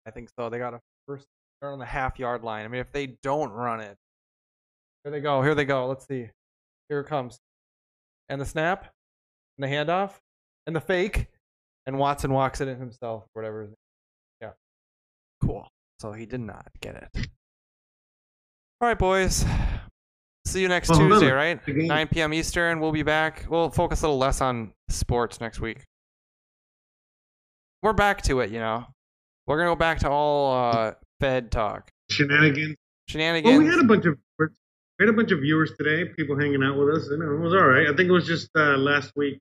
[0.05, 0.49] I think so.
[0.49, 1.25] They got a first.
[1.61, 2.65] They're on the half yard line.
[2.65, 3.97] I mean, if they don't run it,
[5.03, 5.41] here they go.
[5.41, 5.87] Here they go.
[5.87, 6.29] Let's see.
[6.89, 7.39] Here it comes.
[8.27, 8.93] And the snap,
[9.57, 10.11] and the handoff,
[10.67, 11.27] and the fake,
[11.85, 13.61] and Watson walks it in himself, whatever.
[13.61, 13.75] His name.
[14.41, 14.51] Yeah.
[15.41, 15.67] Cool.
[15.99, 17.27] So he did not get it.
[18.81, 19.45] All right, boys.
[20.45, 21.59] See you next Well, Tuesday, right?
[21.67, 22.33] 9 p.m.
[22.33, 22.79] Eastern.
[22.79, 23.45] We'll be back.
[23.49, 25.83] We'll focus a little less on sports next week.
[27.83, 28.85] We're back to it, you know.
[29.47, 32.75] We're gonna go back to all uh, Fed talk, Shenanigans.
[33.07, 33.51] shenanigans.
[33.51, 34.47] Well, we had a bunch of we
[34.99, 36.05] had a bunch of viewers today.
[36.15, 37.07] People hanging out with us.
[37.09, 37.87] You know, it was all right.
[37.87, 39.39] I think it was just uh, last week,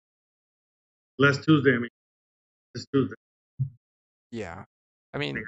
[1.19, 1.75] last Tuesday.
[1.75, 1.89] I mean,
[2.75, 3.15] this Tuesday.
[4.31, 4.65] yeah,
[5.15, 5.45] I mean,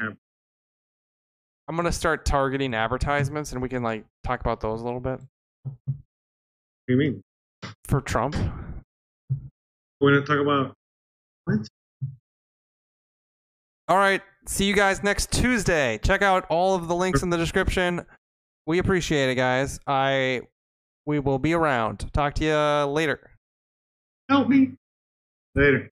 [1.70, 5.20] I'm gonna start targeting advertisements, and we can like talk about those a little bit
[5.62, 7.22] What do you mean?
[7.84, 8.34] for Trump.
[10.00, 10.74] We're gonna talk about
[11.44, 11.68] what?
[13.86, 14.20] All right.
[14.48, 16.00] See you guys next Tuesday.
[16.02, 18.04] Check out all of the links in the description.
[18.66, 19.78] We appreciate it, guys.
[19.86, 20.40] I
[21.06, 22.12] we will be around.
[22.12, 23.30] Talk to you later.
[24.28, 24.72] Help me
[25.54, 25.88] later.